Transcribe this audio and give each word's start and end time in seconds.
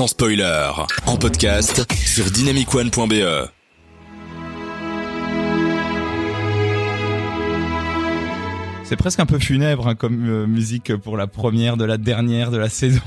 sans 0.00 0.06
spoiler, 0.06 0.70
en 1.04 1.18
podcast 1.18 1.84
sur 1.92 2.24
dynamicone.be. 2.30 3.50
C'est 8.82 8.96
presque 8.96 9.20
un 9.20 9.26
peu 9.26 9.38
funèbre 9.38 9.88
hein, 9.88 9.94
comme 9.94 10.26
euh, 10.26 10.46
musique 10.46 10.96
pour 10.96 11.18
la 11.18 11.26
première 11.26 11.76
de 11.76 11.84
la 11.84 11.98
dernière 11.98 12.50
de 12.50 12.56
la 12.56 12.68
saison. 12.70 13.02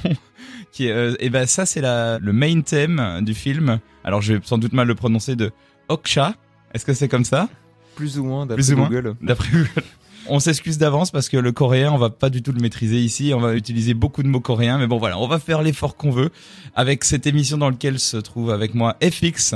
Qui 0.72 0.86
est, 0.86 0.92
euh, 0.92 1.16
et 1.20 1.32
ben 1.32 1.48
ça 1.48 1.66
c'est 1.66 1.82
la 1.82 2.20
le 2.20 2.32
main 2.32 2.62
thème 2.62 3.22
du 3.24 3.34
film. 3.34 3.80
Alors 4.04 4.22
je 4.22 4.34
vais 4.34 4.40
sans 4.44 4.60
doute 4.60 4.74
mal 4.74 4.86
le 4.86 4.94
prononcer 4.94 5.36
de 5.36 5.52
Oksha. 5.90 6.36
Est-ce 6.76 6.86
que 6.86 6.94
c'est 6.94 7.08
comme 7.08 7.26
ça? 7.26 7.50
Plus 7.96 8.20
ou 8.20 8.24
moins, 8.24 8.46
d'après. 8.46 8.76
Google. 8.76 9.16
D'après 9.20 9.50
Google. 9.50 9.84
On 10.30 10.40
s'excuse 10.40 10.78
d'avance 10.78 11.12
parce 11.12 11.28
que 11.28 11.38
le 11.38 11.52
coréen, 11.52 11.92
on 11.92 11.98
va 11.98 12.10
pas 12.10 12.30
du 12.30 12.42
tout 12.42 12.54
le 12.54 12.62
maîtriser 12.62 13.00
ici. 13.00 13.34
On 13.36 13.40
va 13.40 13.56
utiliser 13.56 13.94
beaucoup 13.94 14.24
de 14.24 14.28
mots 14.28 14.40
coréens, 14.40 14.78
mais 14.78 14.88
bon 14.88 14.98
voilà, 14.98 15.20
on 15.20 15.28
va 15.28 15.40
faire 15.40 15.62
l'effort 15.62 15.98
qu'on 15.98 16.12
veut 16.12 16.32
avec 16.76 17.04
cette 17.04 17.28
émission 17.28 17.58
dans 17.58 17.70
laquelle 17.70 18.00
se 18.00 18.18
trouve 18.18 18.52
avec 18.52 18.74
moi 18.74 18.96
FX 19.04 19.56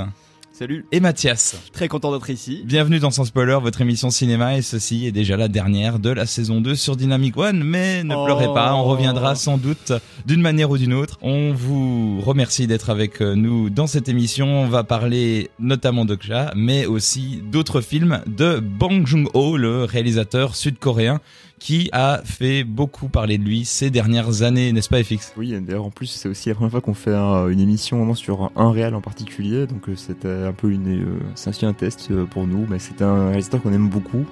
Salut. 0.57 0.85
et 0.91 0.99
Mathias. 0.99 1.55
Très 1.71 1.87
content 1.87 2.11
d'être 2.11 2.31
ici. 2.31 2.63
Bienvenue 2.65 2.97
dans 2.97 3.11
Sans 3.11 3.25
Spoiler, 3.25 3.59
votre 3.61 3.81
émission 3.81 4.09
cinéma, 4.09 4.57
et 4.57 4.63
ceci 4.63 5.05
est 5.05 5.11
déjà 5.11 5.37
la 5.37 5.49
dernière 5.49 5.99
de 5.99 6.09
la 6.09 6.25
saison 6.25 6.61
2 6.61 6.73
sur 6.73 6.95
Dynamic 6.95 7.37
One, 7.37 7.63
mais 7.63 8.03
ne 8.03 8.15
Oh. 8.15 8.25
pleurez 8.25 8.47
pas, 8.47 8.73
on 8.73 8.83
reviendra 8.83 9.35
sans 9.35 9.59
doute 9.59 9.91
d'une 10.25 10.41
manière 10.41 10.71
ou 10.71 10.77
d'une 10.79 10.93
autre. 10.95 11.19
On 11.21 11.53
vous 11.53 12.21
remercie 12.21 12.65
d'être 12.65 12.89
avec 12.89 13.21
nous 13.21 13.69
dans 13.69 13.85
cette 13.85 14.09
émission, 14.09 14.47
on 14.47 14.67
va 14.67 14.83
parler 14.83 15.51
notamment 15.59 16.05
de 16.05 16.15
Kja, 16.15 16.51
mais 16.55 16.87
aussi 16.87 17.39
d'autres 17.51 17.81
films 17.81 18.21
de 18.25 18.59
Bong 18.59 19.05
Joon-ho, 19.05 19.57
le 19.57 19.83
réalisateur 19.83 20.55
sud-coréen, 20.55 21.21
qui 21.59 21.89
a 21.91 22.21
fait 22.23 22.63
beaucoup 22.63 23.07
parler 23.09 23.37
de 23.37 23.43
lui 23.43 23.65
ces 23.65 23.89
dernières 23.89 24.43
années, 24.43 24.71
n'est-ce 24.71 24.89
pas 24.89 25.03
FX 25.03 25.33
Oui, 25.37 25.53
et 25.53 25.59
d'ailleurs 25.59 25.85
en 25.85 25.89
plus 25.89 26.05
c'est 26.05 26.29
aussi 26.29 26.49
la 26.49 26.55
première 26.55 26.71
fois 26.71 26.81
qu'on 26.81 26.93
fait 26.93 27.15
un- 27.15 27.47
une 27.47 27.59
émission 27.59 27.97
vraiment 27.97 28.13
sur 28.13 28.51
un 28.55 28.71
réel 28.71 28.93
en 28.93 29.01
particulier, 29.01 29.65
donc 29.65 29.89
euh, 29.89 29.95
c'était 29.95 30.27
un 30.29 30.53
peu 30.53 30.69
une, 30.71 30.87
euh, 31.01 31.19
c'est 31.35 31.49
aussi 31.49 31.65
un 31.65 31.73
test 31.73 32.09
euh, 32.11 32.25
pour 32.25 32.45
nous, 32.45 32.65
mais 32.69 32.77
c'est 32.79 33.01
un 33.01 33.29
réalisateur 33.29 33.61
qu'on 33.63 33.73
aime 33.73 33.89
beaucoup, 33.89 34.23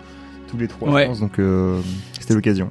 tous 0.48 0.58
les 0.58 0.68
trois, 0.68 0.92
Ouais. 0.92 1.04
je 1.04 1.08
pense, 1.08 1.20
donc 1.20 1.40
euh, 1.40 1.82
c'était 2.20 2.36
l'occasion. 2.36 2.70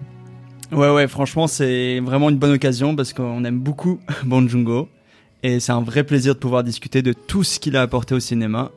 Ouais, 0.73 0.91
ouais, 0.93 1.09
franchement, 1.09 1.47
c'est 1.47 2.01
vraiment 2.01 2.31
une 2.31 2.39
bonne 2.39 2.53
occasion 2.53 2.95
parce 2.97 3.13
qu'on 3.13 3.45
aime 3.45 3.59
beaucoup 3.59 3.99
Bong 4.25 4.49
Joon-ho 4.49 4.89
et 5.43 5.59
c'est 5.61 5.73
un 5.73 5.83
vrai 5.83 6.05
plaisir 6.05 6.35
de 6.35 6.39
pouvoir 6.39 6.63
discuter 6.65 7.03
de 7.03 7.13
tout 7.13 7.43
ce 7.45 7.59
qu'il 7.61 7.77
a 7.77 7.83
apporté 7.83 8.15
au 8.15 8.21
cinéma 8.21 8.71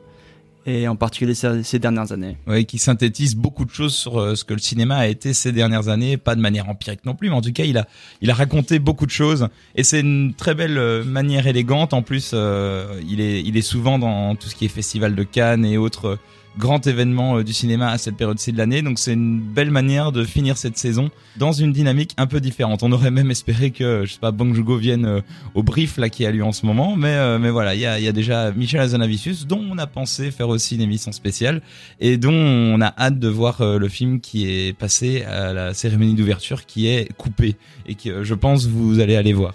et 0.68 0.86
en 0.86 0.96
particulier 0.96 1.34
ces, 1.34 1.78
dernières 1.78 2.12
années. 2.12 2.36
Ouais, 2.46 2.64
qui 2.64 2.78
synthétise 2.78 3.34
beaucoup 3.34 3.64
de 3.64 3.70
choses 3.70 3.94
sur 3.94 4.20
euh, 4.20 4.34
ce 4.34 4.44
que 4.44 4.52
le 4.52 4.60
cinéma 4.60 4.96
a 4.96 5.06
été 5.06 5.32
ces 5.32 5.50
dernières 5.50 5.88
années, 5.88 6.18
pas 6.18 6.34
de 6.34 6.40
manière 6.40 6.68
empirique 6.68 7.04
non 7.06 7.14
plus, 7.14 7.30
mais 7.30 7.36
en 7.36 7.40
tout 7.40 7.52
cas, 7.52 7.64
il 7.64 7.78
a, 7.78 7.86
il 8.20 8.30
a 8.30 8.34
raconté 8.34 8.78
beaucoup 8.78 9.06
de 9.06 9.10
choses 9.10 9.48
et 9.74 9.82
c'est 9.82 10.00
une 10.00 10.34
très 10.34 10.54
belle 10.54 10.76
euh, 10.76 11.04
manière 11.04 11.46
élégante. 11.46 11.94
En 11.94 12.02
plus, 12.02 12.32
euh, 12.34 13.00
il 13.08 13.20
est, 13.20 13.40
il 13.40 13.56
est 13.56 13.62
souvent 13.62 13.98
dans 13.98 14.36
tout 14.36 14.48
ce 14.48 14.54
qui 14.54 14.66
est 14.66 14.68
festival 14.68 15.14
de 15.14 15.22
Cannes 15.22 15.64
et 15.64 15.78
autres 15.78 16.18
euh, 16.56 16.58
grands 16.58 16.80
événements 16.80 17.38
euh, 17.38 17.44
du 17.44 17.52
cinéma 17.52 17.90
à 17.90 17.98
cette 17.98 18.16
période-ci 18.16 18.52
de 18.52 18.58
l'année. 18.58 18.82
Donc, 18.82 18.98
c'est 18.98 19.12
une 19.12 19.40
belle 19.40 19.70
manière 19.70 20.12
de 20.12 20.24
finir 20.24 20.56
cette 20.56 20.78
saison 20.78 21.10
dans 21.36 21.52
une 21.52 21.72
dynamique 21.72 22.12
un 22.16 22.26
peu 22.26 22.40
différente. 22.40 22.82
On 22.82 22.92
aurait 22.92 23.10
même 23.10 23.30
espéré 23.30 23.70
que, 23.70 24.04
je 24.04 24.12
sais 24.12 24.18
pas, 24.18 24.30
Bong 24.30 24.54
Joon-ho 24.54 24.76
vienne 24.76 25.06
euh, 25.06 25.20
au 25.54 25.62
brief 25.62 25.96
là 25.96 26.08
qui 26.08 26.26
a 26.26 26.30
lieu 26.30 26.44
en 26.44 26.52
ce 26.52 26.66
moment, 26.66 26.96
mais, 26.96 27.14
euh, 27.14 27.38
mais 27.38 27.50
voilà, 27.50 27.74
il 27.74 27.80
y 27.80 27.86
a, 27.86 27.98
y 28.00 28.08
a 28.08 28.12
déjà 28.12 28.50
Michel 28.52 28.80
Azanavicius 28.80 29.46
dont 29.46 29.64
on 29.70 29.78
a 29.78 29.86
pensé 29.86 30.30
faire 30.30 30.48
aussi 30.48 30.74
une 30.74 30.82
émission 30.82 31.12
spéciale 31.12 31.62
et 32.00 32.16
dont 32.16 32.32
on 32.32 32.80
a 32.80 32.94
hâte 32.98 33.18
de 33.18 33.28
voir 33.28 33.60
euh, 33.60 33.78
le 33.78 33.88
film 33.88 34.20
qui 34.20 34.48
est 34.48 34.72
passé 34.72 35.22
à 35.22 35.52
la 35.52 35.74
cérémonie 35.74 36.14
d'ouverture 36.14 36.66
qui 36.66 36.86
est 36.86 37.12
coupé 37.16 37.56
et 37.86 37.94
que 37.94 38.08
euh, 38.08 38.24
je 38.24 38.34
pense 38.34 38.66
vous 38.66 39.00
allez 39.00 39.16
aller 39.16 39.32
voir. 39.32 39.54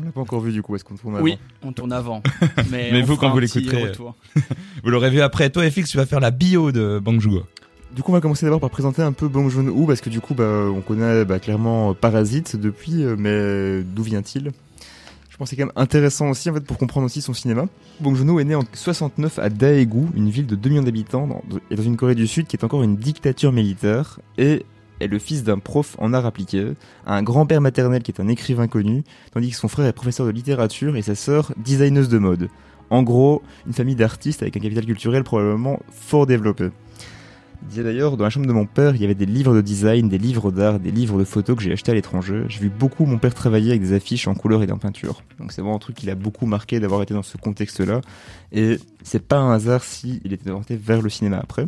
On 0.00 0.04
l'a 0.04 0.12
pas 0.12 0.20
encore 0.20 0.40
vu 0.40 0.52
du 0.52 0.62
coup, 0.62 0.74
est-ce 0.74 0.84
qu'on 0.84 0.96
tourne 0.96 1.16
avant 1.16 1.24
Oui, 1.24 1.38
on 1.62 1.72
tourne 1.72 1.92
avant. 1.92 2.22
Mais, 2.70 3.02
vous, 3.02 3.16
quand 3.16 3.30
vous 3.30 3.38
l'écouterez, 3.38 3.88
retour. 3.88 4.14
Vous 4.84 4.90
l'aurez 4.90 5.10
vu 5.10 5.20
après. 5.20 5.50
Toi, 5.50 5.70
FX, 5.70 5.90
tu 5.90 5.96
vas 5.96 6.06
faire 6.06 6.20
la 6.20 6.30
bio 6.30 6.72
de 6.72 6.98
Bang 6.98 7.20
Joon-ho. 7.20 7.42
Du 7.94 8.02
coup, 8.02 8.10
on 8.10 8.14
va 8.14 8.20
commencer 8.22 8.46
d'abord 8.46 8.60
par 8.60 8.70
présenter 8.70 9.02
un 9.02 9.12
peu 9.12 9.28
Bong 9.28 9.50
Joon-ho 9.50 9.86
parce 9.86 10.00
que 10.00 10.08
du 10.08 10.20
coup, 10.20 10.34
bah, 10.34 10.66
on 10.74 10.80
connaît 10.80 11.24
bah, 11.26 11.38
clairement 11.38 11.90
euh, 11.90 11.94
Parasite 11.94 12.56
depuis, 12.56 13.04
euh, 13.04 13.16
mais 13.18 13.82
d'où 13.82 14.02
vient-il? 14.02 14.52
Je 15.28 15.36
pense 15.36 15.50
que 15.50 15.56
c'est 15.56 15.62
quand 15.62 15.66
même 15.66 15.82
intéressant 15.82 16.30
aussi 16.30 16.48
en 16.48 16.54
fait 16.54 16.64
pour 16.64 16.78
comprendre 16.78 17.06
aussi 17.06 17.20
son 17.20 17.34
cinéma. 17.34 17.66
Bong 18.00 18.14
Joon-ho 18.14 18.40
est 18.40 18.44
né 18.44 18.54
en 18.54 18.62
69 18.72 19.38
à 19.38 19.50
Daegu, 19.50 20.06
une 20.14 20.30
ville 20.30 20.46
de 20.46 20.56
2 20.56 20.70
millions 20.70 20.82
d'habitants 20.82 21.26
dans, 21.26 21.42
et 21.70 21.74
dans 21.74 21.82
une 21.82 21.96
Corée 21.96 22.14
du 22.14 22.26
Sud 22.26 22.46
qui 22.46 22.56
est 22.56 22.64
encore 22.64 22.82
une 22.82 22.96
dictature 22.96 23.52
militaire 23.52 24.20
et 24.38 24.64
est 25.00 25.06
le 25.06 25.18
fils 25.18 25.42
d'un 25.44 25.58
prof 25.58 25.96
en 25.98 26.12
art 26.12 26.26
appliqué, 26.26 26.72
a 27.06 27.16
un 27.16 27.22
grand-père 27.22 27.60
maternel 27.60 28.02
qui 28.02 28.10
est 28.10 28.20
un 28.20 28.28
écrivain 28.28 28.68
connu, 28.68 29.04
tandis 29.32 29.50
que 29.50 29.56
son 29.56 29.68
frère 29.68 29.86
est 29.86 29.92
professeur 29.92 30.26
de 30.26 30.30
littérature 30.30 30.96
et 30.96 31.02
sa 31.02 31.14
sœur 31.14 31.52
designeuse 31.56 32.08
de 32.08 32.18
mode. 32.18 32.48
En 32.90 33.02
gros, 33.02 33.42
une 33.66 33.72
famille 33.72 33.96
d'artistes 33.96 34.42
avec 34.42 34.56
un 34.56 34.60
capital 34.60 34.84
culturel 34.84 35.24
probablement 35.24 35.80
fort 35.90 36.26
développé. 36.26 36.70
Il 37.62 37.68
disait 37.68 37.84
d'ailleurs, 37.84 38.16
dans 38.16 38.24
la 38.24 38.30
chambre 38.30 38.46
de 38.46 38.52
mon 38.52 38.66
père, 38.66 38.96
il 38.96 39.00
y 39.00 39.04
avait 39.04 39.14
des 39.14 39.24
livres 39.24 39.54
de 39.54 39.60
design, 39.60 40.08
des 40.08 40.18
livres 40.18 40.50
d'art, 40.50 40.80
des 40.80 40.90
livres 40.90 41.18
de 41.18 41.24
photos 41.24 41.56
que 41.56 41.62
j'ai 41.62 41.72
achetés 41.72 41.92
à 41.92 41.94
l'étranger. 41.94 42.44
J'ai 42.48 42.60
vu 42.60 42.68
beaucoup 42.68 43.06
mon 43.06 43.18
père 43.18 43.34
travailler 43.34 43.70
avec 43.70 43.82
des 43.82 43.92
affiches 43.92 44.26
en 44.26 44.34
couleur 44.34 44.62
et 44.62 44.70
en 44.72 44.78
peinture. 44.78 45.22
Donc 45.38 45.52
c'est 45.52 45.62
vraiment 45.62 45.76
un 45.76 45.78
truc 45.78 45.96
qui 45.96 46.06
l'a 46.06 46.16
beaucoup 46.16 46.46
marqué 46.46 46.80
d'avoir 46.80 47.02
été 47.02 47.14
dans 47.14 47.22
ce 47.22 47.36
contexte-là. 47.36 48.00
Et 48.50 48.78
c'est 49.04 49.24
pas 49.24 49.38
un 49.38 49.52
hasard 49.52 49.84
si 49.84 50.20
il 50.24 50.32
était 50.32 50.50
orienté 50.50 50.76
vers 50.76 51.00
le 51.00 51.08
cinéma 51.08 51.38
après. 51.38 51.66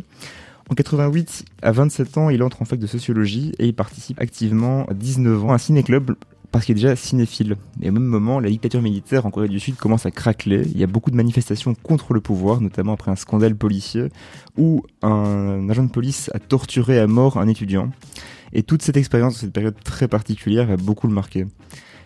En 0.69 0.73
88, 0.73 1.45
à 1.61 1.71
27 1.71 2.17
ans, 2.17 2.29
il 2.31 2.41
entre 2.41 2.63
en 2.63 2.65
fac 2.65 2.79
de 2.79 2.87
sociologie 2.87 3.53
et 3.59 3.67
il 3.67 3.75
participe 3.75 4.19
activement 4.19 4.85
à 4.85 4.95
19 4.95 5.45
ans 5.45 5.51
à 5.51 5.55
un 5.55 5.57
ciné-club 5.59 6.15
parce 6.51 6.65
qu'il 6.65 6.73
est 6.73 6.81
déjà 6.81 6.95
cinéphile. 6.95 7.55
Et 7.83 7.89
au 7.89 7.91
même 7.91 8.05
moment, 8.05 8.39
la 8.39 8.49
dictature 8.49 8.81
militaire 8.81 9.27
en 9.27 9.31
Corée 9.31 9.47
du 9.47 9.59
Sud 9.59 9.75
commence 9.75 10.07
à 10.07 10.11
craqueler. 10.11 10.63
Il 10.71 10.77
y 10.79 10.83
a 10.83 10.87
beaucoup 10.87 11.11
de 11.11 11.15
manifestations 11.15 11.75
contre 11.75 12.13
le 12.13 12.21
pouvoir, 12.21 12.61
notamment 12.61 12.93
après 12.93 13.11
un 13.11 13.15
scandale 13.15 13.55
policier 13.55 14.07
où 14.57 14.83
un 15.03 15.69
agent 15.69 15.83
de 15.83 15.91
police 15.91 16.31
a 16.33 16.39
torturé 16.39 16.99
à 16.99 17.05
mort 17.05 17.37
un 17.37 17.47
étudiant. 17.47 17.91
Et 18.53 18.63
toute 18.63 18.81
cette 18.81 18.97
expérience, 18.97 19.37
cette 19.37 19.53
période 19.53 19.75
très 19.83 20.07
particulière, 20.07 20.65
va 20.65 20.77
beaucoup 20.77 21.07
le 21.07 21.13
marquer. 21.13 21.45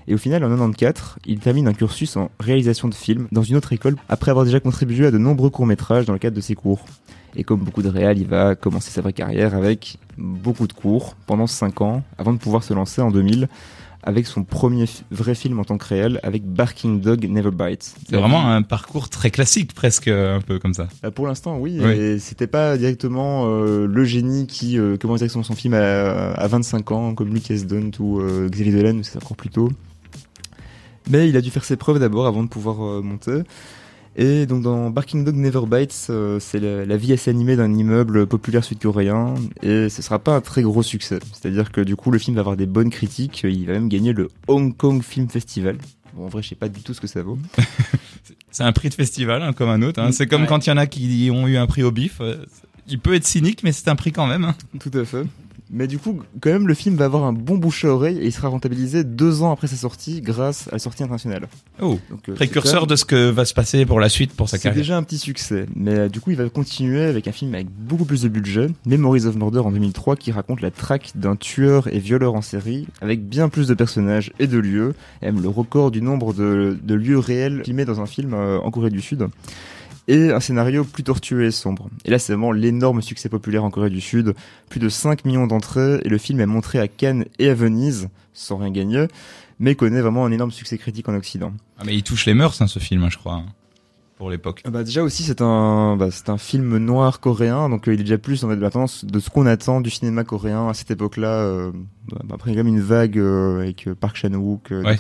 Et 0.08 0.16
au 0.16 0.18
final, 0.18 0.44
en 0.44 0.50
94, 0.50 1.18
il 1.28 1.40
termine 1.40 1.68
un 1.68 1.74
cursus 1.74 2.18
en 2.18 2.32
réalisation 2.40 2.88
de 2.90 2.96
films 2.96 3.28
dans 3.32 3.44
une 3.44 3.56
autre 3.56 3.72
école 3.72 3.96
après 4.10 4.32
avoir 4.32 4.46
déjà 4.46 4.60
contribué 4.60 5.06
à 5.06 5.12
de 5.12 5.20
nombreux 5.20 5.52
courts-métrages 5.52 6.06
dans 6.06 6.14
le 6.14 6.20
cadre 6.20 6.36
de 6.36 6.42
ses 6.42 6.56
cours. 6.56 6.84
Et 7.36 7.44
comme 7.44 7.60
beaucoup 7.60 7.82
de 7.82 7.90
réals, 7.90 8.18
il 8.18 8.28
va 8.28 8.56
commencer 8.56 8.92
sa 8.92 9.02
vraie 9.02 9.14
carrière 9.14 9.56
avec 9.56 9.98
beaucoup 10.18 10.68
de 10.68 10.74
cours 10.74 11.16
pendant 11.26 11.48
5 11.48 11.82
ans 11.82 12.04
avant 12.18 12.34
de 12.34 12.38
pouvoir 12.40 12.64
se 12.64 12.74
lancer 12.74 13.02
en 13.02 13.12
2000 13.12 13.48
avec 14.02 14.28
son 14.28 14.44
premier 14.46 14.86
vrai 15.12 15.36
film 15.36 15.60
en 15.60 15.66
tant 15.66 15.78
que 15.78 15.86
réel 15.86 16.20
avec 16.24 16.46
Barking 16.46 17.02
Dog 17.02 17.28
Never 17.30 17.52
Bites. 17.52 17.96
C'est 18.10 18.16
vraiment 18.16 18.48
un 18.50 18.62
parcours 18.62 19.10
très 19.10 19.30
classique, 19.30 19.74
presque 19.74 20.08
un 20.08 20.40
peu 20.40 20.58
comme 20.58 20.74
ça. 20.74 20.88
Euh, 21.04 21.12
Pour 21.12 21.28
l'instant, 21.28 21.58
oui. 21.58 21.80
Oui. 21.82 21.92
Et 21.92 22.20
c'était 22.20 22.48
pas 22.48 22.78
directement 22.78 23.46
euh, 23.48 23.88
le 23.88 24.04
génie 24.06 24.48
qui 24.48 24.80
euh, 24.80 24.96
commençait 24.96 25.28
son, 25.28 25.44
son 25.44 25.54
film 25.54 25.74
à, 25.74 26.32
à 26.32 26.48
25 26.48 26.92
ans, 26.92 27.14
comme 27.14 27.34
Lucas 27.34 27.60
Dunt 27.68 27.92
ou 28.00 28.22
euh, 28.22 28.48
Xavier 28.50 28.72
Dolan, 28.72 29.02
c'est 29.04 29.18
encore 29.18 29.36
plus 29.36 29.50
tôt. 29.50 29.70
Mais 31.10 31.28
il 31.28 31.36
a 31.36 31.42
dû 31.42 31.50
faire 31.50 31.66
ses 31.66 31.76
preuves 31.76 32.00
d'abord 32.00 32.28
avant 32.28 32.44
de 32.44 32.50
pouvoir 32.50 32.82
euh, 32.84 33.02
monter. 33.02 33.42
Et 34.22 34.46
donc 34.46 34.64
dans 34.64 34.90
Barking 34.90 35.24
Dog 35.24 35.36
Never 35.36 35.62
Bites, 35.66 36.08
euh, 36.10 36.40
c'est 36.42 36.60
la, 36.60 36.86
la 36.86 36.98
vie 36.98 37.14
assez 37.14 37.30
animée 37.30 37.56
d'un 37.56 37.74
immeuble 37.74 38.28
populaire 38.28 38.66
sud-coréen 38.66 39.36
et 39.64 39.88
ce 39.88 40.02
sera 40.02 40.20
pas 40.20 40.36
un 40.36 40.42
très 40.42 40.62
gros 40.62 40.84
succès. 40.84 41.20
C'est-à-dire 41.32 41.72
que 41.72 41.80
du 41.80 41.96
coup 41.96 42.12
le 42.12 42.20
film 42.20 42.36
va 42.36 42.42
avoir 42.42 42.58
des 42.58 42.66
bonnes 42.66 42.90
critiques, 42.90 43.44
il 43.44 43.66
va 43.66 43.74
même 43.74 43.88
gagner 43.88 44.12
le 44.12 44.28
Hong 44.50 44.76
Kong 44.76 45.02
Film 45.04 45.30
Festival. 45.30 45.78
Bon, 46.16 46.26
en 46.26 46.28
vrai, 46.28 46.42
je 46.44 46.50
sais 46.50 46.56
pas 46.56 46.68
du 46.68 46.82
tout 46.82 46.94
ce 46.94 47.00
que 47.00 47.08
ça 47.08 47.22
vaut. 47.24 47.38
C'est 48.52 48.64
un 48.64 48.72
prix 48.74 48.90
de 48.90 48.96
festival, 48.96 49.42
hein, 49.42 49.54
comme 49.54 49.70
un 49.70 49.82
autre. 49.84 50.02
hein. 50.02 50.12
C'est 50.12 50.28
comme 50.28 50.42
Ouais. 50.42 50.48
quand 50.48 50.66
il 50.66 50.70
y 50.70 50.74
en 50.74 50.78
a 50.78 50.86
qui 50.88 51.30
ont 51.32 51.48
eu 51.48 51.56
un 51.56 51.68
prix 51.68 51.84
au 51.84 51.92
bif. 51.92 52.18
euh, 52.20 52.36
Il 52.88 53.00
peut 53.00 53.14
être 53.14 53.26
cynique, 53.26 53.62
mais 53.64 53.72
c'est 53.72 53.88
un 53.90 53.96
prix 53.96 54.12
quand 54.12 54.28
même. 54.28 54.44
hein. 54.44 54.56
Tout 54.80 54.92
à 54.98 55.06
fait. 55.06 55.24
Mais 55.72 55.88
du 55.88 56.00
coup, 56.00 56.20
quand 56.42 56.50
même, 56.50 56.68
le 56.68 56.74
film 56.74 56.96
va 56.96 57.06
avoir 57.06 57.24
un 57.26 57.34
bon 57.34 57.58
bouche 57.58 57.86
à 57.86 57.90
oreille 57.90 58.18
et 58.18 58.26
il 58.26 58.32
sera 58.32 58.48
rentabilisé 58.48 59.04
deux 59.04 59.44
ans 59.44 59.52
après 59.52 59.68
sa 59.68 59.76
sortie 59.76 60.22
grâce 60.22 60.68
à 60.70 60.72
la 60.74 60.80
sortie 60.80 61.04
internationale. 61.04 61.48
Oh, 61.82 62.00
Donc, 62.10 62.28
euh, 62.28 62.34
précurseur 62.34 62.82
c'est 62.82 62.90
de 62.90 62.96
ce 62.96 63.06
que 63.06 63.30
va 63.30 63.46
se 63.46 63.54
passer 63.54 63.86
pour 63.86 64.00
la 64.00 64.10
suite 64.10 64.34
pour 64.34 64.50
sa 64.50 64.58
C'est 64.58 64.64
carrière. 64.64 64.82
déjà 64.82 64.98
un 64.98 65.04
petit 65.04 65.20
succès, 65.20 65.68
mais 65.76 65.94
euh, 65.94 66.10
du 66.10 66.22
coup 66.22 66.32
il 66.32 66.38
va 66.38 66.50
continuer 66.50 67.04
avec 67.04 67.28
un 67.28 67.32
film 67.32 67.54
avec 67.54 67.68
beaucoup 67.70 68.06
plus 68.06 68.24
de 68.24 68.30
budget, 68.30 68.68
Memories 68.88 69.26
of 69.28 69.36
Murder 69.36 69.60
en 69.60 69.72
2003, 69.72 70.16
qui 70.16 70.32
raconte 70.32 70.62
la 70.62 70.72
traque 70.72 71.12
d'un 71.16 71.36
tueur 71.36 71.88
et 71.94 72.00
violeur 72.00 72.34
en 72.34 72.42
série, 72.42 72.88
avec 73.02 73.28
bien 73.28 73.48
plus 73.50 73.68
de 73.68 73.74
personnages 73.76 74.32
et 74.40 74.48
de 74.48 74.58
lieux, 74.58 74.96
et 75.22 75.26
même 75.28 75.42
le 75.42 75.50
record 75.50 75.92
du 75.92 76.02
nombre 76.02 76.34
de, 76.34 76.78
de 76.82 76.94
lieux 76.96 77.20
réels 77.20 77.62
filmés 77.64 77.86
dans 77.86 78.02
un 78.02 78.06
film 78.08 78.34
euh, 78.34 78.58
en 78.60 78.72
Corée 78.72 78.90
du 78.90 79.02
Sud. 79.02 79.28
Et 80.08 80.32
un 80.32 80.40
scénario 80.40 80.84
plus 80.84 81.04
tortueux 81.04 81.46
et 81.46 81.52
sombre. 81.52 81.90
Et 82.06 82.10
là, 82.10 82.18
c'est 82.18 82.34
vraiment 82.34 82.52
l'énorme 82.52 83.02
succès 83.02 83.30
populaire 83.30 83.64
en 83.64 83.70
Corée 83.70 83.90
du 83.90 84.02
Sud. 84.02 84.34
Plus 84.70 84.80
de 84.80 84.90
5 84.90 85.26
millions 85.26 85.46
d'entrées, 85.46 86.00
et 86.04 86.10
le 86.10 86.18
film 86.18 86.40
est 86.40 86.46
montré 86.46 86.80
à 86.80 86.88
Cannes 86.88 87.26
et 87.38 87.50
à 87.50 87.54
Venise, 87.54 88.10
sans 88.34 88.58
rien 88.58 88.72
gagner, 88.72 89.06
mais 89.60 89.76
connaît 89.76 90.02
vraiment 90.02 90.26
un 90.26 90.32
énorme 90.32 90.52
succès 90.52 90.78
critique 90.78 91.10
en 91.10 91.16
Occident. 91.16 91.54
Ah, 91.78 91.84
mais 91.86 91.96
il 91.96 92.04
touche 92.04 92.26
les 92.26 92.34
mœurs, 92.34 92.60
hein, 92.62 92.68
ce 92.68 92.80
film, 92.80 93.10
je 93.10 93.18
crois. 93.18 93.44
Pour 94.20 94.30
l'époque. 94.30 94.64
Bah 94.70 94.84
déjà 94.84 95.02
aussi 95.02 95.24
c'est 95.24 95.42
un 95.42 95.96
bah, 95.96 96.10
c'est 96.12 96.30
un 96.30 96.38
film 96.38 96.78
noir 96.78 97.22
coréen 97.22 97.70
donc 97.70 97.88
euh, 97.88 97.94
il 97.94 98.02
est 98.02 98.04
déjà 98.04 98.18
plus 98.18 98.44
en 98.44 98.50
fait 98.50 98.58
maintenant 98.58 98.86
de 99.02 99.20
ce 99.20 99.30
qu'on 99.30 99.46
attend 99.46 99.80
du 99.80 99.90
cinéma 99.90 100.26
coréen 100.26 100.68
à 100.68 100.74
cette 100.74 100.92
époque-là. 100.92 101.40
Euh, 101.40 101.72
bah, 102.12 102.36
après 102.36 102.52
il 102.52 102.54
y 102.54 102.58
a 102.58 102.60
quand 102.60 102.66
même 102.66 102.76
une 102.76 102.82
vague 102.82 103.18
euh, 103.18 103.62
avec 103.62 103.88
Park 103.98 104.18
Chan-wook, 104.18 104.72
Ouais. 104.72 104.98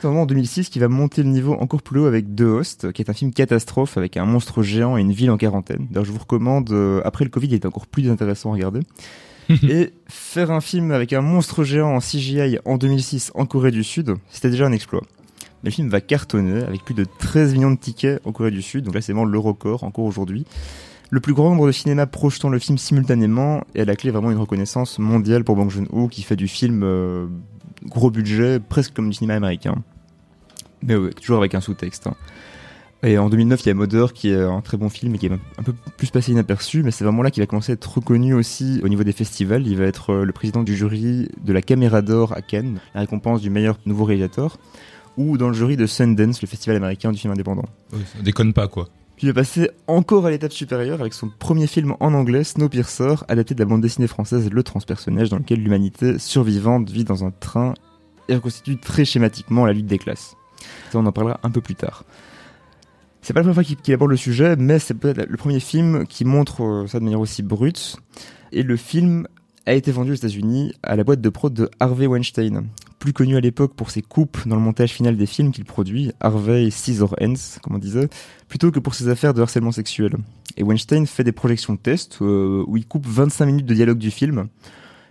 C'est 0.00 0.08
vraiment 0.08 0.22
en 0.22 0.26
2006 0.26 0.70
qui 0.70 0.80
va 0.80 0.88
monter 0.88 1.22
le 1.22 1.28
niveau 1.28 1.54
encore 1.54 1.82
plus 1.82 2.00
haut 2.00 2.06
avec 2.06 2.34
The 2.34 2.40
Host 2.40 2.90
qui 2.90 3.00
est 3.00 3.08
un 3.10 3.14
film 3.14 3.32
catastrophe 3.32 3.96
avec 3.96 4.16
un 4.16 4.24
monstre 4.24 4.60
géant 4.64 4.98
et 4.98 5.02
une 5.02 5.12
ville 5.12 5.30
en 5.30 5.36
quarantaine. 5.36 5.86
D'ailleurs 5.88 6.04
je 6.04 6.10
vous 6.10 6.18
recommande 6.18 6.74
après 7.04 7.24
le 7.24 7.30
Covid 7.30 7.46
il 7.46 7.54
est 7.54 7.66
encore 7.66 7.86
plus 7.86 8.10
intéressant 8.10 8.50
à 8.50 8.54
regarder. 8.54 8.80
et 9.68 9.92
faire 10.08 10.50
un 10.50 10.60
film 10.60 10.90
avec 10.90 11.12
un 11.12 11.22
monstre 11.22 11.62
géant 11.62 11.94
en 11.94 12.00
CGI 12.00 12.58
en 12.64 12.76
2006 12.76 13.32
en 13.34 13.46
Corée 13.46 13.72
du 13.72 13.82
Sud, 13.82 14.14
c'était 14.30 14.50
déjà 14.50 14.66
un 14.66 14.72
exploit. 14.72 15.02
Le 15.62 15.70
film 15.70 15.88
va 15.88 16.00
cartonner 16.00 16.62
avec 16.62 16.84
plus 16.84 16.94
de 16.94 17.04
13 17.18 17.52
millions 17.54 17.70
de 17.70 17.76
tickets 17.78 18.20
en 18.24 18.32
Corée 18.32 18.50
du 18.50 18.62
Sud, 18.62 18.84
donc 18.84 18.94
là 18.94 19.00
c'est 19.00 19.12
vraiment 19.12 19.26
le 19.26 19.38
record 19.38 19.84
encore 19.84 20.04
aujourd'hui. 20.04 20.46
Le 21.10 21.20
plus 21.20 21.34
grand 21.34 21.50
nombre 21.50 21.66
de 21.66 21.72
cinémas 21.72 22.06
projetant 22.06 22.48
le 22.48 22.58
film 22.58 22.78
simultanément 22.78 23.62
et 23.74 23.80
à 23.80 23.84
la 23.84 23.96
clé 23.96 24.10
vraiment 24.10 24.30
une 24.30 24.38
reconnaissance 24.38 24.98
mondiale 24.98 25.44
pour 25.44 25.56
Bong 25.56 25.68
Joon-ho 25.68 26.08
qui 26.08 26.22
fait 26.22 26.36
du 26.36 26.46
film 26.48 26.82
euh, 26.84 27.26
gros 27.84 28.10
budget, 28.10 28.60
presque 28.60 28.94
comme 28.94 29.08
du 29.08 29.14
cinéma 29.14 29.34
américain. 29.34 29.74
Mais 30.82 30.96
ouais, 30.96 31.10
toujours 31.10 31.38
avec 31.38 31.54
un 31.54 31.60
sous-texte. 31.60 32.06
hein. 32.06 32.14
Et 33.02 33.16
en 33.18 33.30
2009, 33.30 33.62
il 33.64 33.66
y 33.66 33.70
a 33.70 33.74
Mother 33.74 34.12
qui 34.12 34.28
est 34.30 34.40
un 34.40 34.60
très 34.60 34.76
bon 34.76 34.90
film 34.90 35.14
et 35.14 35.18
qui 35.18 35.26
est 35.26 35.32
un 35.32 35.62
peu 35.62 35.72
plus 35.96 36.10
passé 36.10 36.32
inaperçu, 36.32 36.82
mais 36.82 36.90
c'est 36.90 37.02
vraiment 37.04 37.22
là 37.22 37.30
qu'il 37.30 37.42
va 37.42 37.46
commencer 37.46 37.72
à 37.72 37.74
être 37.74 37.94
reconnu 37.94 38.34
aussi 38.34 38.80
au 38.84 38.88
niveau 38.88 39.04
des 39.04 39.12
festivals. 39.12 39.66
Il 39.66 39.78
va 39.78 39.84
être 39.84 40.10
euh, 40.12 40.24
le 40.24 40.32
président 40.32 40.62
du 40.62 40.76
jury 40.76 41.28
de 41.42 41.52
la 41.52 41.62
Caméra 41.62 42.02
d'Or 42.02 42.34
à 42.34 42.42
Cannes, 42.42 42.78
la 42.94 43.00
récompense 43.00 43.40
du 43.40 43.48
meilleur 43.48 43.78
nouveau 43.86 44.04
réalisateur, 44.04 44.58
ou 45.16 45.36
dans 45.38 45.48
le 45.48 45.54
jury 45.54 45.76
de 45.76 45.86
Sundance, 45.86 46.42
le 46.42 46.48
festival 46.48 46.76
américain 46.76 47.12
du 47.12 47.18
film 47.18 47.32
indépendant. 47.32 47.66
Ouais, 47.92 48.00
ça 48.12 48.22
déconne 48.22 48.52
pas 48.52 48.68
quoi. 48.68 48.88
Puis 49.16 49.26
il 49.26 49.34
va 49.34 49.42
passer 49.42 49.70
encore 49.86 50.24
à 50.24 50.30
l'étape 50.30 50.52
supérieure 50.52 51.00
avec 51.00 51.12
son 51.12 51.28
premier 51.28 51.66
film 51.66 51.94
en 52.00 52.14
anglais, 52.14 52.42
Snowpiercer, 52.42 53.16
adapté 53.28 53.54
de 53.54 53.60
la 53.60 53.66
bande 53.66 53.82
dessinée 53.82 54.06
française 54.06 54.48
Le 54.50 54.62
Transpersonnage, 54.62 55.28
dans 55.28 55.36
lequel 55.36 55.62
l'humanité 55.62 56.18
survivante 56.18 56.88
vit 56.88 57.04
dans 57.04 57.22
un 57.22 57.30
train 57.30 57.74
et 58.30 58.34
reconstitue 58.34 58.78
très 58.78 59.04
schématiquement 59.04 59.66
la 59.66 59.74
lutte 59.74 59.86
des 59.86 59.98
classes. 59.98 60.36
Ça, 60.90 60.98
on 60.98 61.04
en 61.04 61.12
parlera 61.12 61.38
un 61.42 61.50
peu 61.50 61.60
plus 61.60 61.74
tard. 61.74 62.04
C'est 63.20 63.34
pas 63.34 63.40
la 63.40 63.44
première 63.44 63.56
fois 63.56 63.64
qu'il 63.64 63.76
qu'il 63.76 63.92
aborde 63.92 64.10
le 64.10 64.16
sujet, 64.16 64.56
mais 64.56 64.78
c'est 64.78 64.94
peut-être 64.94 65.28
le 65.28 65.36
premier 65.36 65.60
film 65.60 66.06
qui 66.06 66.24
montre 66.24 66.62
euh, 66.62 66.86
ça 66.86 66.98
de 66.98 67.04
manière 67.04 67.20
aussi 67.20 67.42
brute. 67.42 67.96
Et 68.52 68.62
le 68.62 68.76
film 68.76 69.26
a 69.66 69.74
été 69.74 69.92
vendu 69.92 70.12
aux 70.12 70.14
États-Unis 70.14 70.72
à 70.82 70.96
la 70.96 71.04
boîte 71.04 71.20
de 71.20 71.28
prod 71.28 71.52
de 71.52 71.70
Harvey 71.78 72.06
Weinstein, 72.06 72.68
plus 73.00 73.12
connu 73.12 73.36
à 73.36 73.40
l'époque 73.40 73.74
pour 73.74 73.90
ses 73.90 74.02
coupes 74.02 74.46
dans 74.46 74.54
le 74.54 74.62
montage 74.62 74.92
final 74.92 75.16
des 75.16 75.26
films 75.26 75.50
qu'il 75.50 75.64
produit, 75.64 76.12
Harvey 76.20 76.70
Scissor 76.70 77.16
Hands, 77.20 77.34
comme 77.62 77.74
on 77.74 77.78
disait, 77.78 78.08
plutôt 78.46 78.70
que 78.70 78.78
pour 78.78 78.94
ses 78.94 79.08
affaires 79.08 79.34
de 79.34 79.40
harcèlement 79.42 79.72
sexuel. 79.72 80.12
Et 80.56 80.62
Weinstein 80.62 81.06
fait 81.06 81.24
des 81.24 81.32
projections 81.32 81.72
de 81.72 81.78
test 81.78 82.18
euh, 82.20 82.62
où 82.68 82.76
il 82.76 82.86
coupe 82.86 83.06
25 83.06 83.46
minutes 83.46 83.66
de 83.66 83.74
dialogue 83.74 83.98
du 83.98 84.10
film. 84.10 84.48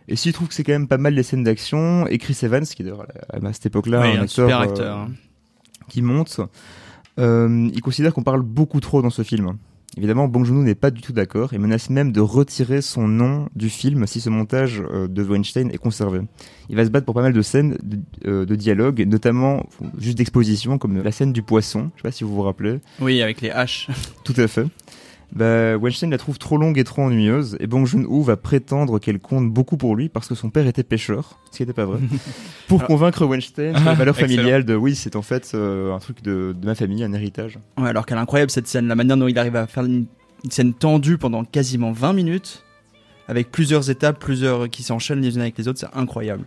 Et 0.07 0.15
s'il 0.15 0.33
trouve 0.33 0.47
que 0.47 0.53
c'est 0.53 0.63
quand 0.63 0.71
même 0.71 0.87
pas 0.87 0.99
mal 0.99 1.15
les 1.15 1.23
scènes 1.23 1.43
d'action, 1.43 2.07
et 2.07 2.19
Chris 2.19 2.37
Evans, 2.43 2.63
qui 2.63 2.83
est 2.83 2.85
d'ailleurs 2.85 3.07
à 3.33 3.53
cette 3.53 3.65
époque-là 3.65 4.01
Oui, 4.01 4.07
un, 4.07 4.21
un 4.21 4.23
acteur, 4.23 4.29
super 4.29 4.59
euh, 4.59 4.63
acteur. 4.63 5.07
qui 5.89 6.01
monte, 6.03 6.41
euh, 7.19 7.69
il 7.73 7.81
considère 7.81 8.13
qu'on 8.13 8.23
parle 8.23 8.41
beaucoup 8.41 8.79
trop 8.79 9.01
dans 9.01 9.09
ce 9.09 9.23
film. 9.23 9.57
Évidemment, 9.97 10.27
Bong 10.27 10.45
Joon-ho 10.45 10.63
n'est 10.63 10.75
pas 10.75 10.91
du 10.91 11.01
tout 11.01 11.13
d'accord 11.13 11.53
et 11.53 11.57
menace 11.57 11.89
même 11.89 12.11
de 12.11 12.21
retirer 12.21 12.81
son 12.81 13.07
nom 13.07 13.49
du 13.55 13.69
film 13.69 14.05
si 14.05 14.21
ce 14.21 14.29
montage 14.29 14.83
euh, 14.91 15.07
de 15.07 15.23
Weinstein 15.23 15.71
est 15.71 15.77
conservé. 15.77 16.21
Il 16.69 16.75
va 16.75 16.85
se 16.85 16.89
battre 16.89 17.05
pour 17.05 17.15
pas 17.15 17.23
mal 17.23 17.33
de 17.33 17.41
scènes 17.41 17.77
de, 17.81 17.99
euh, 18.27 18.45
de 18.45 18.55
dialogue, 18.55 19.03
notamment 19.07 19.65
juste 19.97 20.17
d'exposition, 20.17 20.77
comme 20.77 21.01
la 21.01 21.11
scène 21.11 21.33
du 21.33 21.41
poisson. 21.41 21.89
Je 21.95 22.01
sais 22.01 22.07
pas 22.07 22.11
si 22.11 22.23
vous 22.23 22.33
vous 22.35 22.43
rappelez. 22.43 22.79
Oui, 23.01 23.21
avec 23.21 23.41
les 23.41 23.49
haches. 23.49 23.87
Tout 24.23 24.35
à 24.37 24.47
fait. 24.47 24.65
Bah, 25.31 25.77
Weinstein 25.77 26.09
la 26.09 26.17
trouve 26.17 26.39
trop 26.39 26.57
longue 26.57 26.79
et 26.79 26.83
trop 26.83 27.03
ennuyeuse, 27.03 27.55
et 27.59 27.67
Bong 27.67 27.85
Joon-ho 27.85 28.23
va 28.23 28.35
prétendre 28.35 28.97
qu'elle 28.97 29.19
compte 29.19 29.47
beaucoup 29.51 29.77
pour 29.77 29.95
lui 29.95 30.09
parce 30.09 30.27
que 30.27 30.33
son 30.33 30.49
père 30.49 30.65
était 30.65 30.81
pêcheur, 30.83 31.37
ce 31.51 31.57
qui 31.57 31.63
n'était 31.63 31.73
pas 31.73 31.85
vrai. 31.85 31.99
pour 32.67 32.79
Alors- 32.79 32.87
convaincre 32.87 33.25
Weinstein 33.25 33.73
Ah, 33.75 33.79
la 33.85 33.93
valeur 33.93 34.15
excellent. 34.15 34.35
familiale 34.37 34.65
de 34.65 34.75
oui, 34.75 34.95
c'est 34.95 35.15
en 35.15 35.21
fait 35.21 35.51
euh, 35.53 35.93
un 35.93 35.99
truc 35.99 36.23
de, 36.23 36.55
de 36.59 36.65
ma 36.65 36.73
famille, 36.73 37.03
un 37.03 37.13
héritage. 37.13 37.59
Ouais, 37.77 37.89
alors 37.89 38.05
qu'elle 38.07 38.17
est 38.17 38.21
incroyable 38.21 38.49
cette 38.49 38.67
scène, 38.67 38.87
la 38.87 38.95
manière 38.95 39.17
dont 39.17 39.27
il 39.27 39.37
arrive 39.37 39.55
à 39.55 39.67
faire 39.67 39.85
une, 39.85 40.05
une 40.43 40.51
scène 40.51 40.73
tendue 40.73 41.19
pendant 41.19 41.43
quasiment 41.43 41.91
20 41.91 42.13
minutes, 42.13 42.63
avec 43.27 43.51
plusieurs 43.51 43.91
étapes, 43.91 44.17
plusieurs 44.19 44.67
qui 44.67 44.81
s'enchaînent 44.81 45.21
les 45.21 45.35
unes 45.35 45.41
avec 45.41 45.55
les 45.59 45.67
autres, 45.67 45.79
c'est 45.79 45.95
incroyable. 45.97 46.45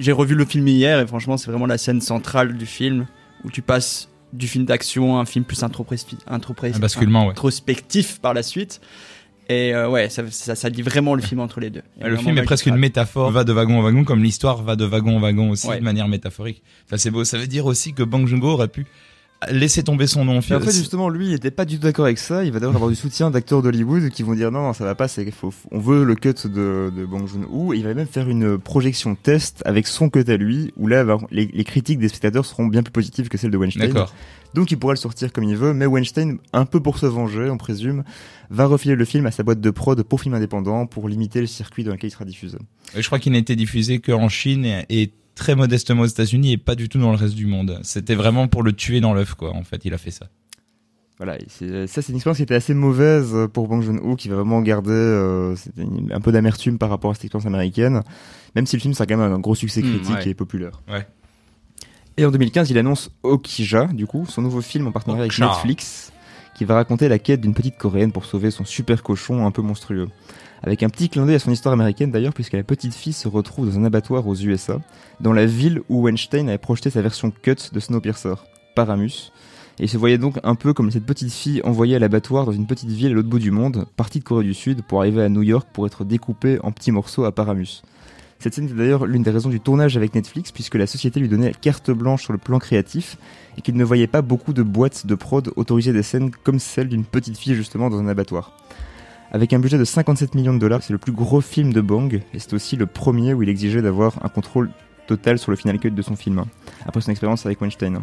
J'ai 0.00 0.10
revu 0.10 0.34
le 0.34 0.44
film 0.44 0.66
hier 0.66 0.98
et 0.98 1.06
franchement 1.06 1.36
c'est 1.36 1.48
vraiment 1.52 1.66
la 1.66 1.78
scène 1.78 2.00
centrale 2.00 2.56
du 2.56 2.66
film, 2.66 3.06
où 3.44 3.50
tu 3.52 3.62
passes 3.62 4.08
du 4.34 4.48
film 4.48 4.64
d'action 4.64 5.18
à 5.18 5.20
un 5.20 5.24
film 5.24 5.44
plus 5.44 5.62
introspectif, 5.62 6.18
par 8.20 8.34
la 8.34 8.42
suite. 8.42 8.80
Et 9.50 9.74
euh, 9.74 9.90
ouais, 9.90 10.08
ça, 10.08 10.22
ça, 10.30 10.54
ça 10.54 10.68
lit 10.70 10.80
vraiment 10.80 11.14
le 11.14 11.20
film 11.20 11.40
entre 11.40 11.60
les 11.60 11.68
deux. 11.68 11.82
Le 12.00 12.16
film 12.16 12.38
est 12.38 12.44
presque 12.44 12.64
une 12.66 12.78
métaphore, 12.78 13.30
va 13.30 13.44
de 13.44 13.52
wagon 13.52 13.78
en 13.78 13.82
wagon, 13.82 14.02
comme 14.04 14.22
l'histoire 14.22 14.62
va 14.62 14.74
de 14.74 14.86
wagon 14.86 15.18
en 15.18 15.20
wagon 15.20 15.50
aussi, 15.50 15.68
Ouais. 15.68 15.78
de 15.78 15.84
manière 15.84 16.08
métaphorique. 16.08 16.62
Enfin, 16.86 16.96
c'est 16.96 17.10
beau. 17.10 17.24
Ça 17.24 17.36
veut 17.36 17.46
dire 17.46 17.66
aussi 17.66 17.92
que 17.92 18.02
Bang 18.02 18.26
Joon-ho 18.26 18.48
aurait 18.48 18.68
pu 18.68 18.86
laisser 19.50 19.82
tomber 19.82 20.06
son 20.06 20.24
nom. 20.24 20.40
Mais 20.48 20.56
en 20.56 20.60
fait, 20.60 20.72
justement, 20.72 21.08
lui, 21.08 21.28
il 21.28 21.32
était 21.34 21.50
pas 21.50 21.64
du 21.64 21.76
tout 21.76 21.82
d'accord 21.82 22.04
avec 22.04 22.18
ça. 22.18 22.44
Il 22.44 22.52
va 22.52 22.60
d'abord 22.60 22.74
avoir 22.76 22.90
du 22.90 22.96
soutien 22.96 23.30
d'acteurs 23.30 23.62
d'Hollywood 23.62 24.10
qui 24.10 24.22
vont 24.22 24.34
dire 24.34 24.50
non, 24.50 24.62
non, 24.62 24.72
ça 24.72 24.84
va 24.84 24.94
pas, 24.94 25.08
c'est 25.08 25.30
faut, 25.30 25.52
on 25.70 25.78
veut 25.78 26.04
le 26.04 26.14
cut 26.14 26.34
de, 26.44 26.92
de 26.94 27.06
Bong 27.06 27.26
Joon-ho. 27.26 27.74
Il 27.74 27.82
va 27.82 27.94
même 27.94 28.06
faire 28.06 28.28
une 28.28 28.58
projection 28.58 29.14
test 29.14 29.62
avec 29.64 29.86
son 29.86 30.10
cut 30.10 30.24
à 30.28 30.36
lui, 30.36 30.72
où 30.76 30.86
là, 30.86 31.04
bah, 31.04 31.18
les, 31.30 31.46
les 31.46 31.64
critiques 31.64 31.98
des 31.98 32.08
spectateurs 32.08 32.44
seront 32.44 32.66
bien 32.66 32.82
plus 32.82 32.92
positives 32.92 33.28
que 33.28 33.38
celles 33.38 33.50
de 33.50 33.56
Weinstein. 33.56 33.88
D'accord. 33.88 34.12
Donc 34.54 34.70
il 34.70 34.78
pourra 34.78 34.92
le 34.92 34.98
sortir 34.98 35.32
comme 35.32 35.44
il 35.44 35.56
veut, 35.56 35.74
mais 35.74 35.84
Weinstein, 35.84 36.38
un 36.52 36.64
peu 36.64 36.80
pour 36.80 36.98
se 36.98 37.06
venger, 37.06 37.50
on 37.50 37.58
présume, 37.58 38.04
va 38.50 38.66
refiler 38.66 38.94
le 38.94 39.04
film 39.04 39.26
à 39.26 39.32
sa 39.32 39.42
boîte 39.42 39.60
de 39.60 39.70
prod 39.70 40.00
pour 40.04 40.20
film 40.20 40.34
indépendant 40.34 40.86
pour 40.86 41.08
limiter 41.08 41.40
le 41.40 41.48
circuit 41.48 41.82
dans 41.82 41.90
lequel 41.90 42.08
il 42.08 42.12
sera 42.12 42.24
diffusé. 42.24 42.56
Je 42.96 43.04
crois 43.04 43.18
qu'il 43.18 43.32
n'a 43.32 43.38
été 43.38 43.56
diffusé 43.56 43.98
qu'en 43.98 44.28
Chine 44.28 44.64
et 44.88 45.10
très 45.34 45.54
modestement 45.54 46.02
aux 46.02 46.06
États-Unis 46.06 46.52
et 46.52 46.56
pas 46.58 46.74
du 46.74 46.88
tout 46.88 46.98
dans 46.98 47.10
le 47.10 47.16
reste 47.16 47.34
du 47.34 47.46
monde. 47.46 47.78
C'était 47.82 48.14
vraiment 48.14 48.48
pour 48.48 48.62
le 48.62 48.72
tuer 48.72 49.00
dans 49.00 49.14
l'œuf, 49.14 49.34
quoi. 49.34 49.54
En 49.54 49.64
fait, 49.64 49.84
il 49.84 49.94
a 49.94 49.98
fait 49.98 50.10
ça. 50.10 50.26
Voilà, 51.18 51.38
ça 51.48 52.02
c'est 52.02 52.08
une 52.08 52.16
expérience 52.16 52.38
qui 52.38 52.42
était 52.42 52.56
assez 52.56 52.74
mauvaise 52.74 53.32
pour 53.52 53.68
Bong 53.68 53.82
Joon-ho, 53.82 54.16
qui 54.16 54.28
va 54.28 54.34
vraiment 54.36 54.60
garder 54.62 54.90
euh, 54.90 55.54
un 56.10 56.20
peu 56.20 56.32
d'amertume 56.32 56.76
par 56.76 56.90
rapport 56.90 57.12
à 57.12 57.14
cette 57.14 57.24
expérience 57.24 57.46
américaine, 57.46 58.02
même 58.56 58.66
si 58.66 58.74
le 58.74 58.80
film 58.82 58.94
sera 58.94 59.06
quand 59.06 59.16
même 59.16 59.32
un 59.32 59.38
gros 59.38 59.54
succès 59.54 59.80
Mm, 59.80 59.90
critique 59.92 60.14
ouais. 60.16 60.28
et 60.30 60.34
populaire. 60.34 60.82
Ouais. 60.88 61.06
Et 62.16 62.26
en 62.26 62.30
2015, 62.32 62.70
il 62.70 62.78
annonce 62.78 63.10
Okja, 63.22 63.86
du 63.92 64.06
coup, 64.06 64.26
son 64.28 64.42
nouveau 64.42 64.60
film 64.60 64.88
en 64.88 64.92
partenariat 64.92 65.24
avec. 65.24 65.38
Netflix, 65.38 66.12
qui 66.54 66.64
va 66.64 66.74
raconter 66.74 67.08
la 67.08 67.18
quête 67.18 67.40
d'une 67.40 67.54
petite 67.54 67.76
coréenne 67.76 68.12
pour 68.12 68.24
sauver 68.24 68.50
son 68.50 68.64
super 68.64 69.02
cochon 69.02 69.46
un 69.46 69.50
peu 69.50 69.62
monstrueux. 69.62 70.08
Avec 70.62 70.82
un 70.82 70.88
petit 70.88 71.10
clin 71.10 71.26
d'œil 71.26 71.34
à 71.34 71.38
son 71.38 71.50
histoire 71.50 71.74
américaine 71.74 72.10
d'ailleurs, 72.10 72.32
puisque 72.32 72.54
la 72.54 72.62
petite 72.62 72.94
fille 72.94 73.12
se 73.12 73.28
retrouve 73.28 73.70
dans 73.70 73.78
un 73.78 73.84
abattoir 73.84 74.26
aux 74.26 74.34
USA, 74.34 74.80
dans 75.20 75.32
la 75.32 75.44
ville 75.44 75.82
où 75.88 76.02
Weinstein 76.02 76.48
avait 76.48 76.58
projeté 76.58 76.88
sa 76.88 77.02
version 77.02 77.30
cut 77.30 77.56
de 77.72 77.80
Snowpiercer, 77.80 78.34
Paramus. 78.74 79.32
Et 79.78 79.88
se 79.88 79.98
voyait 79.98 80.18
donc 80.18 80.38
un 80.44 80.54
peu 80.54 80.72
comme 80.72 80.90
cette 80.90 81.04
petite 81.04 81.32
fille 81.32 81.60
envoyée 81.64 81.96
à 81.96 81.98
l'abattoir 81.98 82.46
dans 82.46 82.52
une 82.52 82.66
petite 82.66 82.90
ville 82.90 83.10
à 83.10 83.14
l'autre 83.14 83.28
bout 83.28 83.40
du 83.40 83.50
monde, 83.50 83.86
partie 83.96 84.20
de 84.20 84.24
Corée 84.24 84.44
du 84.44 84.54
Sud, 84.54 84.82
pour 84.82 85.00
arriver 85.00 85.22
à 85.22 85.28
New 85.28 85.42
York 85.42 85.68
pour 85.72 85.86
être 85.86 86.04
découpée 86.04 86.58
en 86.62 86.70
petits 86.70 86.92
morceaux 86.92 87.24
à 87.24 87.32
Paramus. 87.32 87.82
Cette 88.38 88.54
scène 88.54 88.64
était 88.64 88.74
d'ailleurs 88.74 89.06
l'une 89.06 89.22
des 89.22 89.30
raisons 89.30 89.48
du 89.48 89.60
tournage 89.60 89.96
avec 89.96 90.14
Netflix, 90.14 90.52
puisque 90.52 90.74
la 90.74 90.86
société 90.86 91.20
lui 91.20 91.28
donnait 91.28 91.52
carte 91.52 91.90
blanche 91.90 92.24
sur 92.24 92.32
le 92.32 92.38
plan 92.38 92.58
créatif, 92.58 93.16
et 93.56 93.62
qu'il 93.62 93.76
ne 93.76 93.84
voyait 93.84 94.06
pas 94.06 94.22
beaucoup 94.22 94.52
de 94.52 94.62
boîtes 94.62 95.06
de 95.06 95.14
prod 95.14 95.50
autoriser 95.56 95.92
des 95.92 96.02
scènes 96.02 96.30
comme 96.30 96.58
celle 96.58 96.88
d'une 96.88 97.04
petite 97.04 97.38
fille 97.38 97.54
justement 97.54 97.90
dans 97.90 97.98
un 97.98 98.08
abattoir. 98.08 98.56
Avec 99.32 99.52
un 99.52 99.58
budget 99.58 99.78
de 99.78 99.84
57 99.84 100.34
millions 100.34 100.54
de 100.54 100.58
dollars, 100.58 100.82
c'est 100.82 100.92
le 100.92 100.98
plus 100.98 101.12
gros 101.12 101.40
film 101.40 101.72
de 101.72 101.80
Bang, 101.80 102.22
et 102.32 102.38
c'est 102.38 102.52
aussi 102.54 102.76
le 102.76 102.86
premier 102.86 103.34
où 103.34 103.42
il 103.42 103.48
exigeait 103.48 103.82
d'avoir 103.82 104.24
un 104.24 104.28
contrôle 104.28 104.70
total 105.06 105.38
sur 105.38 105.50
le 105.50 105.56
final 105.56 105.78
cut 105.78 105.90
de 105.90 106.02
son 106.02 106.16
film, 106.16 106.38
hein, 106.38 106.46
après 106.86 107.00
son 107.00 107.10
expérience 107.10 107.44
avec 107.46 107.60
Weinstein. 107.60 108.00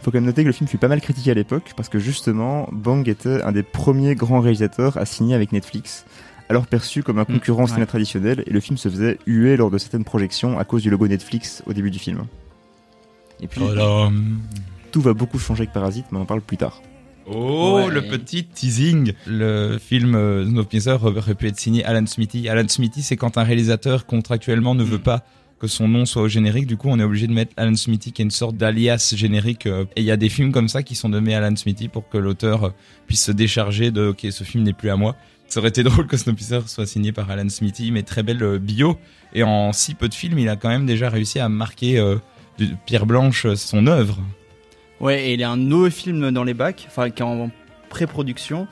Faut 0.00 0.10
quand 0.10 0.18
même 0.18 0.24
noter 0.24 0.42
que 0.42 0.48
le 0.48 0.52
film 0.52 0.68
fut 0.68 0.78
pas 0.78 0.88
mal 0.88 1.00
critiqué 1.00 1.30
à 1.30 1.34
l'époque, 1.34 1.72
parce 1.76 1.88
que 1.88 1.98
justement, 1.98 2.68
Bang 2.72 3.08
était 3.08 3.42
un 3.42 3.52
des 3.52 3.62
premiers 3.62 4.14
grands 4.14 4.40
réalisateurs 4.40 4.96
à 4.96 5.04
signer 5.04 5.34
avec 5.34 5.52
Netflix, 5.52 6.04
alors 6.52 6.66
perçu 6.66 7.02
comme 7.02 7.18
un 7.18 7.24
concurrent 7.24 7.64
au 7.64 7.66
cinéma 7.66 7.82
ouais. 7.82 7.86
traditionnel, 7.86 8.44
et 8.46 8.50
le 8.52 8.60
film 8.60 8.76
se 8.76 8.88
faisait 8.88 9.18
huer 9.26 9.56
lors 9.56 9.70
de 9.70 9.78
certaines 9.78 10.04
projections 10.04 10.58
à 10.58 10.64
cause 10.64 10.82
du 10.82 10.90
logo 10.90 11.08
Netflix 11.08 11.62
au 11.66 11.72
début 11.72 11.90
du 11.90 11.98
film. 11.98 12.26
Et 13.40 13.48
puis, 13.48 13.60
tout 14.92 15.00
va 15.00 15.14
beaucoup 15.14 15.38
changer 15.38 15.62
avec 15.62 15.72
Parasite, 15.72 16.06
mais 16.12 16.18
on 16.18 16.22
en 16.22 16.26
parle 16.26 16.42
plus 16.42 16.56
tard. 16.58 16.82
Oh, 17.26 17.76
Ouais. 17.86 17.90
le 17.94 18.02
petit 18.02 18.44
teasing. 18.44 19.12
Le 19.26 19.78
film 19.78 20.14
euh, 20.14 20.44
Snowpiercer 20.44 20.96
aurait 21.02 21.34
pu 21.34 21.46
être 21.48 21.58
signé 21.58 21.84
Alan 21.84 22.04
Smithy. 22.06 22.48
Alan 22.48 22.66
Smithy, 22.68 23.02
c'est 23.02 23.16
quand 23.16 23.38
un 23.38 23.44
réalisateur 23.44 24.06
contractuellement 24.06 24.74
ne 24.74 24.82
veut 24.84 24.98
Mm. 24.98 25.02
pas 25.02 25.24
que 25.60 25.68
son 25.68 25.86
nom 25.86 26.04
soit 26.04 26.22
au 26.22 26.28
générique. 26.28 26.66
Du 26.66 26.76
coup, 26.76 26.88
on 26.90 26.98
est 26.98 27.04
obligé 27.04 27.28
de 27.28 27.32
mettre 27.32 27.52
Alan 27.56 27.76
Smithy, 27.76 28.10
qui 28.12 28.22
est 28.22 28.24
une 28.24 28.32
sorte 28.32 28.56
d'alias 28.56 29.14
générique. 29.16 29.66
euh, 29.66 29.84
Et 29.94 30.00
il 30.00 30.04
y 30.04 30.10
a 30.10 30.16
des 30.16 30.28
films 30.28 30.50
comme 30.50 30.66
ça 30.68 30.82
qui 30.82 30.96
sont 30.96 31.08
nommés 31.08 31.34
Alan 31.36 31.54
Smithy 31.54 31.86
pour 31.88 32.08
que 32.08 32.18
l'auteur 32.18 32.64
euh, 32.64 32.70
puisse 33.06 33.24
se 33.24 33.32
décharger 33.32 33.92
de 33.92 34.08
OK, 34.08 34.26
ce 34.30 34.42
film 34.44 34.64
n'est 34.64 34.72
plus 34.72 34.90
à 34.90 34.96
moi. 34.96 35.14
Ça 35.52 35.60
aurait 35.60 35.68
été 35.68 35.82
drôle 35.82 36.06
que 36.06 36.16
Snowpiercer 36.16 36.60
soit 36.66 36.86
signé 36.86 37.12
par 37.12 37.30
Alan 37.30 37.46
Smithy, 37.46 37.92
mais 37.92 38.02
très 38.04 38.22
belle 38.22 38.42
euh, 38.42 38.58
bio. 38.58 38.96
Et 39.34 39.42
en 39.42 39.74
si 39.74 39.94
peu 39.94 40.08
de 40.08 40.14
films, 40.14 40.38
il 40.38 40.48
a 40.48 40.56
quand 40.56 40.70
même 40.70 40.86
déjà 40.86 41.10
réussi 41.10 41.40
à 41.40 41.50
marquer 41.50 41.98
euh, 41.98 42.16
de 42.58 42.68
pierre 42.86 43.04
blanche 43.04 43.44
euh, 43.44 43.54
son 43.54 43.86
œuvre. 43.86 44.18
Ouais, 44.98 45.26
et 45.28 45.34
il 45.34 45.40
y 45.40 45.44
a 45.44 45.50
un 45.50 45.58
nouveau 45.58 45.90
film 45.90 46.30
dans 46.30 46.42
les 46.44 46.54
bacs, 46.54 46.86
enfin 46.88 47.10
qui 47.10 47.20
est 47.20 47.24
en 47.26 47.50
pré-production 47.90 48.66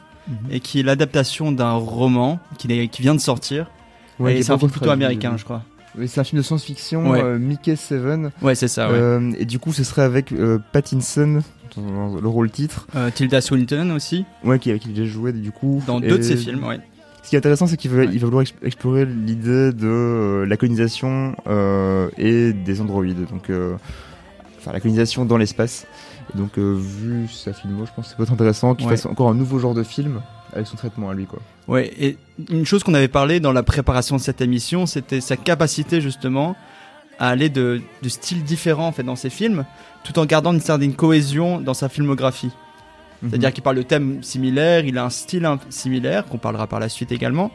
et 0.50 0.60
qui 0.60 0.80
est 0.80 0.82
l'adaptation 0.82 1.52
d'un 1.52 1.72
roman 1.72 2.38
qui, 2.56 2.72
est- 2.72 2.88
qui 2.88 3.02
vient 3.02 3.14
de 3.14 3.20
sortir. 3.20 3.70
Ouais, 4.18 4.36
et 4.36 4.38
est 4.38 4.42
c'est 4.44 4.52
un 4.52 4.58
film 4.58 4.70
plutôt 4.70 4.90
américain, 4.90 5.34
je 5.36 5.44
crois. 5.44 5.64
Oui, 5.98 6.08
c'est 6.08 6.20
un 6.20 6.24
film 6.24 6.40
de 6.40 6.46
science-fiction, 6.46 7.10
Ouais. 7.10 7.20
euh, 7.22 7.38
Mickey 7.38 7.76
Seven. 7.76 8.30
Ouais, 8.40 8.54
c'est 8.54 8.68
ça. 8.68 8.88
Ouais. 8.88 8.94
Euh, 8.96 9.32
et 9.38 9.44
du 9.44 9.58
coup, 9.58 9.72
ce 9.74 9.82
serait 9.84 10.02
avec 10.02 10.32
euh, 10.32 10.58
Pattinson 10.72 11.40
dans 11.80 12.20
le 12.20 12.28
rôle 12.28 12.50
titre. 12.50 12.86
Euh, 12.96 13.10
Tilda 13.14 13.40
Swinton 13.40 13.90
aussi, 13.90 14.24
Ouais, 14.44 14.58
qui, 14.58 14.76
qui 14.78 15.00
a 15.00 15.04
joué 15.04 15.32
du 15.32 15.50
coup. 15.52 15.82
dans 15.86 16.00
Et 16.00 16.08
deux 16.08 16.18
de 16.18 16.22
ses 16.22 16.36
films. 16.36 16.64
Ouais. 16.64 16.80
Ce 17.22 17.28
qui 17.28 17.34
est 17.36 17.38
intéressant, 17.38 17.66
c'est 17.66 17.76
qu'il 17.76 17.90
veut, 17.90 18.06
Ouais. 18.06 18.10
il 18.12 18.18
va 18.18 18.24
vouloir 18.26 18.42
ex- 18.42 18.54
explorer 18.62 19.04
l'idée 19.04 19.72
de 19.72 19.86
euh, 19.86 20.46
la 20.46 20.56
colonisation 20.56 21.34
euh, 21.46 22.08
et 22.16 22.52
des 22.52 22.80
androïdes. 22.80 23.26
Donc, 23.30 23.50
euh, 23.50 23.74
enfin, 24.58 24.72
la 24.72 24.80
colonisation 24.80 25.24
dans 25.24 25.36
l'espace. 25.36 25.86
Donc, 26.34 26.56
vu 26.58 27.26
sa 27.28 27.52
filmo, 27.52 27.84
je 27.86 27.90
pense 27.94 28.12
que 28.12 28.16
peut 28.16 28.22
être 28.22 28.32
intéressant 28.32 28.74
qu'il 28.74 28.86
Ouais. 28.86 28.96
fasse 28.96 29.06
encore 29.06 29.28
un 29.28 29.34
nouveau 29.34 29.58
genre 29.58 29.74
de 29.74 29.82
film 29.82 30.22
avec 30.52 30.66
son 30.66 30.76
traitement 30.76 31.10
à 31.10 31.14
lui, 31.14 31.26
quoi. 31.26 31.40
Ouais, 31.68 31.92
et 32.00 32.16
une 32.50 32.64
chose 32.66 32.82
qu'on 32.82 32.94
avait 32.94 33.08
parlé 33.08 33.38
dans 33.40 33.52
la 33.52 33.62
préparation 33.62 34.16
de 34.16 34.20
cette 34.20 34.40
émission, 34.40 34.86
c'était 34.86 35.20
sa 35.20 35.36
capacité 35.36 36.00
justement 36.00 36.56
à 37.20 37.28
aller 37.28 37.48
de, 37.48 37.80
de 38.02 38.08
styles 38.08 38.42
différents 38.42 38.88
en 38.88 38.92
fait 38.92 39.04
dans 39.04 39.16
ses 39.16 39.30
films, 39.30 39.64
tout 40.02 40.18
en 40.18 40.24
gardant 40.24 40.52
une 40.52 40.60
certaine 40.60 40.94
cohésion 40.94 41.60
dans 41.60 41.74
sa 41.74 41.88
filmographie. 41.88 42.50
C'est-à-dire 43.22 43.52
qu'il 43.52 43.62
parle 43.62 43.76
de 43.76 43.82
thèmes 43.82 44.22
similaires, 44.22 44.86
il 44.86 44.96
a 44.96 45.04
un 45.04 45.10
style 45.10 45.46
similaire 45.68 46.24
qu'on 46.24 46.38
parlera 46.38 46.66
par 46.66 46.80
la 46.80 46.88
suite 46.88 47.12
également, 47.12 47.50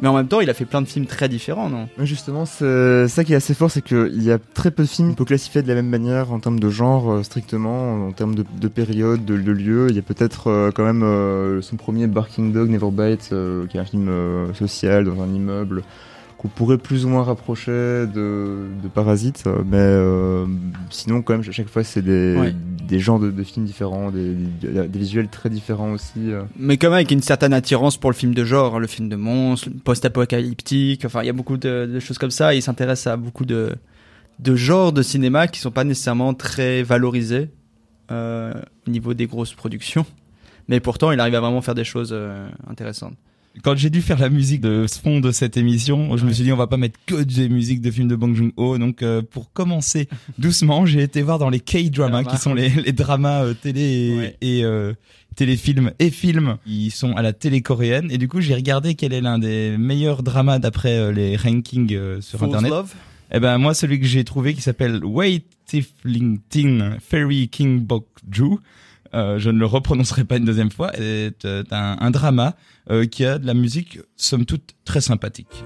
mais 0.00 0.06
en 0.06 0.14
même 0.14 0.28
temps, 0.28 0.40
il 0.40 0.48
a 0.48 0.54
fait 0.54 0.64
plein 0.64 0.80
de 0.80 0.86
films 0.86 1.06
très 1.06 1.28
différents, 1.28 1.68
non? 1.68 1.88
Justement, 1.98 2.46
c'est 2.46 3.08
ça 3.08 3.24
qui 3.24 3.32
est 3.32 3.36
assez 3.36 3.52
fort, 3.54 3.68
c'est 3.68 3.82
qu'il 3.82 4.22
y 4.22 4.30
a 4.30 4.38
très 4.38 4.70
peu 4.70 4.84
de 4.84 4.88
films 4.88 5.08
qu'on 5.08 5.14
peut 5.16 5.24
classifier 5.24 5.60
de 5.62 5.66
la 5.66 5.74
même 5.74 5.88
manière 5.88 6.32
en 6.32 6.38
termes 6.38 6.60
de 6.60 6.70
genre, 6.70 7.10
euh, 7.10 7.22
strictement, 7.24 8.06
en 8.06 8.12
termes 8.12 8.36
de, 8.36 8.44
de 8.60 8.68
période, 8.68 9.24
de, 9.24 9.36
de 9.36 9.50
lieu. 9.50 9.88
Il 9.90 9.96
y 9.96 9.98
a 9.98 10.02
peut-être 10.02 10.46
euh, 10.46 10.70
quand 10.72 10.84
même 10.84 11.02
euh, 11.02 11.60
son 11.62 11.74
premier 11.74 12.06
Barking 12.06 12.52
Dog 12.52 12.70
Never 12.70 12.92
Bite, 12.92 13.34
qui 13.68 13.76
est 13.76 13.80
un 13.80 13.84
film 13.84 14.08
social 14.54 15.04
dans 15.04 15.20
un 15.20 15.34
immeuble, 15.34 15.82
qu'on 16.38 16.48
pourrait 16.48 16.78
plus 16.78 17.04
ou 17.04 17.08
moins 17.08 17.24
rapprocher 17.24 17.72
de, 17.72 18.68
de 18.82 18.88
Parasite, 18.94 19.44
mais 19.66 19.76
euh, 19.76 20.46
sinon, 20.88 21.20
quand 21.20 21.32
même, 21.36 21.42
à 21.46 21.52
chaque 21.52 21.68
fois, 21.68 21.82
c'est 21.82 22.00
des, 22.00 22.36
Ouais. 22.38 22.54
des 22.86 23.00
genres 23.00 23.18
de, 23.18 23.30
de 23.32 23.42
films 23.42 23.66
différents, 23.66 24.10
des, 24.12 24.34
des- 24.34 24.86
des 24.86 24.98
visuels 25.00 25.26
très 25.28 25.50
différents 25.50 25.90
aussi. 25.90 26.30
euh. 26.32 26.42
Mais 26.56 26.76
quand 26.76 26.86
même 26.88 26.94
avec 26.94 27.10
une 27.10 27.22
certaine 27.22 27.52
attirance 27.52 27.96
pour 27.96 28.08
le 28.10 28.14
film 28.16 28.34
de 28.34 28.44
genre, 28.44 28.76
hein, 28.76 28.78
le 28.78 28.86
film 28.86 29.08
de 29.08 29.16
monstres, 29.16 29.68
post-apocalyptique, 29.84 31.04
enfin 31.04 31.22
il 31.22 31.26
y 31.26 31.30
a 31.30 31.32
beaucoup 31.32 31.56
de, 31.56 31.90
de 31.92 32.00
choses 32.00 32.18
comme 32.18 32.30
ça, 32.30 32.54
il 32.54 32.62
s'intéresse 32.62 33.06
à 33.08 33.16
beaucoup 33.16 33.44
de, 33.44 33.74
de 34.38 34.54
genres 34.54 34.92
de 34.92 35.02
cinéma 35.02 35.48
qui 35.48 35.58
sont 35.60 35.70
pas 35.72 35.84
nécessairement 35.84 36.34
très 36.34 36.82
valorisés 36.84 37.50
euh, 38.12 38.52
au 38.86 38.90
niveau 38.90 39.12
des 39.12 39.26
grosses 39.26 39.54
productions. 39.54 40.06
Mais 40.68 40.80
pourtant, 40.80 41.10
il 41.12 41.18
arrive 41.18 41.34
à 41.34 41.40
vraiment 41.40 41.62
faire 41.62 41.74
des 41.74 41.84
choses 41.84 42.10
euh, 42.12 42.48
intéressantes. 42.70 43.14
Quand 43.62 43.76
j'ai 43.76 43.90
dû 43.90 44.00
faire 44.02 44.18
la 44.18 44.28
musique 44.28 44.60
de 44.60 44.86
ce 44.86 44.98
fond 45.00 45.20
de 45.20 45.30
cette 45.30 45.56
émission, 45.56 46.16
je 46.16 46.24
me 46.24 46.32
suis 46.32 46.44
dit 46.44 46.52
on 46.52 46.56
va 46.56 46.66
pas 46.66 46.76
mettre 46.76 46.98
que 47.06 47.22
des 47.22 47.48
musiques 47.48 47.80
de 47.80 47.90
films 47.90 48.08
de 48.08 48.16
Bong 48.16 48.34
Joon-ho. 48.34 48.78
Donc 48.78 49.02
euh, 49.02 49.22
pour 49.22 49.52
commencer 49.52 50.08
doucement, 50.38 50.86
j'ai 50.86 51.02
été 51.02 51.22
voir 51.22 51.38
dans 51.38 51.50
les 51.50 51.60
K-dramas 51.60 52.22
Drama. 52.22 52.24
qui 52.24 52.36
sont 52.42 52.54
les, 52.54 52.68
les 52.70 52.92
dramas 52.92 53.44
euh, 53.44 53.54
télé 53.54 53.80
et, 53.80 54.16
Ouais. 54.18 54.36
et, 54.40 54.64
euh, 54.64 54.92
téléfilms 55.36 55.92
et 55.98 56.10
films. 56.10 56.56
Ils 56.66 56.90
sont 56.90 57.12
à 57.12 57.22
la 57.22 57.32
télé 57.32 57.60
coréenne 57.62 58.08
et 58.10 58.18
du 58.18 58.26
coup 58.28 58.40
j'ai 58.40 58.54
regardé 58.54 58.94
quel 58.94 59.12
est 59.12 59.20
l'un 59.20 59.38
des 59.38 59.76
meilleurs 59.78 60.22
dramas 60.22 60.58
d'après 60.58 60.98
euh, 60.98 61.12
les 61.12 61.36
rankings 61.36 61.94
euh, 61.94 62.20
sur 62.20 62.38
Fool's 62.40 62.48
internet. 62.50 62.70
Love? 62.72 62.94
Eh 63.32 63.40
ben 63.40 63.58
moi 63.58 63.74
celui 63.74 64.00
que 64.00 64.06
j'ai 64.06 64.24
trouvé 64.24 64.54
qui 64.54 64.62
s'appelle 64.62 65.04
Wait 65.04 65.44
Tifling 65.66 66.38
Ting 66.48 66.82
Fairy 67.00 67.48
King 67.48 67.80
Bok 67.80 68.06
Ju. 68.32 68.56
Euh, 69.14 69.38
je 69.38 69.50
ne 69.50 69.58
le 69.58 69.66
reprononcerai 69.66 70.24
pas 70.24 70.36
une 70.36 70.44
deuxième 70.44 70.70
fois. 70.70 70.92
est 70.94 71.44
euh, 71.44 71.64
un, 71.70 72.10
drama 72.10 72.56
euh, 72.90 73.06
qui 73.06 73.24
a 73.24 73.38
de 73.38 73.46
la 73.46 73.54
musique 73.54 73.98
somme 74.16 74.44
toute 74.44 74.74
très 74.84 75.00
sympathique. 75.00 75.64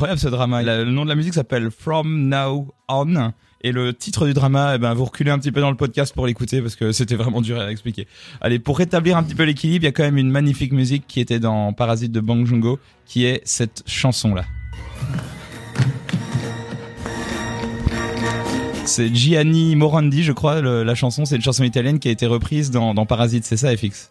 Incroyable 0.00 0.18
ce 0.20 0.28
drama. 0.28 0.62
Le 0.62 0.84
nom 0.86 1.04
de 1.04 1.10
la 1.10 1.14
musique 1.14 1.34
s'appelle 1.34 1.70
From 1.70 2.28
Now 2.28 2.72
On 2.88 3.32
Et 3.60 3.70
le 3.70 3.92
titre 3.92 4.26
du 4.26 4.32
drama, 4.32 4.72
eh 4.76 4.78
ben, 4.78 4.94
vous 4.94 5.04
reculez 5.04 5.30
un 5.30 5.38
petit 5.38 5.52
peu 5.52 5.60
dans 5.60 5.68
le 5.68 5.76
podcast 5.76 6.14
pour 6.14 6.26
l'écouter 6.26 6.62
parce 6.62 6.74
que 6.74 6.90
c'était 6.92 7.16
vraiment 7.16 7.42
dur 7.42 7.60
à 7.60 7.70
expliquer. 7.70 8.08
Allez, 8.40 8.58
pour 8.58 8.78
rétablir 8.78 9.18
un 9.18 9.22
petit 9.22 9.34
peu 9.34 9.42
l'équilibre, 9.42 9.84
il 9.84 9.88
y 9.88 9.88
a 9.88 9.92
quand 9.92 10.02
même 10.02 10.16
une 10.16 10.30
magnifique 10.30 10.72
musique 10.72 11.04
qui 11.06 11.20
était 11.20 11.38
dans 11.38 11.74
Parasite 11.74 12.12
de 12.12 12.20
Bang 12.20 12.46
Joon-ho, 12.46 12.78
qui 13.04 13.26
est 13.26 13.42
cette 13.44 13.82
chanson-là. 13.84 14.44
C'est 18.86 19.14
Gianni 19.14 19.76
Morandi, 19.76 20.22
je 20.22 20.32
crois, 20.32 20.62
le- 20.62 20.82
la 20.82 20.94
chanson. 20.94 21.26
C'est 21.26 21.36
une 21.36 21.42
chanson 21.42 21.62
italienne 21.62 21.98
qui 21.98 22.08
a 22.08 22.10
été 22.10 22.24
reprise 22.24 22.70
dans, 22.70 22.94
dans 22.94 23.04
Parasite, 23.04 23.44
c'est 23.44 23.58
ça, 23.58 23.76
FX 23.76 24.10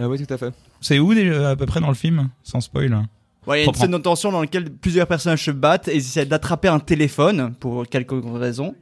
Euh, 0.00 0.06
oui, 0.08 0.18
tout 0.26 0.34
à 0.34 0.38
fait. 0.38 0.52
C'est 0.80 0.98
où 0.98 1.12
à 1.12 1.54
peu 1.54 1.66
près 1.66 1.78
dans 1.80 1.88
le 1.88 1.94
film? 1.94 2.30
Sans 2.42 2.60
spoil. 2.60 3.06
Ouais, 3.50 3.62
il 3.62 3.64
y 3.64 3.66
a 3.66 3.68
une 3.68 3.74
scène 3.74 3.90
de 3.90 3.98
tension 3.98 4.30
dans 4.30 4.40
laquelle 4.40 4.70
plusieurs 4.70 5.08
personnages 5.08 5.44
se 5.44 5.50
battent 5.50 5.88
et 5.88 5.94
ils 5.94 5.98
essaient 5.98 6.24
d'attraper 6.24 6.68
un 6.68 6.78
téléphone 6.78 7.52
pour 7.58 7.86
quelque 7.88 8.14
raison. 8.38 8.76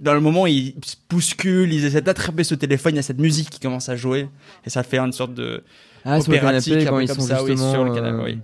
Dans 0.00 0.14
le 0.14 0.20
moment, 0.20 0.48
ils 0.48 0.74
se 0.84 0.96
bousculent, 1.08 1.72
ils 1.72 1.84
essaient 1.84 2.02
d'attraper 2.02 2.42
ce 2.42 2.56
téléphone, 2.56 2.94
il 2.94 2.96
y 2.96 2.98
a 2.98 3.02
cette 3.02 3.20
musique 3.20 3.50
qui 3.50 3.60
commence 3.60 3.88
à 3.88 3.94
jouer 3.94 4.28
et 4.66 4.70
ça 4.70 4.82
fait 4.82 4.98
une 4.98 5.12
sorte 5.12 5.34
de 5.34 5.62
Ah, 6.04 6.20
sur 6.20 6.32
le 6.32 6.38
opératique, 6.38 6.72
canapé 6.72 6.90
quand 6.90 6.98
ils 6.98 7.08
sont 7.08 7.20
ça, 7.20 7.44
oui, 7.44 7.56
sur 7.56 7.84
le 7.84 7.92
euh, 7.92 7.94
canapé, 7.94 8.22
oui. 8.24 8.38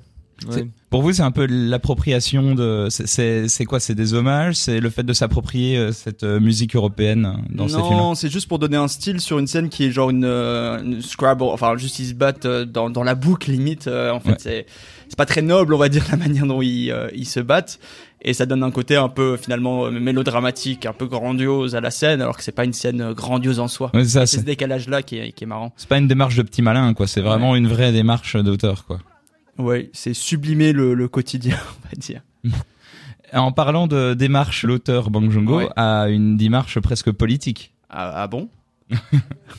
Ouais. 0.49 0.69
Pour 0.91 1.03
vous, 1.03 1.13
c'est 1.13 1.23
un 1.23 1.31
peu 1.31 1.47
l'appropriation 1.47 2.55
de. 2.55 2.89
c'est- 2.91 3.07
C'est 3.07 3.49
c'est 3.49 3.65
quoi? 3.65 3.79
C'est 3.81 3.95
des 3.95 4.15
hommages? 4.15 4.57
C'est 4.57 4.81
le 4.81 4.91
fait 4.91 5.03
de 5.05 5.13
s'approprier 5.13 5.77
euh, 5.79 5.93
cette 5.93 6.25
euh, 6.25 6.41
musique 6.41 6.75
européenne 6.77 7.37
dans 7.51 7.69
ces 7.69 7.75
films 7.77 7.91
non, 7.97 8.15
c'est 8.15 8.29
juste 8.31 8.49
pour 8.49 8.59
donner 8.59 8.77
un 8.77 8.89
style 8.89 9.21
sur 9.21 9.39
une 9.39 9.47
scène 9.47 9.69
qui 9.69 9.85
est 9.85 9.91
genre 9.93 10.11
une, 10.11 10.25
euh, 10.25 10.83
une 10.83 11.01
Scrabble, 11.03 11.45
enfin 11.45 11.77
juste 11.77 11.99
ils 12.01 12.07
se 12.09 12.15
battent 12.15 12.47
euh, 12.47 12.65
dans, 12.65 12.91
dans 12.91 13.03
la 13.05 13.15
boucle 13.15 13.51
limite. 13.51 13.87
euh, 13.87 14.11
en 14.11 14.21
fait, 14.21 14.31
Ouais. 14.31 14.37
c'est 14.39 14.67
c'est 15.09 15.17
pas 15.17 15.27
très 15.27 15.43
noble, 15.43 15.75
on 15.75 15.79
va 15.79 15.89
dire, 15.89 16.05
la 16.11 16.17
manière 16.17 16.47
dont 16.47 16.63
ils, 16.63 16.91
euh, 16.91 17.09
ils 17.15 17.27
se 17.27 17.41
battent. 17.41 17.79
Et 18.23 18.35
ça 18.35 18.45
donne 18.45 18.63
un 18.63 18.71
côté 18.71 18.97
un 18.97 19.09
peu 19.09 19.39
finalement 19.39 19.91
mélodramatique, 19.91 20.85
un 20.85 20.93
peu 20.93 21.07
grandiose 21.07 21.75
à 21.75 21.81
la 21.81 21.91
scène, 21.91 22.21
alors 22.21 22.37
que 22.37 22.43
c'est 22.45 22.53
pas 22.53 22.65
une 22.67 22.75
scène 22.75 23.13
grandiose 23.15 23.61
en 23.61 23.67
soi. 23.69 23.91
Ouais, 23.95 24.05
c'est 24.05 24.27
ce 24.27 24.37
c'est 24.37 24.45
décalage 24.45 24.89
là 24.89 25.03
qui 25.03 25.17
est, 25.17 25.33
qui 25.33 25.45
est 25.45 25.47
marrant. 25.47 25.73
c'est 25.77 25.89
pas 25.89 25.97
une 25.97 26.07
démarche 26.07 26.37
de 26.37 26.43
petit 26.43 26.61
malin, 26.61 26.93
quoi. 26.95 27.07
C'est 27.07 27.23
vraiment 27.23 27.57
une 27.57 27.67
vraie 27.67 27.93
démarche 27.93 28.37
d'auteur, 28.37 28.85
quoi. 28.85 28.99
Ouais, 29.59 29.91
c'est 29.93 30.15
sublimer 30.15 30.73
le, 30.73 30.95
le 30.95 31.09
quotidien, 31.09 31.57
on 31.85 31.89
va 31.89 31.97
dire. 31.97 32.23
En 33.33 33.53
parlant 33.53 33.87
de 33.87 34.15
démarche, 34.15 34.65
l'auteur 34.65 35.11
Bang 35.11 35.31
Ouais. 35.49 35.69
a 35.77 36.09
une 36.09 36.37
démarche 36.37 36.81
presque 36.81 37.13
politique. 37.13 37.73
Ah, 37.89 38.13
ah 38.23 38.27
bon 38.27 38.49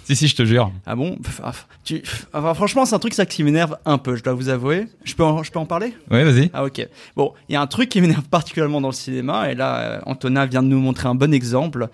Si, 0.04 0.16
si, 0.16 0.28
je 0.28 0.36
te 0.36 0.44
jure. 0.44 0.72
Ah 0.86 0.96
bon 0.96 1.18
ah, 1.42 1.54
tu... 1.84 2.00
pff, 2.00 2.28
enfin, 2.34 2.54
Franchement, 2.54 2.86
c'est 2.86 2.96
un 2.96 3.00
truc 3.00 3.14
ça 3.14 3.26
qui 3.26 3.44
m'énerve 3.44 3.78
un 3.86 3.98
peu, 3.98 4.16
je 4.16 4.24
dois 4.24 4.34
vous 4.34 4.50
avouer. 4.50 4.88
Je 5.06 5.16
peux 5.16 5.24
en, 5.24 5.42
je 5.44 5.52
peux 5.52 5.60
en 5.60 5.66
parler? 5.66 5.94
Ouais, 6.10 6.24
vas-y. 6.24 6.50
Ah 6.54 6.66
ok. 6.66 6.86
Bon, 7.16 7.34
il 7.48 7.54
y 7.54 7.56
a 7.56 7.62
un 7.62 7.68
truc 7.68 7.88
qui 7.90 8.02
m'énerve 8.02 8.24
particulièrement 8.30 8.82
dans 8.82 8.90
le 8.90 8.94
cinéma, 8.94 9.52
et 9.52 9.56
là, 9.56 9.80
euh, 9.80 10.00
Antonin 10.06 10.46
vient 10.46 10.64
de 10.64 10.68
nous 10.68 10.80
montrer 10.80 11.08
un 11.08 11.16
bon 11.16 11.34
exemple. 11.34 11.88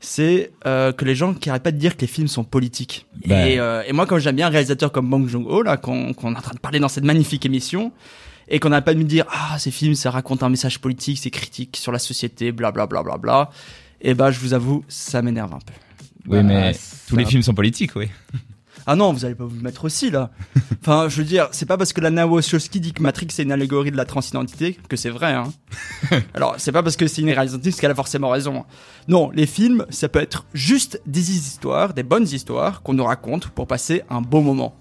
C'est 0.00 0.52
euh, 0.66 0.92
que 0.92 1.04
les 1.04 1.14
gens 1.14 1.34
qui 1.34 1.48
arrêtent 1.50 1.62
pas 1.62 1.72
de 1.72 1.78
dire 1.78 1.96
que 1.96 2.02
les 2.02 2.06
films 2.06 2.28
sont 2.28 2.44
politiques. 2.44 3.06
Bah. 3.26 3.48
Et, 3.48 3.58
euh, 3.58 3.82
et 3.86 3.92
moi, 3.92 4.06
comme 4.06 4.18
j'aime 4.18 4.36
bien 4.36 4.46
un 4.46 4.50
réalisateur 4.50 4.92
comme 4.92 5.08
Bang 5.08 5.26
Joon-ho, 5.26 5.62
là, 5.62 5.76
qu'on 5.76 6.12
qu'on 6.12 6.34
est 6.34 6.38
en 6.38 6.40
train 6.40 6.54
de 6.54 6.60
parler 6.60 6.78
dans 6.80 6.88
cette 6.88 7.04
magnifique 7.04 7.46
émission, 7.46 7.92
et 8.48 8.60
qu'on 8.60 8.68
n'arrête 8.68 8.84
pas 8.84 8.94
de 8.94 8.98
me 8.98 9.04
dire 9.04 9.24
ah 9.30 9.58
ces 9.58 9.70
films 9.70 9.94
ça 9.94 10.10
raconte 10.10 10.42
un 10.42 10.48
message 10.48 10.78
politique, 10.80 11.18
c'est 11.18 11.30
critique 11.30 11.76
sur 11.76 11.92
la 11.92 11.98
société, 11.98 12.52
bla 12.52 12.70
bla 12.72 12.86
bla 12.86 13.02
bla 13.02 13.16
bla. 13.16 13.50
Et 14.00 14.14
bah 14.14 14.30
je 14.30 14.38
vous 14.40 14.52
avoue, 14.54 14.84
ça 14.88 15.22
m'énerve 15.22 15.54
un 15.54 15.58
peu. 15.58 15.72
Oui, 16.28 16.38
Bah, 16.38 16.42
mais 16.42 16.72
tous 17.08 17.16
les 17.16 17.24
films 17.24 17.42
sont 17.42 17.54
politiques, 17.54 17.96
oui. 17.96 18.08
Ah 18.88 18.94
non, 18.94 19.12
vous 19.12 19.24
allez 19.24 19.34
pas 19.34 19.44
vous 19.44 19.60
mettre 19.60 19.84
aussi 19.84 20.10
là. 20.10 20.30
Enfin, 20.80 21.08
je 21.08 21.16
veux 21.16 21.24
dire, 21.24 21.48
c'est 21.50 21.66
pas 21.66 21.76
parce 21.76 21.92
que 21.92 22.00
Lana 22.00 22.28
Wachowski 22.28 22.78
dit 22.78 22.92
que 22.92 23.02
Matrix 23.02 23.26
est 23.26 23.42
une 23.42 23.50
allégorie 23.50 23.90
de 23.90 23.96
la 23.96 24.04
transidentité 24.04 24.78
que 24.88 24.96
c'est 24.96 25.10
vrai. 25.10 25.32
Hein. 25.32 25.52
Alors, 26.34 26.54
c'est 26.58 26.70
pas 26.70 26.84
parce 26.84 26.96
que 26.96 27.08
c'est 27.08 27.22
une 27.22 27.30
réalisatrice 27.30 27.80
qu'elle 27.80 27.90
a 27.90 27.96
forcément 27.96 28.30
raison. 28.30 28.64
Non, 29.08 29.30
les 29.34 29.46
films, 29.46 29.84
ça 29.90 30.08
peut 30.08 30.20
être 30.20 30.46
juste 30.54 31.02
des 31.06 31.32
histoires, 31.32 31.92
des 31.92 32.04
bonnes 32.04 32.28
histoires 32.28 32.82
qu'on 32.82 32.94
nous 32.94 33.04
raconte 33.04 33.48
pour 33.48 33.66
passer 33.66 34.02
un 34.08 34.20
beau 34.20 34.40
moment. 34.40 34.76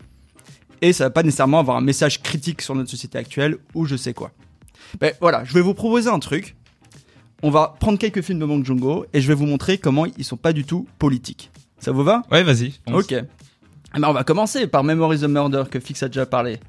Et 0.82 0.94
ça 0.94 1.06
va 1.06 1.10
pas 1.10 1.24
nécessairement 1.24 1.60
avoir 1.60 1.78
un 1.78 1.82
message 1.82 2.22
critique 2.22 2.62
sur 2.62 2.76
notre 2.76 2.92
société 2.92 3.18
actuelle 3.18 3.58
ou 3.74 3.86
je 3.86 3.96
sais 3.96 4.14
quoi. 4.14 4.32
Ben 5.00 5.14
voilà, 5.20 5.44
je 5.44 5.54
vais 5.54 5.62
vous 5.62 5.74
proposer 5.74 6.10
un 6.10 6.20
truc. 6.20 6.56
On 7.42 7.50
va 7.50 7.76
prendre 7.80 7.98
quelques 7.98 8.22
films 8.22 8.40
de 8.40 8.46
Bong 8.46 8.64
Joon-ho 8.64 9.06
et 9.14 9.22
je 9.22 9.28
vais 9.28 9.34
vous 9.34 9.48
montrer 9.48 9.80
comment 9.80 10.06
ils 10.06 10.24
sont 10.24 10.38
pas 10.38 10.54
du 10.54 10.64
tout 10.64 10.88
politiques. 11.00 11.50
Ça 11.80 11.92
vous 11.92 12.04
va? 12.04 12.22
Ouais, 12.32 12.44
vas-y. 12.44 12.74
Ok. 12.92 13.16
Eh 13.96 14.00
ben, 14.00 14.10
on 14.10 14.14
va 14.14 14.24
commencer 14.24 14.68
par 14.68 14.84
Memories 14.84 15.24
of 15.24 15.32
Murder 15.32 15.64
que 15.72 15.80
Fix 15.80 16.04
a 16.04 16.08
déjà 16.08 16.26
parlé. 16.26 16.60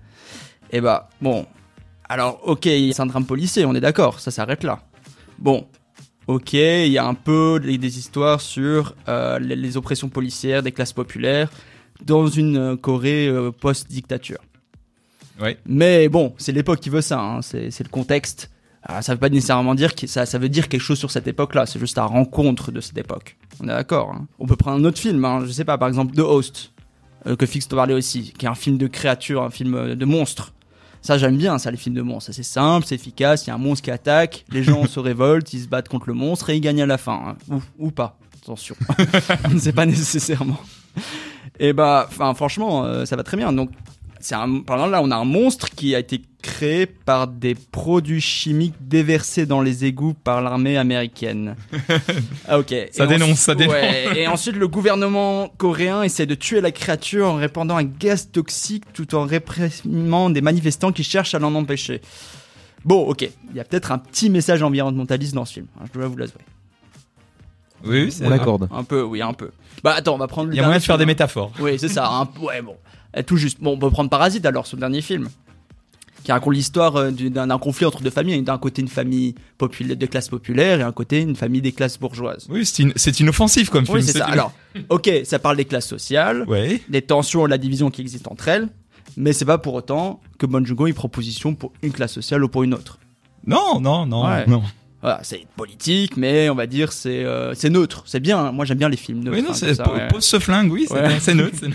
Et 0.71 0.81
bah, 0.81 1.09
bon. 1.21 1.47
Alors, 2.09 2.41
ok, 2.45 2.63
c'est 2.63 3.01
un 3.01 3.07
drame 3.07 3.27
policier, 3.27 3.65
on 3.65 3.75
est 3.75 3.81
d'accord, 3.81 4.21
ça 4.21 4.31
s'arrête 4.31 4.63
là. 4.63 4.81
Bon. 5.39 5.67
Ok, 6.29 6.55
il 6.55 6.89
y 6.89 6.99
a 6.99 7.07
un 7.07 7.15
peu 7.15 7.61
des, 7.61 7.99
histoires 7.99 8.41
sur 8.41 8.95
euh, 9.09 9.39
les, 9.39 9.55
les 9.55 9.77
oppressions 9.77 10.09
policières 10.09 10.63
des 10.63 10.73
classes 10.73 10.93
populaires 10.93 11.49
dans 12.05 12.27
une 12.27 12.57
euh, 12.57 12.77
Corée 12.77 13.29
euh, 13.29 13.53
post-dictature. 13.53 14.39
Ouais. 15.41 15.59
Mais 15.67 16.09
bon, 16.09 16.35
c'est 16.39 16.53
l'époque 16.53 16.81
qui 16.81 16.91
veut 16.91 17.01
ça, 17.01 17.21
hein, 17.21 17.43
c'est 17.43 17.71
c'est 17.71 17.85
le 17.85 17.91
contexte. 17.91 18.51
Alors, 18.83 19.03
ça 19.03 19.13
veut 19.15 19.21
pas 19.21 19.29
nécessairement 19.29 19.75
dire 19.75 19.95
que 19.95 20.07
ça, 20.07 20.27
ça 20.27 20.39
veut 20.39 20.49
dire 20.49 20.69
quelque 20.69 20.81
chose 20.81 20.99
sur 20.99 21.11
cette 21.11 21.27
époque-là, 21.27 21.67
c'est 21.67 21.79
juste 21.79 21.97
la 21.97 22.07
rencontre 22.07 22.71
de 22.71 22.81
cette 22.81 22.99
époque. 22.99 23.37
On 23.61 23.65
est 23.65 23.73
d'accord. 23.73 24.13
hein. 24.13 24.27
On 24.39 24.47
peut 24.47 24.57
prendre 24.57 24.79
un 24.81 24.85
autre 24.85 24.99
film, 24.99 25.25
hein, 25.25 25.43
je 25.45 25.51
sais 25.51 25.65
pas, 25.65 25.77
par 25.79 25.89
exemple 25.89 26.15
The 26.15 26.21
Host, 26.21 26.73
euh, 27.27 27.37
que 27.37 27.47
Fix 27.47 27.69
te 27.69 27.75
parlait 27.75 27.95
aussi, 27.95 28.33
qui 28.37 28.47
est 28.47 28.49
un 28.49 28.55
film 28.55 28.79
de 28.79 28.87
créature, 28.87 29.43
un 29.43 29.51
film 29.51 29.75
euh, 29.75 29.95
de 29.95 30.05
monstre. 30.05 30.53
Ça, 31.03 31.19
j'aime 31.19 31.37
bien, 31.37 31.59
ça, 31.59 31.71
les 31.71 31.77
films 31.77 31.95
de 31.95 32.03
monstres. 32.03 32.33
C'est 32.33 32.43
simple, 32.43 32.87
c'est 32.87 32.95
efficace, 32.97 33.47
il 33.47 33.49
y 33.49 33.51
a 33.51 33.55
un 33.55 33.59
monstre 33.59 33.85
qui 33.85 33.91
attaque, 33.91 34.45
les 34.51 34.63
gens 34.63 34.87
se 34.89 34.99
révoltent, 34.99 35.53
ils 35.53 35.63
se 35.63 35.69
battent 35.69 35.89
contre 35.89 36.09
le 36.09 36.15
monstre 36.15 36.51
et 36.51 36.57
ils 36.57 36.61
gagnent 36.61 36.83
à 36.83 36.87
la 36.87 36.99
fin. 36.99 37.37
hein. 37.51 37.61
Ou, 37.79 37.87
ou 37.87 37.91
pas, 37.91 38.19
attention. 38.43 38.75
On 39.45 39.55
ne 39.55 39.59
sait 39.59 39.73
pas 39.73 39.87
nécessairement. 39.87 40.59
Et 41.59 41.73
bah, 41.73 42.07
enfin, 42.09 42.35
franchement, 42.35 42.85
euh, 42.85 43.05
ça 43.05 43.17
va 43.17 43.23
très 43.23 43.37
bien. 43.37 43.53
Donc, 43.53 43.71
c'est 44.29 44.35
un, 44.35 44.61
par 44.61 44.77
exemple, 44.77 44.93
là, 44.93 45.03
on 45.03 45.11
a 45.13 45.17
un 45.17 45.25
monstre 45.25 45.71
qui 45.71 45.95
a 45.95 45.99
été 46.01 46.21
créé 46.43 46.87
par 46.87 47.29
des 47.29 47.55
produits 47.55 48.21
chimiques 48.21 48.75
déversés 48.81 49.47
dans 49.47 49.61
les 49.61 49.85
égouts 49.85 50.15
par 50.15 50.43
l'armée 50.43 50.77
américaine. 50.77 51.55
Ah, 52.49 52.59
ok. 52.59 52.73
Ça 52.93 53.05
Et 53.05 53.07
dénonce, 53.09 53.23
ensuite- 53.31 53.37
ça 53.39 53.55
dénonce. 53.55 53.75
ouais, 53.75 54.19
et 54.21 54.27
ensuite, 54.29 54.57
le 54.57 54.69
gouvernement 54.69 55.49
coréen 55.59 56.03
essaie 56.03 56.27
de 56.27 56.35
tuer 56.35 56.61
la 56.61 56.71
créature 56.71 57.27
en 57.29 57.35
répandant 57.37 57.77
un 57.77 57.85
gaz 57.85 58.31
toxique 58.31 58.85
tout 58.93 59.15
en 59.15 59.25
réprimant 59.27 60.31
des 60.31 60.41
manifestants 60.41 60.93
qui 60.93 61.03
cherchent 61.05 61.35
à 61.35 61.39
l'en 61.41 61.55
empêcher. 61.55 62.01
Bon, 62.85 63.03
ok. 63.09 63.23
Il 63.51 63.57
y 63.57 63.61
a 63.61 63.65
peut-être 63.65 63.91
un 63.91 63.99
petit 63.99 64.31
message 64.31 64.63
environnementaliste 64.63 65.35
dans 65.35 65.45
ce 65.45 65.55
film. 65.55 65.67
hein, 65.81 65.85
je 65.93 65.99
dois 65.99 66.09
vous 66.09 66.17
l'avouer. 66.17 66.35
Oui, 67.85 68.05
oui, 68.05 68.13
c'est 68.13 68.27
On 68.27 68.31
l'accorde. 68.31 68.69
Un 68.73 68.85
peu, 68.85 69.03
oui, 69.03 69.23
un 69.23 69.33
peu. 69.33 69.51
Bah, 69.85 69.95
attends, 69.97 70.15
on 70.15 70.19
va 70.19 70.27
prendre 70.27 70.53
Il 70.53 70.57
y 70.57 70.61
a 70.61 70.63
moyen 70.63 70.79
de 70.79 70.83
faire 70.83 70.97
film, 70.97 71.07
des 71.07 71.13
métaphores. 71.13 71.53
Oui, 71.61 71.79
c'est 71.79 71.89
ça. 71.89 72.09
un- 72.09 72.29
ouais, 72.43 72.63
bon. 72.63 72.77
Euh, 73.17 73.23
Tout 73.23 73.37
juste. 73.37 73.59
Bon, 73.61 73.73
on 73.73 73.79
peut 73.79 73.91
prendre 73.91 74.11
Parasite 74.11 74.45
alors, 74.47 74.67
son 74.67 74.77
dernier 74.77 75.01
film. 75.03 75.29
Qui 76.25 76.33
raconte 76.33 76.55
l'histoire 76.55 76.97
euh, 76.97 77.11
du- 77.13 77.31
d'un 77.31 77.57
conflit 77.59 77.87
entre 77.87 78.03
deux 78.03 78.11
familles. 78.11 78.43
D'un 78.43 78.59
côté, 78.59 78.83
une 78.83 78.89
famille 78.89 79.37
populaire, 79.59 79.97
de 79.97 80.07
classe 80.07 80.29
populaire 80.29 80.81
et 80.81 80.83
un 80.83 80.91
côté, 80.91 81.21
une 81.21 81.37
famille 81.37 81.61
des 81.63 81.71
classes 81.73 81.99
bourgeoises. 82.01 82.47
Oui, 82.51 82.67
c'est 82.67 82.83
in- 82.85 82.91
c'est 82.97 83.21
inoffensif 83.21 83.71
comme 83.71 83.85
film. 83.87 83.99
Oui, 83.99 84.03
c'est 84.03 84.19
ça. 84.19 84.27
une- 84.27 84.33
Alors, 84.33 84.53
ok, 84.89 85.09
ça 85.25 85.39
parle 85.39 85.57
des 85.57 85.65
classes 85.67 85.87
sociales, 85.87 86.45
Ouais. 86.49 86.83
des 86.89 87.03
tensions 87.03 87.47
et 87.47 87.51
la 87.51 87.59
division 87.59 87.91
qui 87.91 88.01
existent 88.01 88.33
entre 88.33 88.49
elles. 88.49 88.69
Mais 89.17 89.33
c'est 89.33 89.45
pas 89.45 89.59
pour 89.59 89.75
autant 89.75 90.21
que 90.39 90.47
Bon 90.47 90.65
Joon-ho 90.67 90.89
ait 90.89 90.93
proposition 90.93 91.55
pour 91.55 91.73
une 91.83 91.93
classe 91.93 92.13
sociale 92.13 92.43
ou 92.43 92.49
pour 92.49 92.65
une 92.65 92.75
autre. 92.75 92.99
Non, 93.47 93.81
non, 93.81 94.05
non, 94.05 94.27
Ouais. 94.27 94.45
non. 94.49 94.63
Voilà, 95.03 95.21
c'est 95.23 95.47
politique, 95.57 96.17
mais 96.17 96.49
on 96.49 96.55
va 96.55 96.67
dire 96.67 96.91
c'est 96.93 97.25
euh, 97.25 97.55
c'est 97.55 97.71
neutre. 97.71 98.03
C'est 98.07 98.19
bien. 98.21 98.39
hein. 98.39 98.53
Moi, 98.53 98.65
j'aime 98.65 98.79
bien 98.79 98.89
les 98.89 98.97
films 98.97 99.21
neutres. 99.23 99.37
Oui, 99.37 99.43
non, 99.43 99.51
hein, 99.51 99.55
c'est 99.55 99.75
ça, 99.75 99.93
ouais. 99.93 100.09
pose 100.09 100.25
ce 100.25 100.39
flingue, 100.39 100.73
oui, 100.73 100.87
c'est 100.89 100.95
Ouais. 100.95 101.19
c'est 101.21 101.35
neutre. 101.35 101.57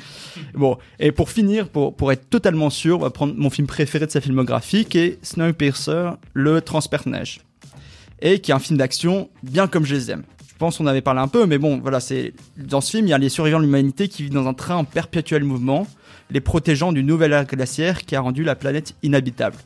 Bon, 0.54 0.78
et 0.98 1.12
pour 1.12 1.30
finir, 1.30 1.68
pour, 1.68 1.96
pour 1.96 2.12
être 2.12 2.30
totalement 2.30 2.70
sûr, 2.70 2.98
on 2.98 3.02
va 3.04 3.10
prendre 3.10 3.34
mon 3.36 3.50
film 3.50 3.68
préféré 3.68 4.06
de 4.06 4.12
sa 4.12 4.22
filmographie, 4.22 4.86
qui 4.86 4.98
est 4.98 5.20
Snowpiercer, 5.26 6.12
le 6.34 6.62
transperce-neige. 6.62 7.42
Et 8.22 8.40
qui 8.40 8.52
est 8.52 8.54
un 8.54 8.60
film 8.60 8.78
d'action 8.78 9.30
bien 9.44 9.68
comme 9.68 9.86
je 9.86 9.94
les 9.94 10.10
aime. 10.12 10.24
Je 10.48 10.56
pense 10.58 10.78
qu'on 10.78 10.88
avait 10.88 11.02
parlé 11.02 11.20
un 11.20 11.28
peu, 11.28 11.46
mais 11.46 11.58
bon, 11.58 11.80
voilà, 11.80 12.00
c'est 12.00 12.34
dans 12.58 12.82
ce 12.82 12.92
film, 12.92 13.08
il 13.08 13.10
y 13.10 13.14
a 13.14 13.18
les 13.18 13.30
survivants 13.30 13.60
de 13.60 13.66
l'humanité 13.66 14.08
qui 14.08 14.24
vivent 14.24 14.34
dans 14.34 14.48
un 14.48 14.54
train 14.54 14.76
en 14.76 14.84
perpétuel 14.86 15.44
mouvement, 15.44 15.86
les 16.30 16.40
protégeant 16.40 16.92
d'une 16.94 17.08
nouvelle 17.08 17.34
ère 17.34 17.46
glaciaire 17.46 18.06
qui 18.06 18.16
a 18.16 18.22
rendu 18.22 18.44
la 18.44 18.56
planète 18.56 18.96
inhabitable. 19.04 19.58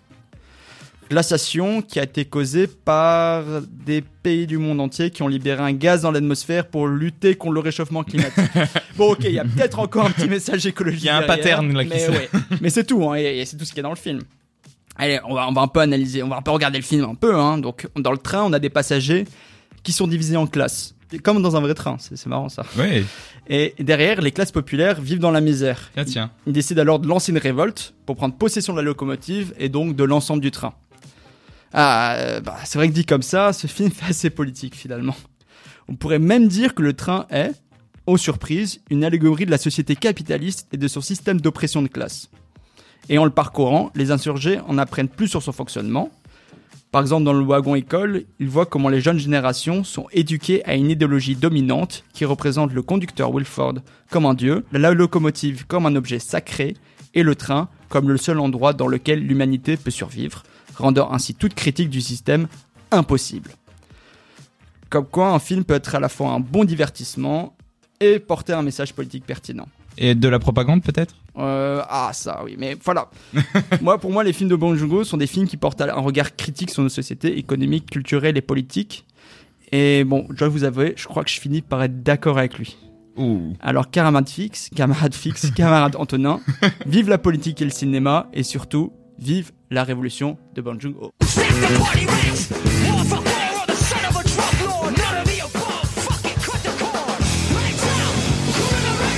Glaciation 1.09 1.81
qui 1.81 1.99
a 1.99 2.03
été 2.03 2.25
causée 2.25 2.67
par 2.67 3.43
des 3.85 4.01
pays 4.01 4.47
du 4.47 4.57
monde 4.57 4.81
entier 4.81 5.11
qui 5.11 5.21
ont 5.21 5.27
libéré 5.27 5.61
un 5.61 5.73
gaz 5.73 6.01
dans 6.01 6.11
l'atmosphère 6.11 6.67
pour 6.67 6.87
lutter 6.87 7.35
contre 7.35 7.53
le 7.53 7.59
réchauffement 7.59 8.03
climatique. 8.03 8.43
bon, 8.97 9.11
ok, 9.11 9.19
il 9.25 9.33
y 9.33 9.39
a 9.39 9.43
peut-être 9.43 9.79
encore 9.79 10.05
un 10.05 10.11
petit 10.11 10.27
message 10.27 10.65
écologique. 10.65 11.03
Il 11.03 11.05
y 11.05 11.09
a 11.09 11.17
un 11.17 11.21
derrière, 11.21 11.37
pattern, 11.37 11.73
là, 11.73 11.83
qui 11.83 11.89
mais, 11.91 12.09
ouais. 12.09 12.29
mais 12.61 12.69
c'est 12.69 12.85
tout, 12.85 13.07
hein, 13.07 13.15
et, 13.15 13.39
et 13.39 13.45
c'est 13.45 13.55
tout 13.55 13.65
ce 13.65 13.73
qui 13.73 13.79
est 13.79 13.83
dans 13.83 13.91
le 13.91 13.95
film. 13.95 14.21
Allez, 14.97 15.19
on 15.27 15.35
va, 15.35 15.47
on 15.47 15.51
va 15.51 15.61
un 15.61 15.67
peu 15.67 15.81
analyser, 15.81 16.23
on 16.23 16.29
va 16.29 16.37
un 16.37 16.41
peu 16.41 16.51
regarder 16.51 16.77
le 16.79 16.83
film 16.83 17.03
un 17.03 17.15
peu. 17.15 17.35
Hein. 17.35 17.57
Donc, 17.57 17.87
dans 17.95 18.11
le 18.11 18.17
train, 18.17 18.43
on 18.43 18.53
a 18.53 18.59
des 18.59 18.69
passagers 18.69 19.25
qui 19.83 19.91
sont 19.91 20.07
divisés 20.07 20.37
en 20.37 20.47
classes. 20.47 20.95
Comme 21.23 21.41
dans 21.41 21.55
un 21.55 21.61
vrai 21.61 21.75
train, 21.75 21.97
c'est 21.99 22.25
marrant 22.25 22.49
ça. 22.49 22.65
Ouais, 22.77 23.03
Et 23.47 23.75
derrière, 23.79 24.21
les 24.21 24.31
classes 24.31 24.51
populaires 24.51 24.99
vivent 24.99 25.19
dans 25.19 25.31
la 25.31 25.41
misère. 25.41 25.91
tiens, 25.93 26.05
tiens. 26.05 26.31
Ils 26.47 26.53
décident 26.53 26.81
alors 26.81 26.99
de 26.99 27.07
lancer 27.07 27.31
une 27.31 27.37
révolte 27.37 27.93
pour 28.05 28.15
prendre 28.15 28.35
possession 28.35 28.73
de 28.73 28.79
la 28.79 28.83
locomotive 28.83 29.53
et 29.59 29.69
donc 29.69 29.95
de 29.95 30.03
l'ensemble 30.03 30.41
du 30.41 30.51
train. 30.51 30.73
Ah, 31.77 32.15
euh, 32.15 32.39
bah, 32.39 32.55
c'est 32.63 32.77
vrai 32.79 32.87
que 32.87 32.93
dit 32.93 33.05
comme 33.05 33.21
ça, 33.21 33.51
ce 33.51 33.67
film 33.67 33.91
fait 33.91 34.09
assez 34.09 34.29
politique 34.29 34.75
finalement. 34.75 35.15
On 35.89 35.95
pourrait 35.95 36.19
même 36.19 36.47
dire 36.47 36.73
que 36.73 36.81
le 36.81 36.93
train 36.93 37.27
est, 37.29 37.51
aux 38.07 38.15
surprises, 38.15 38.79
une 38.89 39.03
allégorie 39.03 39.45
de 39.45 39.51
la 39.51 39.57
société 39.57 39.97
capitaliste 39.97 40.69
et 40.71 40.77
de 40.77 40.87
son 40.87 41.01
système 41.01 41.41
d'oppression 41.41 41.81
de 41.81 41.89
classe. 41.89 42.29
Et 43.09 43.17
en 43.17 43.25
le 43.25 43.31
parcourant, 43.31 43.91
les 43.93 44.11
insurgés 44.11 44.59
en 44.67 44.77
apprennent 44.77 45.09
plus 45.09 45.27
sur 45.27 45.43
son 45.43 45.51
fonctionnement. 45.51 46.11
Par 46.91 47.01
exemple, 47.01 47.25
dans 47.25 47.33
le 47.33 47.43
wagon 47.43 47.75
école, 47.75 48.23
ils 48.39 48.47
voient 48.47 48.65
comment 48.65 48.87
les 48.87 49.01
jeunes 49.01 49.19
générations 49.19 49.83
sont 49.83 50.07
éduquées 50.13 50.63
à 50.63 50.75
une 50.75 50.89
idéologie 50.89 51.35
dominante 51.35 52.05
qui 52.13 52.23
représente 52.23 52.71
le 52.71 52.83
conducteur 52.83 53.33
Wilford 53.33 53.75
comme 54.09 54.25
un 54.25 54.33
dieu, 54.33 54.63
la 54.71 54.93
locomotive 54.93 55.67
comme 55.67 55.85
un 55.85 55.97
objet 55.97 56.19
sacré 56.19 56.75
et 57.13 57.21
le 57.21 57.35
train 57.35 57.67
comme 57.89 58.07
le 58.07 58.17
seul 58.17 58.39
endroit 58.39 58.71
dans 58.71 58.87
lequel 58.87 59.19
l'humanité 59.19 59.75
peut 59.75 59.91
survivre, 59.91 60.43
rendant 60.77 61.11
ainsi 61.11 61.35
toute 61.35 61.53
critique 61.53 61.89
du 61.89 62.01
système 62.01 62.47
impossible. 62.91 63.51
Comme 64.89 65.05
quoi, 65.05 65.29
un 65.29 65.39
film 65.39 65.63
peut 65.63 65.73
être 65.73 65.95
à 65.95 65.99
la 65.99 66.09
fois 66.09 66.29
un 66.29 66.39
bon 66.39 66.63
divertissement 66.63 67.55
et 67.99 68.19
porter 68.19 68.53
un 68.53 68.61
message 68.61 68.93
politique 68.93 69.25
pertinent. 69.25 69.67
Et 69.97 70.13
de 70.13 70.27
la 70.27 70.39
propagande 70.39 70.83
peut-être? 70.83 71.15
Euh, 71.37 71.81
ah 71.89 72.11
ça 72.13 72.41
oui, 72.43 72.55
mais 72.57 72.77
voilà. 72.83 73.09
moi, 73.81 73.97
pour 73.97 74.11
moi, 74.11 74.23
les 74.23 74.33
films 74.33 74.49
de 74.49 74.55
Bong 74.55 74.75
Joon-ho 74.75 75.03
sont 75.03 75.17
des 75.17 75.27
films 75.27 75.47
qui 75.47 75.57
portent 75.57 75.81
un 75.81 75.93
regard 75.93 76.35
critique 76.35 76.69
sur 76.69 76.83
nos 76.83 76.89
sociétés 76.89 77.37
économiques, 77.37 77.89
culturelles 77.89 78.37
et 78.37 78.41
politiques. 78.41 79.05
Et 79.71 80.03
bon, 80.03 80.27
je 80.29 80.35
dois 80.35 80.47
vous 80.47 80.63
avouer, 80.63 80.93
je 80.95 81.07
crois 81.07 81.23
que 81.23 81.29
je 81.29 81.39
finis 81.39 81.61
par 81.61 81.81
être 81.83 82.03
d'accord 82.03 82.37
avec 82.37 82.57
lui. 82.57 82.77
Ouh. 83.17 83.53
Alors, 83.61 83.89
camarade 83.89 84.27
fixe, 84.27 84.69
camarade 84.75 85.13
fixe, 85.13 85.49
camarade 85.51 85.95
Antonin, 85.95 86.41
vive 86.85 87.09
la 87.09 87.17
politique 87.17 87.61
et 87.61 87.65
le 87.65 87.71
cinéma, 87.71 88.29
et 88.33 88.43
surtout, 88.43 88.91
vive 89.19 89.51
la 89.71 89.83
révolution 89.83 90.37
de 90.55 90.61
Bong 90.61 90.79
Joon-ho. 90.79 91.11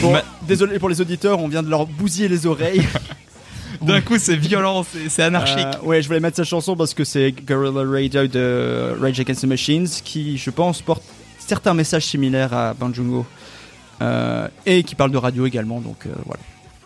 Bon, 0.01 0.12
Ma- 0.12 0.23
désolé 0.47 0.77
pour 0.79 0.89
les 0.89 1.01
auditeurs, 1.01 1.39
on 1.39 1.47
vient 1.47 1.63
de 1.63 1.69
leur 1.69 1.86
bousiller 1.88 2.27
les 2.27 2.45
oreilles. 2.45 2.88
D'un 3.81 4.01
coup, 4.01 4.17
c'est 4.17 4.36
violent, 4.36 4.86
c'est 5.10 5.23
anarchique. 5.23 5.57
Euh, 5.81 5.86
ouais, 5.86 6.01
je 6.01 6.07
voulais 6.07 6.19
mettre 6.19 6.36
cette 6.38 6.45
chanson 6.45 6.75
parce 6.75 6.93
que 6.93 7.03
c'est 7.03 7.31
Guerrilla 7.31 7.83
Radio 7.89 8.27
de 8.27 8.95
Rage 8.99 9.19
Against 9.19 9.41
the 9.41 9.45
Machines 9.45 9.88
qui, 10.03 10.38
je 10.38 10.49
pense, 10.49 10.81
porte 10.81 11.03
certains 11.39 11.73
messages 11.73 12.05
similaires 12.05 12.53
à 12.53 12.73
Bong 12.73 12.93
Joon-ho 12.93 13.25
Euh, 13.99 14.47
et 14.67 14.83
qui 14.83 14.93
parle 14.93 15.10
de 15.12 15.17
radio 15.17 15.47
également. 15.47 15.81
Donc 15.81 16.05
euh, 16.05 16.10
voilà, 16.25 16.41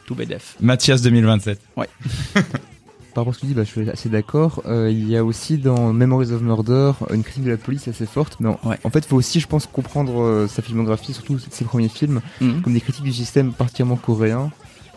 tout 0.06 0.16
BDF. 0.16 0.56
Mathias 0.62 1.02
2027. 1.02 1.60
Par 3.14 3.24
rapport 3.24 3.32
à 3.32 3.34
ce 3.34 3.40
que 3.40 3.42
tu 3.42 3.48
dis, 3.48 3.54
bah, 3.54 3.64
je 3.66 3.70
suis 3.70 3.90
assez 3.90 4.08
d'accord. 4.10 4.62
Euh, 4.66 4.90
il 4.90 5.10
y 5.10 5.18
a 5.18 5.24
aussi 5.26 5.58
dans 5.58 5.92
Memories 5.92 6.32
of 6.32 6.42
Murder 6.42 6.94
une 7.14 7.24
critique 7.24 7.44
de 7.44 7.50
la 7.52 7.58
police 7.58 7.88
assez 7.90 8.06
forte. 8.06 8.38
Mais 8.40 8.48
en, 8.50 8.60
Ouais. 8.64 8.78
en 8.86 8.90
fait, 8.90 9.00
il 9.00 9.06
faut 9.08 9.18
aussi, 9.18 9.40
je 9.42 9.48
pense, 9.48 9.68
comprendre 9.68 10.22
euh, 10.22 10.48
sa 10.48 10.62
filmographie, 10.62 11.14
surtout 11.14 11.38
ses 11.40 11.66
premiers 11.66 11.90
films, 11.90 12.22
Mhm. 12.40 12.62
comme 12.62 12.74
des 12.74 12.80
critiques 12.82 13.04
du 13.04 13.12
système 13.14 13.52
particulièrement 13.52 13.98
coréen, 13.98 14.50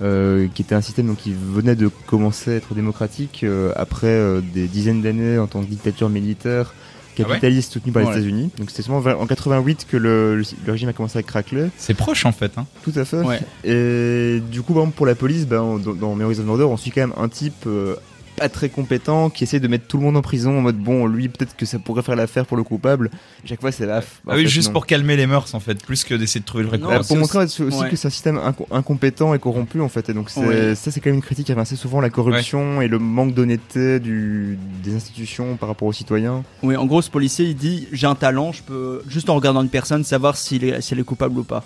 euh, 0.02 0.46
qui 0.54 0.62
était 0.62 0.74
un 0.76 0.80
système 0.80 1.06
donc, 1.08 1.16
qui 1.18 1.32
venait 1.34 1.74
de 1.76 1.88
commencer 2.06 2.52
à 2.52 2.54
être 2.54 2.74
démocratique 2.74 3.40
euh, 3.42 3.72
après 3.76 4.06
euh, 4.08 4.40
des 4.40 4.66
dizaines 4.68 5.02
d'années 5.02 5.38
en 5.38 5.46
tant 5.48 5.60
que 5.62 5.66
dictature 5.68 6.08
militaire 6.08 6.72
capitaliste 7.14 7.72
soutenue 7.72 7.92
par 7.92 8.02
les 8.02 8.08
Ouais. 8.08 8.14
États-Unis. 8.14 8.50
Donc 8.58 8.70
c'était 8.70 8.82
seulement 8.82 8.98
en 9.20 9.26
88 9.26 9.86
que 9.90 9.96
le, 9.96 10.36
le- 10.36 10.44
le 10.66 10.72
régime 10.72 10.88
a 10.88 10.92
commencé 10.92 11.18
à 11.18 11.22
craqueler. 11.22 11.68
C'est 11.78 11.94
proche 11.94 12.26
en 12.26 12.32
fait. 12.32 12.52
Hein. 12.58 12.66
Tout 12.82 12.92
à 12.96 13.04
fait. 13.04 13.18
Ouais. 13.22 13.40
Et 13.64 14.40
du 14.50 14.62
coup, 14.62 14.72
par 14.74 14.82
exemple, 14.82 14.96
pour 14.96 15.06
la 15.06 15.14
police, 15.14 15.46
ben, 15.46 15.60
on- 15.62 15.78
dans 15.78 16.14
Memories 16.14 16.40
of 16.40 16.44
Murder, 16.46 16.64
on 16.64 16.76
suit 16.76 16.90
quand 16.90 17.00
même 17.00 17.14
un 17.16 17.28
type 17.28 17.66
euh, 17.66 17.96
pas 18.36 18.48
très 18.48 18.68
compétent 18.68 19.30
qui 19.30 19.44
essaie 19.44 19.60
de 19.60 19.68
mettre 19.68 19.86
tout 19.86 19.96
le 19.96 20.02
monde 20.02 20.16
en 20.16 20.22
prison 20.22 20.58
en 20.58 20.60
mode 20.60 20.76
bon, 20.76 21.06
lui 21.06 21.28
peut-être 21.28 21.56
que 21.56 21.66
ça 21.66 21.78
pourrait 21.78 22.02
faire 22.02 22.16
l'affaire 22.16 22.46
pour 22.46 22.56
le 22.56 22.62
coupable. 22.64 23.10
Et 23.44 23.48
chaque 23.48 23.60
fois, 23.60 23.72
c'est 23.72 23.86
la. 23.86 24.02
Ah 24.28 24.34
oui, 24.36 24.46
juste 24.46 24.72
pour 24.72 24.86
calmer 24.86 25.16
les 25.16 25.26
mœurs 25.26 25.54
en 25.54 25.60
fait, 25.60 25.82
plus 25.84 26.04
que 26.04 26.14
d'essayer 26.14 26.40
de 26.40 26.44
trouver 26.44 26.64
le 26.64 26.68
vrai 26.70 26.78
coupable. 26.78 26.98
pour 26.98 27.06
c'est 27.06 27.16
montrer 27.16 27.38
aussi, 27.44 27.62
ouais. 27.62 27.88
que 27.90 27.96
c'est 27.96 28.08
un 28.08 28.10
système 28.10 28.36
inco- 28.38 28.66
incompétent 28.70 29.34
et 29.34 29.38
corrompu 29.38 29.80
en 29.80 29.88
fait. 29.88 30.08
Et 30.08 30.14
donc 30.14 30.30
Ouais. 30.36 30.74
ça, 30.74 30.90
c'est 30.90 31.00
quand 31.00 31.10
même 31.10 31.16
une 31.16 31.22
critique 31.22 31.46
qui 31.46 31.52
revient 31.52 31.62
assez 31.62 31.76
souvent 31.76 32.00
la 32.00 32.10
corruption 32.10 32.80
et 32.82 32.88
le 32.88 32.98
manque 32.98 33.34
d'honnêteté 33.34 34.00
du, 34.00 34.58
des 34.82 34.94
institutions 34.94 35.56
par 35.56 35.68
rapport 35.68 35.88
aux 35.88 35.92
citoyens. 35.92 36.42
Oui, 36.62 36.76
en 36.76 36.86
gros, 36.86 37.02
ce 37.02 37.10
policier 37.10 37.44
il 37.46 37.54
dit 37.56 37.88
J'ai 37.92 38.06
un 38.06 38.14
talent, 38.14 38.52
je 38.52 38.62
peux 38.62 39.02
juste 39.08 39.30
en 39.30 39.34
regardant 39.36 39.62
une 39.62 39.68
personne 39.68 40.04
savoir 40.04 40.36
s'il 40.36 40.64
est, 40.64 40.80
si 40.80 40.94
elle 40.94 41.00
est 41.00 41.04
coupable 41.04 41.38
ou 41.38 41.44
pas. 41.44 41.64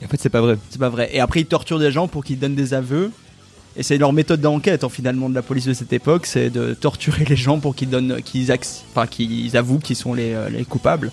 Et 0.00 0.04
en 0.04 0.08
fait, 0.08 0.18
c'est 0.20 0.28
pas 0.30 0.40
vrai. 0.40 0.56
C'est 0.70 0.78
pas 0.78 0.88
vrai. 0.88 1.10
Et 1.12 1.20
après, 1.20 1.40
il 1.40 1.46
torture 1.46 1.78
des 1.80 1.90
gens 1.90 2.06
pour 2.08 2.24
qu'ils 2.24 2.38
donnent 2.38 2.54
des 2.54 2.72
aveux. 2.72 3.10
Et 3.78 3.84
c'est 3.84 3.96
leur 3.96 4.12
méthode 4.12 4.40
d'enquête, 4.40 4.82
en 4.82 4.88
finalement, 4.88 5.30
de 5.30 5.34
la 5.36 5.42
police 5.42 5.66
de 5.66 5.72
cette 5.72 5.92
époque, 5.92 6.26
c'est 6.26 6.50
de 6.50 6.74
torturer 6.74 7.24
les 7.24 7.36
gens 7.36 7.60
pour 7.60 7.76
qu'ils 7.76 7.88
donnent, 7.88 8.20
qu'ils, 8.22 8.50
enfin, 8.90 9.06
qu'ils 9.06 9.56
avouent 9.56 9.78
qu'ils 9.78 9.94
sont 9.94 10.14
les, 10.14 10.34
euh, 10.34 10.48
les 10.48 10.64
coupables. 10.64 11.12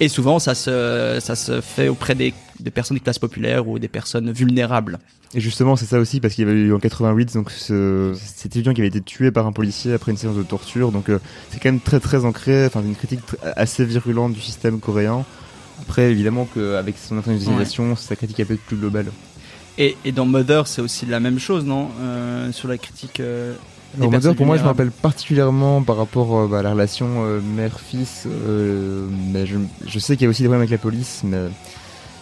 Et 0.00 0.08
souvent, 0.08 0.38
ça 0.38 0.54
se, 0.54 1.18
ça 1.20 1.36
se 1.36 1.60
fait 1.60 1.88
auprès 1.88 2.14
des, 2.14 2.32
des 2.58 2.70
personnes 2.70 2.96
des 2.96 3.02
classes 3.02 3.18
populaires 3.18 3.68
ou 3.68 3.78
des 3.78 3.88
personnes 3.88 4.32
vulnérables. 4.32 4.98
Et 5.34 5.40
justement, 5.40 5.76
c'est 5.76 5.84
ça 5.84 5.98
aussi 5.98 6.20
parce 6.20 6.32
qu'il 6.32 6.46
y 6.46 6.50
avait 6.50 6.58
eu 6.58 6.72
en 6.72 6.78
88 6.78 7.34
donc 7.34 7.50
ce, 7.50 8.14
cet 8.14 8.46
étudiant 8.46 8.72
qui 8.72 8.80
avait 8.80 8.88
été 8.88 9.02
tué 9.02 9.30
par 9.30 9.46
un 9.46 9.52
policier 9.52 9.92
après 9.92 10.10
une 10.10 10.16
séance 10.16 10.36
de 10.36 10.42
torture. 10.42 10.92
Donc 10.92 11.10
euh, 11.10 11.18
c'est 11.50 11.60
quand 11.60 11.70
même 11.70 11.80
très 11.80 12.00
très 12.00 12.24
ancré, 12.24 12.64
enfin 12.64 12.80
une 12.82 12.94
critique 12.94 13.20
assez 13.56 13.84
virulente 13.84 14.32
du 14.32 14.40
système 14.40 14.80
coréen. 14.80 15.26
Après, 15.82 16.10
évidemment 16.10 16.48
qu'avec 16.54 16.96
son 16.96 17.18
internationalisation, 17.18 17.96
sa 17.96 18.16
critique 18.16 18.40
est 18.40 18.46
peut-être 18.46 18.62
plus 18.62 18.78
globale. 18.78 19.12
Et, 19.78 19.96
et 20.04 20.12
dans 20.12 20.24
Mother, 20.26 20.66
c'est 20.66 20.80
aussi 20.80 21.06
la 21.06 21.20
même 21.20 21.38
chose, 21.38 21.64
non 21.64 21.88
Euh, 22.00 22.50
Sur 22.52 22.68
la 22.68 22.78
critique. 22.78 23.20
euh, 23.20 23.54
Alors, 23.98 24.10
Mother, 24.10 24.34
pour 24.34 24.46
moi, 24.46 24.56
je 24.56 24.62
me 24.62 24.68
rappelle 24.68 24.90
particulièrement 24.90 25.82
par 25.82 25.96
rapport 25.96 26.36
euh, 26.38 26.48
bah, 26.48 26.60
à 26.60 26.62
la 26.62 26.72
relation 26.72 27.06
euh, 27.24 27.40
mère-fils, 27.40 28.26
euh, 28.26 29.06
mais 29.32 29.46
je, 29.46 29.56
je 29.86 29.98
sais 29.98 30.16
qu'il 30.16 30.24
y 30.24 30.26
a 30.26 30.30
aussi 30.30 30.42
des 30.42 30.48
problèmes 30.48 30.62
avec 30.62 30.70
la 30.70 30.78
police, 30.78 31.22
mais 31.24 31.36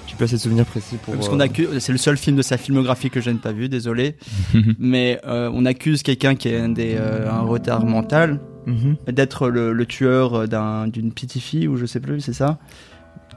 j'ai 0.09 0.17
plus 0.17 0.25
assez 0.25 0.35
de 0.35 0.41
souvenirs 0.41 0.67
précis 0.67 0.97
pour. 1.03 1.15
Parce 1.15 1.29
qu'on 1.29 1.39
accuse, 1.41 1.69
c'est 1.79 1.93
le 1.93 1.99
seul 1.99 2.17
film 2.17 2.37
de 2.37 2.43
sa 2.43 2.57
filmographie 2.57 3.09
que 3.11 3.21
je 3.21 3.31
n'ai 3.31 3.39
pas 3.39 3.53
vu, 3.53 3.69
désolé. 3.69 4.17
Mais 4.81 5.21
euh, 5.27 5.49
on 5.55 5.65
accuse 5.65 6.03
quelqu'un 6.03 6.35
qui 6.35 6.53
a 6.53 6.63
un, 6.63 6.69
des, 6.71 6.97
euh, 6.99 7.31
un 7.31 7.41
retard 7.43 7.85
mental 7.87 8.41
mhm. 8.67 8.97
d'être 9.13 9.49
le, 9.49 9.73
le 9.73 9.87
tueur 9.87 10.49
d'un- 10.49 10.89
d'une 10.89 11.13
petite 11.13 11.39
fille 11.39 11.69
ou 11.69 11.77
je 11.77 11.87
sais 11.87 12.01
plus, 12.01 12.21
c'est 12.21 12.33
ça? 12.33 12.59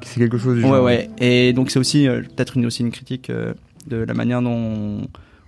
C'est 0.01 0.19
quelque 0.19 0.37
chose 0.37 0.57
du 0.57 0.63
Ouais, 0.63 0.69
genre. 0.69 0.83
ouais. 0.83 1.09
Et 1.19 1.53
donc 1.53 1.71
c'est 1.71 1.79
aussi 1.79 2.07
euh, 2.07 2.21
peut-être 2.21 2.57
une, 2.57 2.65
aussi 2.67 2.81
une 2.83 2.91
critique 2.91 3.29
euh, 3.31 3.53
de 3.87 3.97
la 3.97 4.13
manière 4.13 4.41
dont 4.41 5.01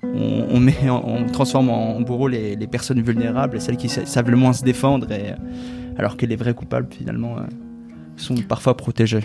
on, 0.04 0.46
on 0.50 0.60
met, 0.60 0.90
on 0.90 1.26
transforme 1.28 1.70
en 1.70 2.00
bourreau 2.02 2.28
les, 2.28 2.56
les 2.56 2.68
personnes 2.68 3.02
vulnérables 3.02 3.58
et 3.58 3.60
celles 3.60 3.78
qui 3.78 3.90
sa- 3.90 4.06
savent 4.06 4.30
le 4.30 4.38
moins 4.38 4.54
se 4.54 4.64
défendre, 4.64 5.12
et, 5.12 5.34
alors 5.98 6.16
que 6.18 6.26
les 6.26 6.36
vrais 6.38 6.54
coupables 6.54 6.88
finalement 6.90 7.38
euh, 7.38 7.42
sont 8.16 8.36
parfois 8.36 8.78
protégés. 8.78 9.24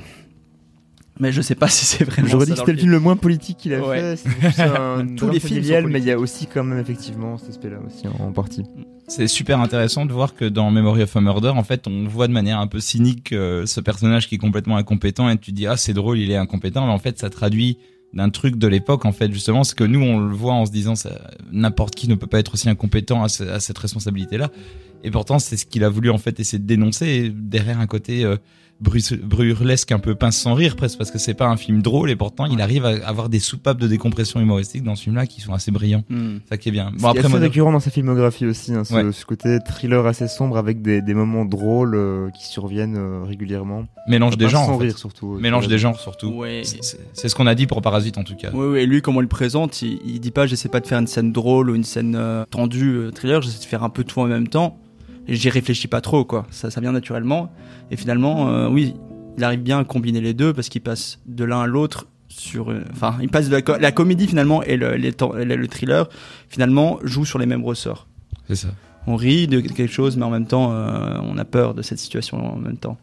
Mais 1.21 1.31
je 1.31 1.41
sais 1.43 1.55
pas 1.55 1.69
si 1.77 1.85
c'est 1.85 2.03
vraiment. 2.03 2.27
J'aurais 2.29 2.47
dit 2.47 2.53
que 2.53 2.59
c'était 2.59 2.73
le 2.73 2.79
film 2.79 2.91
le 2.91 2.99
moins 2.99 3.15
politique 3.17 3.59
qu'il 3.59 3.73
a 3.75 3.81
Ouais. 3.87 4.17
fait. 4.17 4.31
C'est 4.53 4.63
un 4.63 5.07
Tous 5.17 5.31
les 5.31 5.39
films 5.39 5.63
sont 5.63 5.83
mais 5.89 6.01
il 6.01 6.05
y 6.07 6.11
a 6.11 6.19
aussi 6.19 6.47
quand 6.47 6.65
même 6.65 6.81
effectivement 6.81 7.39
cet 7.39 7.51
aspect-là 7.51 7.77
aussi 7.87 8.09
en, 8.09 8.25
en 8.25 8.33
partie. 8.33 8.65
C'est 9.07 9.29
super 9.29 9.61
intéressant 9.61 10.07
de 10.07 10.13
voir 10.13 10.35
que 10.35 10.47
dans 10.47 10.71
Memory 10.73 11.03
of 11.03 11.15
a 11.17 11.21
Murder, 11.21 11.51
en 11.51 11.63
fait, 11.63 11.87
on 11.87 12.05
voit 12.09 12.27
de 12.27 12.33
manière 12.33 12.59
un 12.59 12.67
peu 12.67 12.81
cynique 12.81 13.33
euh, 13.33 13.65
ce 13.67 13.81
personnage 13.81 14.29
qui 14.29 14.37
est 14.37 14.39
complètement 14.39 14.77
incompétent 14.77 15.29
et 15.29 15.37
tu 15.37 15.53
te 15.53 15.57
dis 15.57 15.67
ah 15.69 15.77
c'est 15.77 15.93
drôle, 15.93 16.19
il 16.19 16.31
est 16.33 16.37
incompétent, 16.37 16.85
mais 16.87 16.93
en 16.93 16.99
fait 16.99 17.17
ça 17.19 17.31
traduit 17.31 17.79
d'un 18.15 18.31
truc 18.31 18.57
de 18.57 18.67
l'époque 18.69 19.05
en 19.05 19.13
fait 19.13 19.33
justement, 19.33 19.65
c'est 19.65 19.77
que 19.77 19.85
nous 19.85 20.01
on 20.01 20.19
le 20.19 20.35
voit 20.35 20.55
en 20.55 20.67
se 20.67 20.71
disant 20.71 20.95
n'importe 21.53 21.95
qui 21.95 22.09
ne 22.09 22.15
peut 22.15 22.27
pas 22.27 22.39
être 22.39 22.55
aussi 22.55 22.69
incompétent 22.69 23.23
à 23.23 23.29
cette 23.29 23.79
responsabilité 23.79 24.39
là. 24.39 24.51
Et 25.05 25.11
pourtant 25.11 25.39
c'est 25.39 25.57
ce 25.57 25.67
qu'il 25.67 25.85
a 25.85 25.89
voulu 25.89 26.11
en 26.11 26.19
fait 26.19 26.41
essayer 26.41 26.59
de 26.59 26.67
dénoncer 26.67 27.31
derrière 27.33 27.79
un 27.79 27.87
côté 27.87 28.25
euh, 28.25 28.37
burlesque 29.23 29.93
un 29.93 29.99
peu 29.99 30.15
pince 30.15 30.37
sans 30.37 30.55
rire 30.55 30.77
presque 30.77 30.99
parce 30.99 31.11
que 31.11 31.19
c'est 31.19 31.35
pas 31.35 31.47
un 31.47 31.57
film 31.57 31.83
drôle 31.83 32.11
et 32.11 32.17
pourtant 32.17 32.47
il 32.47 32.61
arrive 32.61 32.85
à 32.85 33.07
avoir 33.07 33.29
des 33.29 33.39
soupapes 33.39 33.79
de 33.79 33.87
décompression 33.87 34.41
humoristique 34.41 34.83
dans 34.83 34.95
ce 34.97 35.05
film 35.05 35.15
là 35.17 35.27
qui 35.27 35.41
sont 35.41 35.53
assez 35.53 35.71
brillants. 35.71 36.05
Hmm. 36.11 36.39
Ça 36.49 36.57
qui 36.57 36.71
est 36.71 36.73
bien. 36.73 36.91
Bon, 36.99 37.09
après, 37.09 37.29
moi 37.29 37.39
récurrent 37.39 37.73
dans 37.73 37.81
sa 37.81 37.91
filmographie 37.91 38.47
aussi, 38.47 38.73
hein, 38.75 38.85
ce, 38.85 38.95
Ouais. 38.95 39.13
ce 39.13 39.25
côté 39.25 39.59
thriller 39.65 40.05
assez 40.07 40.29
sombre 40.29 40.57
avec 40.57 40.83
des, 40.83 41.03
des 41.03 41.15
moments 41.15 41.45
drôles 41.45 41.95
euh, 41.95 42.31
qui 42.31 42.47
surviennent 42.47 42.97
euh, 42.97 43.23
régulièrement. 43.25 43.87
mélange 44.09 44.37
des 44.37 44.49
genres 44.49 44.67
sans 44.67 44.75
en 44.75 44.79
fait. 44.79 44.87
rire 44.87 44.99
surtout. 44.99 45.35
euh, 45.35 45.39
Mélange 45.39 45.69
des 45.69 45.79
genres 45.79 45.99
surtout. 46.01 46.29
Ouais. 46.29 46.63
C'est- 46.65 47.29
ce 47.29 47.35
qu'on 47.35 47.47
a 47.47 47.55
dit 47.55 47.67
pour 47.67 47.81
Parasite 47.83 48.19
en 48.19 48.25
tout 48.25 48.37
cas. 48.37 48.51
Oui, 48.53 48.67
oui, 48.67 48.79
et 48.81 48.87
lui, 48.87 49.03
comment 49.03 49.21
il 49.21 49.25
le 49.25 49.29
présente, 49.29 49.83
il, 49.83 49.99
il 50.05 50.21
dit 50.21 50.31
pas 50.31 50.47
j'essaie 50.47 50.69
pas 50.69 50.81
de 50.81 50.87
faire 50.87 50.99
une 50.99 51.07
scène 51.07 51.33
drôle 51.33 51.71
ou 51.71 51.75
une 51.75 51.85
scène 51.85 52.15
euh, 52.17 52.45
tendue, 52.51 52.95
euh, 52.97 53.11
thriller, 53.11 53.41
j'essaie 53.43 53.61
de 53.61 53.65
faire 53.65 53.83
un 53.83 53.89
peu 53.91 54.05
tout 54.05 54.21
en 54.21 54.27
même 54.27 54.49
temps. 54.49 54.79
J'y 55.29 55.49
réfléchis 55.51 55.89
pas 55.89 56.01
trop, 56.01 56.25
quoi. 56.25 56.47
Ça, 56.51 56.71
ça 56.71 56.81
vient 56.81 56.93
naturellement. 56.93 57.51
Et 57.91 57.97
finalement, 57.97 58.49
euh, 58.51 58.69
oui, 58.69 58.95
il 59.39 59.45
arrive 59.45 59.61
bien 59.63 59.79
à 59.81 59.85
combiner 59.85 60.21
les 60.21 60.35
deux 60.35 60.53
parce 60.53 60.69
qu'il 60.69 60.83
passe 60.83 61.19
de 61.27 61.45
l'un 61.45 61.61
à 61.63 61.67
l'autre 61.67 62.07
sur. 62.29 62.71
euh, 62.71 62.83
Enfin, 62.93 63.17
il 63.23 63.29
passe 63.29 63.49
de 63.49 63.53
la, 63.53 63.63
co- 63.63 63.79
la 63.79 63.93
comédie 63.93 64.27
finalement 64.27 64.63
et 64.63 64.77
le, 64.77 64.95
les 64.97 65.11
le, 65.13 65.57
le 65.57 65.69
thriller, 65.69 66.09
finalement, 66.49 66.99
joue 67.03 67.25
sur 67.25 67.39
les 67.39 67.47
mêmes 67.47 67.65
ressorts. 67.65 68.07
C'est 68.49 68.57
ça. 68.57 68.69
On 69.07 69.17
rit 69.17 69.47
de 69.49 69.61
quelque 69.61 69.87
chose, 69.93 70.17
mais 70.17 70.25
en 70.25 70.31
même 70.31 70.47
temps, 70.47 70.73
euh, 70.73 71.19
on 71.23 71.37
a 71.39 71.45
peur 71.45 71.75
de 71.75 71.83
cette 71.83 71.99
situation 71.99 72.55
en 72.55 72.57
même 72.57 72.77
temps. 72.79 72.97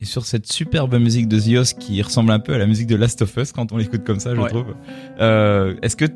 Et 0.00 0.04
sur 0.06 0.24
cette 0.24 0.50
superbe 0.50 0.94
musique 0.98 1.28
de 1.28 1.38
Zios 1.38 1.74
qui 1.78 2.00
ressemble 2.00 2.30
un 2.32 2.38
peu 2.38 2.54
à 2.54 2.58
la 2.58 2.66
musique 2.66 2.86
de 2.86 2.96
Last 2.96 3.20
of 3.22 3.36
Us 3.36 3.52
quand 3.52 3.70
on 3.72 3.76
l'écoute 3.76 4.02
comme 4.04 4.18
ça, 4.18 4.34
je 4.34 4.40
Ouais. 4.40 4.48
trouve. 4.48 4.74
Euh, 5.20 5.74
Est-ce 5.82 5.94
que, 5.96 6.06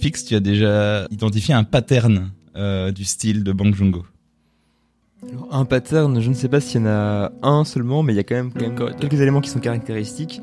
Fix, 0.00 0.24
tu 0.24 0.34
as 0.34 0.40
déjà 0.40 1.06
identifié 1.10 1.54
un 1.54 1.62
pattern 1.64 2.30
euh, 2.56 2.90
du 2.90 3.04
style 3.04 3.44
de 3.44 3.52
Bang 3.52 3.74
Joon-ho 3.74 4.04
Alors, 5.26 5.48
un 5.50 5.64
pattern, 5.64 6.20
je 6.20 6.28
ne 6.28 6.34
sais 6.34 6.48
pas 6.48 6.60
s'il 6.60 6.80
y 6.80 6.84
en 6.84 6.86
a 6.88 7.32
un 7.42 7.64
seulement, 7.64 8.02
mais 8.02 8.12
il 8.12 8.16
y 8.16 8.20
a 8.20 8.24
quand 8.24 8.36
même, 8.36 8.52
quand 8.52 8.60
même 8.60 8.74
Code. 8.74 8.96
quelques 9.00 9.20
éléments 9.20 9.40
qui 9.40 9.50
sont 9.50 9.58
caractéristiques. 9.58 10.40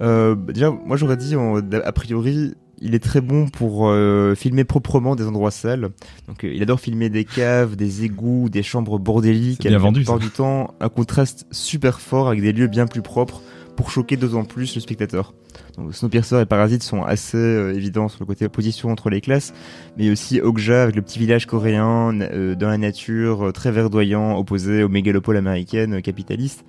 Euh, 0.00 0.34
bah, 0.34 0.52
déjà, 0.52 0.70
moi 0.70 0.96
j'aurais 0.96 1.16
dit, 1.16 1.36
on- 1.36 1.56
a 1.56 1.92
priori, 1.92 2.54
il 2.80 2.94
est 2.94 2.98
très 3.02 3.20
bon 3.20 3.48
pour 3.48 3.88
euh, 3.88 4.34
filmer 4.34 4.64
proprement 4.64 5.16
des 5.16 5.26
endroits 5.26 5.50
sales. 5.50 5.90
Donc, 6.28 6.44
euh, 6.44 6.52
il 6.54 6.62
adore 6.62 6.80
filmer 6.80 7.08
des 7.10 7.24
caves, 7.24 7.76
des 7.76 8.04
égouts, 8.04 8.48
des 8.48 8.62
chambres 8.62 8.98
bordéliques. 8.98 9.60
C'est 9.62 9.68
bien 9.68 9.78
avec, 9.78 9.84
vendu, 9.86 10.00
La 10.00 10.04
plupart 10.04 10.20
ça. 10.20 10.26
du 10.26 10.30
temps, 10.30 10.74
un 10.80 10.88
contraste 10.88 11.46
super 11.50 12.00
fort 12.00 12.28
avec 12.28 12.40
des 12.42 12.52
lieux 12.52 12.66
bien 12.68 12.86
plus 12.86 13.02
propres 13.02 13.42
pour 13.76 13.90
choquer 13.90 14.16
d'autant 14.16 14.44
plus 14.44 14.74
le 14.74 14.80
spectateur. 14.80 15.34
Donc, 15.76 15.94
Snowpiercer 15.94 16.40
et 16.40 16.46
Parasite 16.46 16.82
sont 16.82 17.02
assez 17.02 17.36
euh, 17.36 17.74
évidents 17.74 18.08
sur 18.08 18.20
le 18.20 18.26
côté 18.26 18.46
opposition 18.46 18.90
entre 18.90 19.10
les 19.10 19.20
classes, 19.20 19.52
mais 19.96 20.10
aussi 20.10 20.40
Okja 20.40 20.84
avec 20.84 20.96
le 20.96 21.02
petit 21.02 21.18
village 21.18 21.46
coréen 21.46 22.18
euh, 22.20 22.54
dans 22.54 22.68
la 22.68 22.78
nature, 22.78 23.48
euh, 23.48 23.52
très 23.52 23.70
verdoyant, 23.70 24.36
opposé 24.36 24.82
aux 24.82 24.88
mégalopoles 24.88 25.36
américaines 25.36 26.02
capitalistes. 26.02 26.64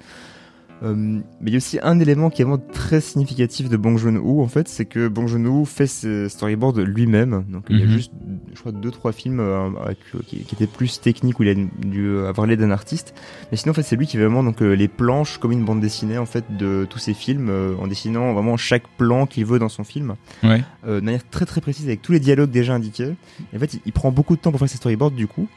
Euh, 0.83 0.93
mais 0.95 1.23
il 1.47 1.49
y 1.51 1.55
a 1.55 1.57
aussi 1.57 1.79
un 1.81 1.99
élément 1.99 2.29
qui 2.29 2.41
est 2.41 2.45
vraiment 2.45 2.61
très 2.71 3.01
significatif 3.01 3.67
de 3.67 3.77
Bong 3.77 3.97
Joon-ho 3.97 4.41
en 4.43 4.47
fait, 4.47 4.67
c'est 4.67 4.85
que 4.85 5.07
Bong 5.07 5.27
Joon-ho 5.27 5.65
fait 5.65 5.87
ses 5.87 6.29
storyboards 6.29 6.79
lui-même. 6.81 7.45
Donc 7.49 7.65
il 7.69 7.79
y 7.79 7.81
a 7.81 7.85
Mhm. 7.85 7.91
juste, 7.91 8.11
je 8.53 8.59
crois, 8.59 8.71
deux 8.71 8.91
trois 8.91 9.11
films 9.11 9.39
euh, 9.39 9.69
avec, 9.83 9.97
euh, 10.13 10.19
qui, 10.27 10.37
qui 10.43 10.55
étaient 10.55 10.67
plus 10.67 11.01
techniques 11.01 11.39
où 11.39 11.43
il 11.43 11.49
a 11.49 11.55
dû 11.85 12.19
avoir 12.19 12.45
l'aide 12.45 12.59
d'un 12.59 12.69
artiste. 12.71 13.15
Mais 13.51 13.57
sinon 13.57 13.71
en 13.71 13.73
fait 13.73 13.81
c'est 13.83 13.95
lui 13.95 14.05
qui 14.05 14.17
fait 14.17 14.23
vraiment 14.23 14.43
donc 14.43 14.61
les 14.61 14.87
planches 14.87 15.39
comme 15.39 15.51
une 15.51 15.65
bande 15.65 15.79
dessinée 15.81 16.17
en 16.19 16.25
fait 16.27 16.45
de 16.55 16.85
tous 16.89 16.99
ses 16.99 17.13
films 17.15 17.51
en 17.81 17.87
dessinant 17.87 18.33
vraiment 18.33 18.55
chaque 18.57 18.87
plan 18.97 19.25
qu'il 19.25 19.45
veut 19.45 19.59
dans 19.59 19.69
son 19.69 19.83
film 19.83 20.13
Ouais. 20.43 20.63
euh, 20.87 20.99
de 20.99 21.05
manière 21.05 21.27
très 21.29 21.45
très 21.45 21.59
précise 21.61 21.85
avec 21.87 22.01
tous 22.03 22.11
les 22.11 22.19
dialogues 22.19 22.51
déjà 22.51 22.75
indiqués. 22.75 23.15
Et 23.51 23.55
en 23.57 23.59
fait, 23.59 23.73
il, 23.73 23.79
il 23.87 23.91
prend 23.93 24.11
beaucoup 24.11 24.35
de 24.35 24.41
temps 24.41 24.51
pour 24.51 24.59
faire 24.59 24.69
ses 24.69 24.77
storyboards 24.77 25.11
du 25.11 25.25
coup, 25.27 25.47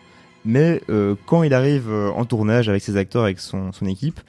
mais 0.47 0.81
euh, 0.89 1.15
quand 1.27 1.43
il 1.43 1.53
arrive 1.53 1.91
euh, 1.91 2.09
en 2.13 2.25
tournage 2.25 2.71
avec 2.71 2.83
ses 2.83 2.97
acteurs, 2.97 3.25
avec 3.25 3.39
son, 3.41 3.73
son 3.73 3.85
équipe, 3.87 4.21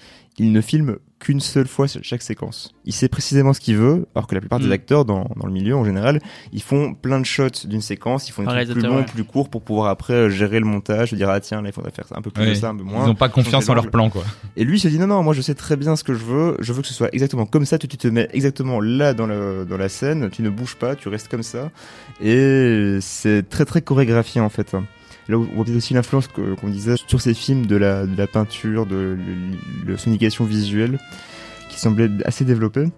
il 0.41 0.51
ne 0.51 0.59
filme 0.61 0.97
qu'une 1.19 1.39
seule 1.39 1.67
fois 1.67 1.85
chaque 2.01 2.23
séquence. 2.23 2.73
Il 2.83 2.93
sait 2.93 3.07
précisément 3.07 3.53
ce 3.53 3.59
qu'il 3.59 3.77
veut, 3.77 4.07
alors 4.15 4.25
que 4.25 4.33
la 4.33 4.41
plupart 4.41 4.59
Mm. 4.59 4.63
des 4.63 4.71
acteurs 4.71 5.05
dans, 5.05 5.29
dans 5.35 5.45
le 5.45 5.51
milieu 5.53 5.75
en 5.75 5.85
général, 5.85 6.19
ils 6.51 6.63
font 6.63 6.95
plein 6.95 7.19
de 7.19 7.25
shots 7.25 7.67
d'une 7.67 7.81
séquence, 7.81 8.27
ils 8.27 8.31
font 8.31 8.41
des 8.41 8.47
trucs 8.65 8.79
plus 8.79 8.81
longs, 8.81 8.95
ouais. 8.97 9.05
plus 9.05 9.23
courts 9.23 9.47
pour 9.49 9.61
pouvoir 9.61 9.89
après 9.89 10.13
euh, 10.13 10.29
gérer 10.29 10.59
le 10.59 10.65
montage, 10.65 11.11
se 11.11 11.15
dire 11.15 11.29
ah 11.29 11.39
tiens 11.39 11.61
là 11.61 11.69
il 11.69 11.73
faudrait 11.73 11.91
faire 11.91 12.05
un 12.15 12.23
peu 12.23 12.31
plus 12.31 12.41
Ouais. 12.41 12.49
de 12.49 12.53
ça, 12.55 12.69
un 12.69 12.75
peu 12.75 12.83
moins. 12.83 13.03
Ils 13.05 13.09
n'ont 13.09 13.13
pas 13.15 13.29
confiance 13.29 13.69
en 13.69 13.75
leur 13.75 13.91
plan, 13.91 14.09
quoi. 14.09 14.23
Et 14.57 14.63
lui 14.63 14.77
il 14.77 14.79
se 14.79 14.87
dit 14.87 14.97
non 14.97 15.05
non 15.05 15.21
moi 15.21 15.35
je 15.35 15.41
sais 15.41 15.53
très 15.53 15.77
bien 15.77 15.95
ce 15.95 16.03
que 16.03 16.15
je 16.15 16.25
veux, 16.25 16.57
je 16.59 16.73
veux 16.73 16.81
que 16.81 16.87
ce 16.87 16.93
soit 16.95 17.13
exactement 17.13 17.45
comme 17.45 17.65
ça, 17.65 17.77
tu, 17.77 17.87
tu 17.87 17.97
te 17.97 18.07
mets 18.07 18.27
exactement 18.33 18.81
là 18.81 19.13
dans, 19.13 19.27
le, 19.27 19.63
dans 19.69 19.77
la 19.77 19.89
scène, 19.89 20.31
tu 20.31 20.41
ne 20.41 20.49
bouges 20.49 20.75
pas, 20.75 20.95
tu 20.95 21.07
restes 21.07 21.27
comme 21.27 21.43
ça. 21.43 21.69
Et 22.19 22.97
c'est 23.01 23.47
très 23.47 23.65
très 23.65 23.83
chorégraphié 23.83 24.41
en 24.41 24.49
fait. 24.49 24.75
Là 25.31 25.37
on 25.37 25.63
voit 25.63 25.65
aussi 25.75 25.93
l'influence 25.93 26.27
qu'on 26.27 26.67
disait 26.67 26.95
sur 27.07 27.21
ces 27.21 27.33
films 27.33 27.65
de 27.65 27.77
la, 27.77 28.05
de 28.05 28.17
la 28.17 28.27
peinture, 28.27 28.85
de 28.85 29.17
son 29.97 30.09
indication 30.09 30.43
visuelle 30.45 30.99
qui 31.69 31.79
semblait 31.79 32.09
assez 32.25 32.43
développée. 32.43 32.89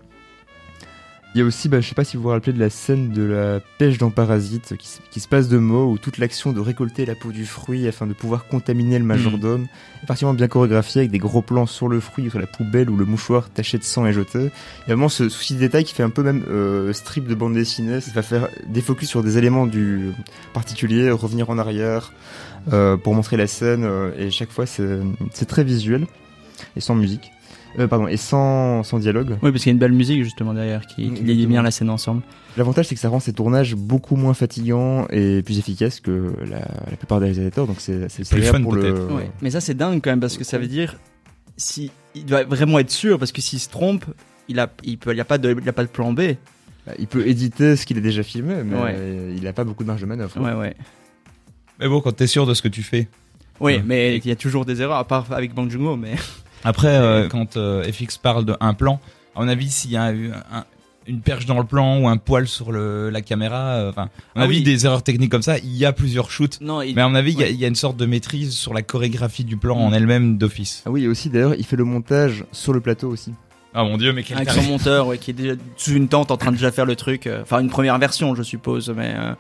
Il 1.36 1.39
y 1.39 1.41
a 1.41 1.46
aussi, 1.46 1.67
bah, 1.67 1.82
je 1.82 1.88
sais 1.89 1.96
pas 1.96 2.04
si 2.04 2.15
vous 2.15 2.22
vous 2.24 2.30
rappelez 2.30 2.54
de 2.54 2.60
la 2.60 2.69
scène 2.69 3.10
de 3.10 3.24
la 3.24 3.60
pêche 3.80 3.98
dans 3.98 4.12
Parasite 4.12 4.78
qui, 4.78 4.88
se- 4.88 5.00
qui 5.10 5.19
se 5.19 5.28
passe 5.28 5.48
de 5.48 5.58
mots 5.58 5.91
où 5.91 5.98
toute 5.98 6.19
l'action 6.19 6.54
de 6.54 6.60
récolter 6.60 7.08
la 7.08 7.15
peau 7.15 7.32
du 7.32 7.48
fruit 7.48 7.88
afin 7.88 8.06
de 8.06 8.13
pouvoir 8.13 8.46
contaminer 8.48 9.00
le 9.00 9.06
majordome 9.06 9.65
est 10.04 10.06
particulièrement 10.06 10.38
bien 10.38 10.48
chorégraphiée 10.48 11.00
avec 11.02 11.10
des 11.12 11.17
gros 11.17 11.41
plans 11.41 11.65
sur 11.65 11.88
le 11.88 12.00
fruit, 12.00 12.30
sur 12.30 12.38
la 12.39 12.46
poubelle 12.46 12.88
où 12.91 12.98
le 12.98 13.06
mouchoir 13.06 13.50
taché 13.50 13.80
de 13.80 13.84
sang 13.84 14.06
est 14.06 14.13
jeté. 14.13 14.38
Il 14.41 14.89
y 14.89 14.91
a 14.91 14.96
vraiment 14.96 15.10
ce 15.10 15.28
souci 15.28 15.56
de 15.56 15.60
détail 15.60 15.86
qui 15.86 15.96
fait 15.96 16.04
un 16.04 16.12
peu 16.12 16.22
même 16.22 16.43
euh, 16.50 16.93
strip 16.93 17.28
de 17.28 17.34
bande 17.34 17.56
dessinée. 17.56 18.00
Ça 18.00 18.12
va 18.13 18.22
faire 18.22 18.48
des 18.67 18.82
focus 18.82 19.10
sur 19.10 19.24
des 19.24 19.39
éléments 19.39 19.65
du 19.65 20.12
particulier, 20.54 21.10
revenir 21.10 21.50
en 21.50 21.58
arrière 21.58 22.13
euh, 22.74 22.96
pour 22.96 23.15
montrer 23.15 23.38
la 23.38 23.48
scène 23.48 23.86
euh, 23.86 24.12
et 24.19 24.30
chaque 24.30 24.52
fois 24.52 24.65
c'est 24.67 25.46
très 25.48 25.63
visuel 25.63 26.06
et 26.76 26.80
sans 26.80 26.93
musique. 26.93 27.32
Euh, 27.80 27.88
pardon, 27.88 28.08
et 28.08 28.18
sans, 28.18 28.84
sans 28.84 29.00
dialogue. 29.00 29.32
Oui, 29.42 29.52
parce 29.52 29.64
qu'il 29.64 29.68
y 29.68 29.70
a 29.70 29.74
une 29.74 29.80
belle 29.80 29.94
musique 29.94 30.24
justement 30.24 30.54
derrière 30.54 30.86
qui, 30.86 30.96
qui 30.96 31.02
lie 31.02 31.10
Exactement. 31.22 31.48
bien 31.50 31.62
la 31.64 31.72
scène 31.72 31.90
ensemble. 31.90 32.22
L'avantage, 32.56 32.88
c'est 32.88 32.96
que 32.96 33.02
ça 33.02 33.10
rend 33.10 33.20
ces 33.20 33.34
tournages 33.34 33.74
beaucoup 33.76 34.16
moins 34.16 34.36
fatigants 34.36 35.08
et 35.10 35.42
plus 35.42 35.58
efficaces 35.58 36.00
que 36.00 36.34
la, 36.48 36.60
la 36.60 36.98
plupart 36.98 37.20
des 37.20 37.26
réalisateurs. 37.28 37.66
Donc 37.66 37.78
c'est 37.80 38.10
c'est 38.10 38.30
Plus 38.30 38.44
fun, 38.44 38.62
pour 38.62 38.74
le. 38.76 38.82
peut-être. 38.82 39.14
Ouais. 39.16 39.32
Mais 39.42 39.50
ça, 39.50 39.60
c'est 39.60 39.74
dingue 39.74 40.02
quand 40.04 40.12
même 40.12 40.20
parce 40.20 40.38
que 40.38 40.44
ça 40.44 40.60
veut 40.60 40.68
dire 40.68 40.98
si 41.58 41.90
il 42.14 42.26
doit 42.26 42.44
vraiment 42.44 42.78
être 42.80 42.92
sûr 42.92 43.18
parce 43.18 43.32
que 43.32 43.42
s'il 43.42 43.60
se 43.60 43.70
trompe, 43.70 44.06
il 44.48 44.60
a, 44.60 44.72
il 44.84 44.98
peut, 45.00 45.12
il 45.14 45.18
y 45.18 45.22
a 45.22 45.26
pas 45.26 45.40
de, 45.40 45.56
il 45.60 45.66
y 45.66 45.70
a 45.70 45.74
pas 45.74 45.84
de 45.84 45.90
plan 45.90 46.14
B. 46.14 46.22
Bah, 46.86 46.94
Il 47.00 47.08
peut 47.08 47.26
éditer 47.28 47.76
ce 47.76 47.86
qu'il 47.88 47.98
a 47.98 48.02
déjà 48.02 48.22
filmé, 48.24 48.56
mais 48.64 48.78
Ouais. 48.80 48.96
il 49.36 49.42
n'a 49.44 49.54
pas 49.54 49.64
beaucoup 49.64 49.84
de 49.84 49.88
marge 49.88 50.02
de 50.02 50.06
manœuvre. 50.06 50.40
Ouais, 50.40 50.54
ouais. 50.54 50.76
Mais 51.80 51.88
bon, 51.88 52.02
quand 52.02 52.12
t'es 52.12 52.28
sûr 52.28 52.46
de 52.46 52.54
ce 52.54 52.62
que 52.62 52.68
tu 52.68 52.84
fais. 52.84 53.08
Oui, 53.60 53.74
Ouais. 53.78 53.84
mais 53.86 54.18
il 54.18 54.28
y 54.28 54.32
a 54.32 54.36
toujours 54.36 54.66
des 54.66 54.82
erreurs 54.82 54.98
à 54.98 55.08
part 55.08 55.32
avec 55.32 55.54
Bang 55.56 55.70
Joon-ho, 55.72 55.96
mais 55.96 56.14
Après, 56.63 56.95
euh, 56.95 57.28
quand 57.28 57.58
euh, 57.58 57.84
FX 57.91 58.17
parle 58.17 58.45
d'un 58.45 58.73
plan, 58.73 58.99
à 59.36 59.41
mon 59.41 59.47
avis, 59.47 59.69
s'il 59.69 59.91
y 59.91 59.97
a 59.97 60.12
eu 60.13 60.32
un- 60.32 60.65
une 61.06 61.19
perche 61.19 61.45
dans 61.45 61.58
le 61.58 61.65
plan 61.65 61.99
ou 61.99 62.08
un 62.08 62.15
poil 62.15 62.47
sur 62.47 62.71
le, 62.71 63.10
la 63.10 63.21
caméra, 63.21 63.73
euh, 63.76 63.89
enfin, 63.89 64.04
à 64.04 64.06
mon 64.36 64.41
Ah 64.41 64.43
avis, 64.45 64.58
oui. 64.60 64.63
des 64.63 64.86
erreurs 64.86 65.04
techniques 65.04 65.32
comme 65.32 65.41
ça, 65.41 65.58
il 65.58 65.76
y 65.76 65.84
a 65.86 65.91
plusieurs 65.91 66.32
shoots. 66.32 66.60
non, 66.62 66.82
il- 66.82 66.95
Mais 66.95 67.02
à 67.02 67.10
mon 67.10 67.15
avis, 67.15 67.34
il 67.34 67.39
y 67.39 67.43
a- 67.43 67.47
Ouais. 67.47 67.54
il 67.54 67.60
y, 67.60 67.65
a 67.65 67.67
une 67.67 67.76
sorte 67.76 67.97
de 67.97 68.06
maîtrise 68.06 68.54
sur 68.54 68.73
la 68.73 68.82
chorégraphie 68.84 69.43
du 69.43 69.58
plan 69.58 69.76
Mm. 69.78 69.82
en 69.82 69.93
elle-même 69.93 70.38
d'office. 70.38 70.82
Ah 70.86 70.91
oui, 70.91 71.04
et 71.04 71.08
aussi 71.10 71.30
d'ailleurs, 71.30 71.56
il 71.56 71.65
fait 71.65 71.76
le 71.76 71.84
montage 71.84 72.45
sur 72.54 72.71
le 72.71 72.80
plateau 72.80 73.10
aussi. 73.10 73.34
Ah 73.73 73.84
mon 73.84 73.97
dieu, 73.97 74.13
mais 74.13 74.23
quel 74.23 74.38
avec 74.38 74.52
son 74.52 74.62
monteur 74.62 75.08
ouais, 75.08 75.17
qui 75.17 75.32
est 75.32 75.34
déjà 75.34 75.56
sous 75.76 75.91
une 75.93 76.08
tente 76.08 76.30
en 76.32 76.38
train 76.38 76.52
de 76.52 76.56
déjà 76.58 76.71
faire 76.71 76.86
le 76.86 76.95
truc. 76.95 77.28
Enfin, 77.41 77.60
une 77.60 77.69
première 77.71 77.97
version, 77.97 78.34
je 78.36 78.43
suppose, 78.43 78.93
mais 78.95 79.13
euh, 79.17 79.34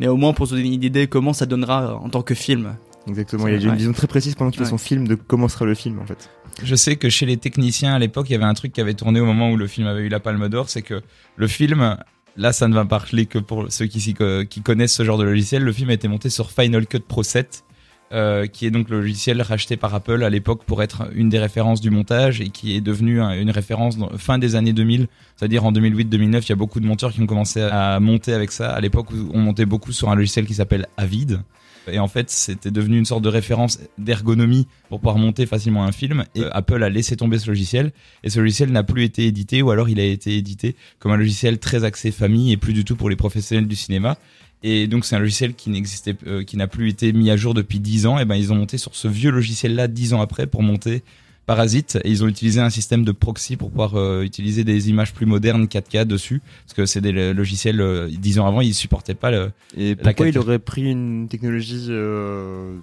mais 0.00 0.06
au 0.06 0.16
moins 0.16 0.32
pour 0.32 0.46
se 0.46 0.54
donner 0.54 0.68
une 0.72 0.84
idée 0.84 1.06
comment 1.08 1.32
ça 1.32 1.44
donnera 1.44 1.96
en 1.96 2.08
tant 2.08 2.22
que 2.22 2.34
film. 2.34 2.76
Exactement, 3.08 3.48
il 3.48 3.54
a 3.54 3.70
une 3.70 3.74
vision 3.76 3.92
très 3.92 4.06
précise 4.06 4.36
pendant 4.36 4.50
qu'il 4.52 4.60
Ouais. 4.60 4.64
fait 4.66 4.70
son 4.70 4.78
film 4.78 5.06
de 5.08 5.16
comment 5.16 5.48
sera 5.48 5.64
le 5.66 5.74
film 5.74 5.98
en 5.98 6.06
fait. 6.06 6.30
Je 6.62 6.74
sais 6.76 6.96
que 6.96 7.08
chez 7.08 7.26
les 7.26 7.36
techniciens 7.36 7.94
à 7.94 7.98
l'époque, 7.98 8.26
il 8.30 8.32
y 8.32 8.36
avait 8.36 8.44
un 8.44 8.54
truc 8.54 8.72
qui 8.72 8.80
avait 8.80 8.94
tourné 8.94 9.20
au 9.20 9.26
moment 9.26 9.50
où 9.50 9.56
le 9.56 9.66
film 9.66 9.86
avait 9.86 10.02
eu 10.02 10.08
la 10.08 10.20
Palme 10.20 10.48
d'Or, 10.48 10.68
c'est 10.68 10.82
que 10.82 11.02
le 11.36 11.46
film, 11.48 11.96
là, 12.36 12.52
ça 12.52 12.68
ne 12.68 12.74
va 12.74 12.84
parler 12.84 13.26
que 13.26 13.38
pour 13.38 13.66
ceux 13.70 13.86
qui, 13.86 14.14
connaissent 14.62 14.94
ce 14.94 15.04
genre 15.04 15.18
de 15.18 15.24
logiciel. 15.24 15.62
Le 15.64 15.72
film 15.72 15.90
a 15.90 15.94
été 15.94 16.06
monté 16.08 16.30
sur 16.30 16.50
Final 16.50 16.86
Cut 16.86 17.00
Pro 17.00 17.22
7, 17.24 17.64
euh, 18.12 18.46
qui 18.46 18.66
est 18.66 18.70
donc 18.70 18.88
le 18.88 19.00
logiciel 19.00 19.42
racheté 19.42 19.76
par 19.76 19.92
Apple 19.94 20.22
à 20.22 20.30
l'époque 20.30 20.62
pour 20.64 20.82
être 20.82 21.08
une 21.14 21.28
des 21.28 21.40
références 21.40 21.80
du 21.80 21.90
montage 21.90 22.40
et 22.40 22.50
qui 22.50 22.76
est 22.76 22.80
devenu 22.80 23.20
un- 23.20 23.32
une 23.32 23.50
référence 23.50 23.96
fin 24.18 24.38
des 24.38 24.54
années 24.54 24.72
2000, 24.72 25.08
c'est-à-dire 25.36 25.64
en 25.64 25.72
2008-2009. 25.72 26.46
Il 26.46 26.50
y 26.50 26.52
a 26.52 26.56
beaucoup 26.56 26.78
de 26.78 26.86
monteurs 26.86 27.12
qui 27.12 27.20
ont 27.20 27.26
commencé 27.26 27.60
à 27.62 27.98
monter 27.98 28.32
avec 28.32 28.52
ça. 28.52 28.70
À 28.72 28.80
l'époque, 28.80 29.10
où 29.10 29.30
on 29.34 29.40
montait 29.40 29.66
beaucoup 29.66 29.90
sur 29.90 30.10
un 30.10 30.14
logiciel 30.14 30.46
qui 30.46 30.54
s'appelle 30.54 30.86
Avid. 30.96 31.40
Et 31.88 31.98
en 31.98 32.08
fait, 32.08 32.30
c'était 32.30 32.70
devenu 32.70 32.98
une 32.98 33.04
sorte 33.04 33.22
de 33.22 33.28
référence 33.28 33.78
d'ergonomie 33.98 34.66
pour 34.88 35.00
pouvoir 35.00 35.18
monter 35.18 35.46
facilement 35.46 35.84
un 35.84 35.92
film. 35.92 36.24
Et 36.34 36.44
Apple 36.52 36.82
a 36.82 36.88
laissé 36.88 37.16
tomber 37.16 37.38
ce 37.38 37.48
logiciel. 37.48 37.92
Et 38.22 38.30
ce 38.30 38.40
logiciel 38.40 38.70
n'a 38.70 38.82
plus 38.82 39.04
été 39.04 39.26
édité, 39.26 39.62
ou 39.62 39.70
alors 39.70 39.88
il 39.88 40.00
a 40.00 40.04
été 40.04 40.36
édité 40.36 40.76
comme 40.98 41.12
un 41.12 41.16
logiciel 41.16 41.58
très 41.58 41.84
axé 41.84 42.10
famille 42.10 42.52
et 42.52 42.56
plus 42.56 42.72
du 42.72 42.84
tout 42.84 42.96
pour 42.96 43.10
les 43.10 43.16
professionnels 43.16 43.68
du 43.68 43.76
cinéma. 43.76 44.16
Et 44.62 44.86
donc 44.86 45.04
c'est 45.04 45.14
un 45.14 45.18
logiciel 45.18 45.54
qui 45.54 45.68
n'existait, 45.68 46.16
euh, 46.26 46.42
qui 46.42 46.56
n'a 46.56 46.66
plus 46.66 46.88
été 46.88 47.12
mis 47.12 47.30
à 47.30 47.36
jour 47.36 47.52
depuis 47.52 47.80
10 47.80 48.06
ans. 48.06 48.18
Et 48.18 48.24
ben 48.24 48.34
ils 48.34 48.50
ont 48.50 48.56
monté 48.56 48.78
sur 48.78 48.94
ce 48.96 49.08
vieux 49.08 49.30
logiciel-là 49.30 49.88
10 49.88 50.14
ans 50.14 50.22
après 50.22 50.46
pour 50.46 50.62
monter 50.62 51.02
Parasite. 51.46 51.98
Et 52.04 52.10
ils 52.10 52.24
ont 52.24 52.28
utilisé 52.28 52.60
un 52.60 52.70
système 52.70 53.04
de 53.04 53.12
proxy 53.12 53.56
pour 53.56 53.70
pouvoir 53.70 53.96
euh, 53.96 54.22
utiliser 54.22 54.64
des 54.64 54.88
images 54.90 55.12
plus 55.12 55.26
modernes 55.26 55.64
4K 55.66 56.04
dessus, 56.04 56.40
parce 56.64 56.74
que 56.74 56.86
c'est 56.86 57.00
des 57.00 57.12
lo- 57.12 57.32
logiciels 57.32 57.80
euh, 57.80 58.08
10 58.10 58.38
ans 58.38 58.46
avant 58.46 58.60
ils 58.60 58.74
supportaient 58.74 59.14
pas 59.14 59.30
le, 59.30 59.50
Et 59.76 59.94
pourquoi 59.94 60.26
il 60.26 60.32
capture. 60.32 60.42
aurait 60.42 60.58
pris 60.58 60.90
une 60.90 61.28
technologie 61.28 61.86
euh, 61.90 62.76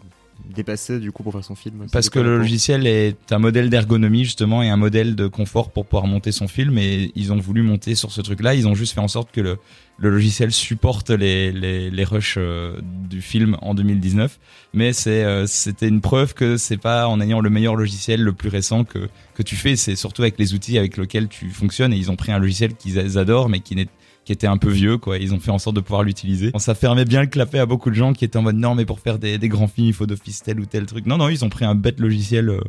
dépassée 0.50 1.00
du 1.00 1.12
coup 1.12 1.24
pour 1.24 1.34
faire 1.34 1.44
son 1.44 1.56
film 1.56 1.86
Parce 1.92 2.10
que 2.10 2.20
le 2.20 2.38
logiciel 2.38 2.88
est 2.88 3.32
un 3.32 3.40
modèle 3.40 3.70
d'ergonomie 3.70 4.24
justement 4.24 4.62
et 4.62 4.70
un 4.70 4.78
modèle 4.78 5.16
de 5.16 5.28
confort 5.28 5.72
pour 5.72 5.86
pouvoir 5.86 6.08
monter 6.08 6.32
son 6.32 6.48
film 6.48 6.78
et 6.78 7.12
ils 7.16 7.32
ont 7.32 7.38
voulu 7.38 7.62
monter 7.62 7.96
sur 7.96 8.12
ce 8.12 8.22
truc-là. 8.22 8.54
Ils 8.56 8.68
ont 8.68 8.76
juste 8.76 8.94
fait 8.94 9.00
en 9.00 9.08
sorte 9.08 9.32
que 9.32 9.42
le, 9.42 9.58
le 9.98 10.10
logiciel 10.10 10.52
supporte 10.52 11.10
les, 11.10 11.52
les, 11.52 11.90
les 11.90 12.04
rushs 12.04 12.36
euh, 12.38 12.80
du 13.10 13.22
film 13.22 13.58
en 13.62 13.74
2019. 13.74 14.40
Mais 14.74 14.94
c'est 14.94 15.24
euh, 15.24 15.46
c'était 15.48 15.88
une 15.88 16.02
preuve 16.02 16.34
que 16.34 16.58
c'est 16.58 16.78
pas 16.78 17.08
en 17.08 17.22
ayant 17.22 17.40
le 17.40 17.50
meilleur 17.50 17.76
logiciel 17.76 18.22
le 18.22 18.34
plus 18.34 18.50
récent 18.50 18.84
que 18.84 19.10
que 19.36 19.44
tu 19.44 19.56
fais. 19.56 19.76
C'est 19.76 19.96
surtout 19.96 20.22
avec 20.24 20.38
les 20.40 20.54
outils 20.54 20.78
avec 20.78 20.98
lesquels 20.98 21.28
tu 21.28 21.50
fonctionnes 21.50 21.94
et 21.94 21.98
ils 21.98 22.12
ont 22.12 22.16
pris 22.16 22.32
un 22.32 22.40
logiciel 22.40 22.76
qu'ils 22.76 23.18
adorent 23.18 23.50
mais 23.50 23.60
qui 23.60 23.76
n'est 23.76 23.88
qui 24.26 24.32
était 24.32 24.48
un 24.48 24.58
peu 24.58 24.70
vieux 24.70 24.98
quoi. 24.98 25.18
Ils 25.18 25.34
ont 25.34 25.40
fait 25.40 25.52
en 25.52 25.60
sorte 25.60 25.76
de 25.76 25.82
pouvoir 25.82 26.04
l'utiliser. 26.04 26.52
Ça 26.58 26.76
fermait 26.76 27.06
bien 27.06 27.22
le 27.22 27.28
clapet 27.28 27.60
à 27.60 27.66
beaucoup 27.66 27.90
de 27.90 27.96
gens 27.96 28.14
qui 28.14 28.26
étaient 28.26 28.38
en 28.38 28.44
mode 28.44 28.58
non 28.58 28.76
mais 28.76 28.86
pour 28.86 29.00
faire 29.00 29.20
des, 29.20 29.38
des 29.38 29.50
grands 29.50 29.68
films 29.68 29.88
il 29.88 29.94
faut 29.94 30.06
d'office 30.06 30.44
tel 30.44 30.60
ou 30.60 30.66
tel 30.66 30.86
truc. 30.86 31.06
Non 31.06 31.18
non 31.18 31.30
ils 31.30 31.44
ont 31.44 31.50
pris 31.50 31.66
un 31.66 31.76
bête 31.76 32.00
logiciel 32.00 32.50
euh, 32.50 32.62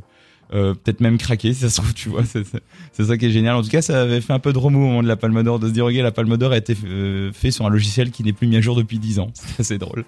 euh, 0.55 0.75
peut-être 0.75 1.01
même 1.01 1.17
craqué 1.19 1.55
si 1.55 1.61
ça 1.61 1.71
se 1.71 1.77
trouve 1.77 1.95
tu 1.95 2.09
vois. 2.09 2.25
C'est 2.25 3.05
ça 3.05 3.17
qui 3.17 3.27
est 3.27 3.31
génial. 3.31 3.57
En 3.57 3.63
tout 3.63 3.71
cas 3.71 3.83
ça 3.83 4.03
avait 4.03 4.21
fait 4.21 4.33
un 4.33 4.39
peu 4.39 4.53
de 4.53 4.59
remous 4.59 4.79
au 4.79 4.87
moment 4.87 5.03
de 5.03 5.09
la 5.09 5.17
Palme 5.17 5.43
d'Or 5.43 5.59
de 5.59 5.69
se 5.69 5.73
dire 5.73 5.87
ok 5.87 5.95
la 5.95 6.13
Palme 6.13 6.37
d'Or 6.37 6.53
a 6.53 6.57
été 6.57 6.77
euh, 6.85 7.33
fait 7.33 7.51
sur 7.51 7.67
un 7.67 7.71
logiciel 7.71 8.11
qui 8.11 8.23
n'est 8.25 8.33
plus 8.33 8.47
mis 8.47 8.57
à 8.57 8.61
jour 8.61 8.77
depuis 8.77 8.99
10 8.99 9.19
ans. 9.19 9.31
C'est 9.35 9.61
assez 9.61 9.79
drôle 9.79 10.05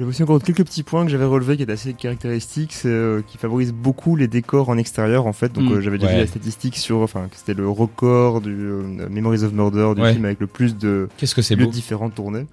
J'avais 0.00 0.08
aussi 0.08 0.22
encore 0.22 0.42
quelques 0.42 0.64
petits 0.64 0.82
points 0.82 1.04
que 1.04 1.10
j'avais 1.10 1.26
relevés 1.26 1.58
qui 1.58 1.62
étaient 1.62 1.72
assez 1.72 1.92
caractéristiques, 1.92 2.72
c'est 2.72 2.88
euh, 2.88 3.20
qui 3.26 3.36
favorisent 3.36 3.74
beaucoup 3.74 4.16
les 4.16 4.28
décors 4.28 4.70
en 4.70 4.78
extérieur 4.78 5.26
en 5.26 5.34
fait. 5.34 5.52
Donc 5.52 5.64
Mm. 5.68 5.72
euh, 5.74 5.80
j'avais 5.82 5.98
déjà 5.98 6.08
Ouais. 6.08 6.14
vu 6.16 6.20
la 6.22 6.26
statistique 6.26 6.76
sur, 6.78 7.00
enfin 7.02 7.28
que 7.30 7.36
c'était 7.36 7.52
le 7.52 7.68
record 7.68 8.40
du 8.40 8.50
euh, 8.56 8.82
Memories 9.10 9.44
of 9.44 9.52
Murder 9.52 9.92
du 9.94 10.00
Ouais. 10.00 10.14
film 10.14 10.24
avec 10.24 10.40
le 10.40 10.46
plus 10.46 10.74
de 10.78 11.06
qu'est-ce 11.18 11.34
que 11.34 11.42
c'est 11.42 11.54
lieux 11.54 11.66
beau 11.66 11.70
différents 11.70 12.08
tournés. 12.08 12.46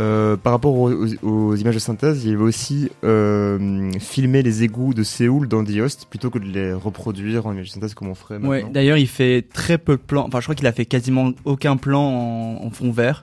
Euh, 0.00 0.36
par 0.36 0.52
rapport 0.52 0.74
aux, 0.74 0.90
aux- 0.90 1.14
aux 1.22 1.54
images 1.54 1.74
de 1.74 1.78
synthèse, 1.78 2.24
il 2.24 2.32
avait 2.34 2.42
aussi 2.42 2.90
euh, 3.04 3.92
filmé 4.00 4.42
les 4.42 4.64
égouts 4.64 4.92
de 4.94 5.04
Séoul 5.04 5.46
dans 5.46 5.62
The 5.62 5.78
Host 5.78 6.06
plutôt 6.10 6.30
que 6.30 6.40
de 6.40 6.46
les 6.46 6.72
reproduire 6.72 7.46
en 7.46 7.52
images 7.52 7.68
de 7.68 7.72
synthèse 7.74 7.94
comme 7.94 8.08
on 8.08 8.16
ferait 8.16 8.38
Ouais, 8.38 8.56
maintenant. 8.62 8.70
d'ailleurs, 8.72 8.96
il 8.96 9.06
fait 9.06 9.42
très 9.52 9.78
peu 9.78 9.92
de 9.92 10.02
plans. 10.02 10.24
Enfin, 10.26 10.40
je 10.40 10.46
crois 10.46 10.56
qu'il 10.56 10.66
a 10.66 10.72
fait 10.72 10.86
quasiment 10.86 11.30
aucun 11.44 11.76
plan 11.76 12.02
en, 12.02 12.64
en 12.66 12.70
fond 12.70 12.90
vert. 12.90 13.22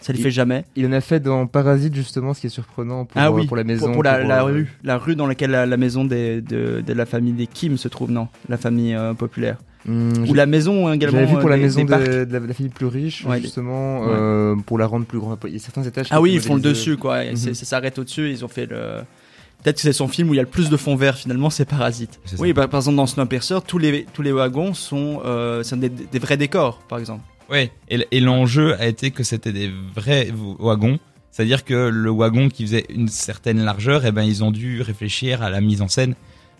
Ça 0.00 0.12
le 0.12 0.18
Il- 0.18 0.22
fait 0.22 0.30
jamais. 0.30 0.64
Il 0.76 0.86
en 0.86 0.92
a 0.92 1.00
fait 1.00 1.18
dans 1.20 1.46
Parasite 1.48 1.94
justement, 1.94 2.32
ce 2.32 2.40
qui 2.40 2.46
est 2.46 2.50
surprenant 2.50 3.04
pour, 3.04 3.20
ah 3.20 3.32
oui, 3.32 3.46
pour 3.46 3.56
la 3.56 3.64
maison. 3.64 3.92
Pour, 3.92 4.02
la, 4.04 4.18
pour, 4.20 4.28
la 4.28 4.40
euh, 4.42 4.44
rue. 4.44 4.76
La 4.84 4.96
rue 4.96 5.16
dans 5.16 5.26
laquelle 5.26 5.50
la, 5.50 5.66
la 5.66 5.76
maison 5.76 6.04
des, 6.04 6.40
de, 6.40 6.82
de 6.86 6.92
la 6.92 7.04
famille 7.04 7.32
des 7.32 7.48
Kim 7.48 7.76
se 7.76 7.88
trouve, 7.88 8.10
non? 8.12 8.28
La 8.48 8.56
famille 8.58 8.94
euh, 8.94 9.12
populaire. 9.14 9.56
hum, 9.88 10.12
Ou 10.28 10.34
la 10.34 10.46
maison 10.46 10.92
également. 10.92 11.18
J'avais 11.18 11.26
vu 11.32 11.38
pour 11.38 11.46
euh, 11.46 11.50
la 11.50 11.56
des- 11.56 11.62
maison 11.62 11.80
des 11.80 11.84
de, 11.86 11.90
la, 11.90 12.24
de 12.24 12.38
la 12.46 12.54
famille 12.54 12.72
plus 12.72 12.86
riche, 12.86 13.24
Ouais, 13.24 13.40
justement, 13.40 14.02
ouais. 14.02 14.06
euh, 14.10 14.54
pour 14.66 14.78
la 14.78 14.86
rendre 14.86 15.04
plus 15.04 15.18
grande. 15.18 15.38
Il 15.46 15.52
y 15.52 15.56
a 15.56 15.58
certains 15.58 15.82
étages. 15.82 16.06
qui 16.06 16.14
Ah 16.14 16.20
oui, 16.20 16.32
ils 16.32 16.40
font 16.40 16.54
le 16.54 16.60
dessus, 16.60 16.96
quoi. 16.96 17.24
Mhm. 17.24 17.36
Ça 17.36 17.54
s'arrête 17.64 17.98
au-dessus. 17.98 18.30
Ils 18.30 18.44
ont 18.44 18.48
fait 18.48 18.66
le. 18.66 19.00
Peut-être 19.64 19.74
que 19.76 19.82
c'est 19.82 19.92
son 19.92 20.06
film 20.06 20.30
où 20.30 20.34
il 20.34 20.36
y 20.36 20.40
a 20.40 20.44
le 20.44 20.48
plus 20.48 20.70
de 20.70 20.76
fond 20.76 20.94
vert 20.94 21.16
finalement, 21.16 21.50
c'est 21.50 21.64
Parasite. 21.64 22.20
Oui, 22.38 22.52
bah, 22.52 22.68
par 22.68 22.78
exemple 22.78 22.96
dans 22.98 23.06
Snowpiercer, 23.08 23.56
tous 23.66 23.78
les 23.78 24.06
tous 24.14 24.22
les 24.22 24.30
wagons 24.30 24.72
sont, 24.74 25.20
euh, 25.24 25.64
sont 25.64 25.76
des, 25.76 25.88
des 25.88 26.18
vrais 26.20 26.36
décors, 26.36 26.78
par 26.88 27.00
exemple. 27.00 27.22
Ouais, 27.50 27.70
et, 27.88 28.20
l'enjeu 28.20 28.74
a 28.80 28.86
été 28.86 29.10
que 29.10 29.22
c'était 29.22 29.52
des 29.52 29.72
vrais 29.94 30.28
wagons. 30.58 30.98
C'est-à-dire 31.30 31.64
que 31.64 31.88
le 31.88 32.10
wagon 32.10 32.48
qui 32.48 32.64
faisait 32.64 32.86
une 32.88 33.08
certaine 33.08 33.64
largeur, 33.64 34.04
eh 34.04 34.12
ben, 34.12 34.22
ils 34.22 34.42
ont 34.44 34.50
dû 34.50 34.82
réfléchir 34.82 35.42
à 35.42 35.50
la 35.50 35.60
mise 35.60 35.82
en 35.82 35.88
scène 35.88 36.14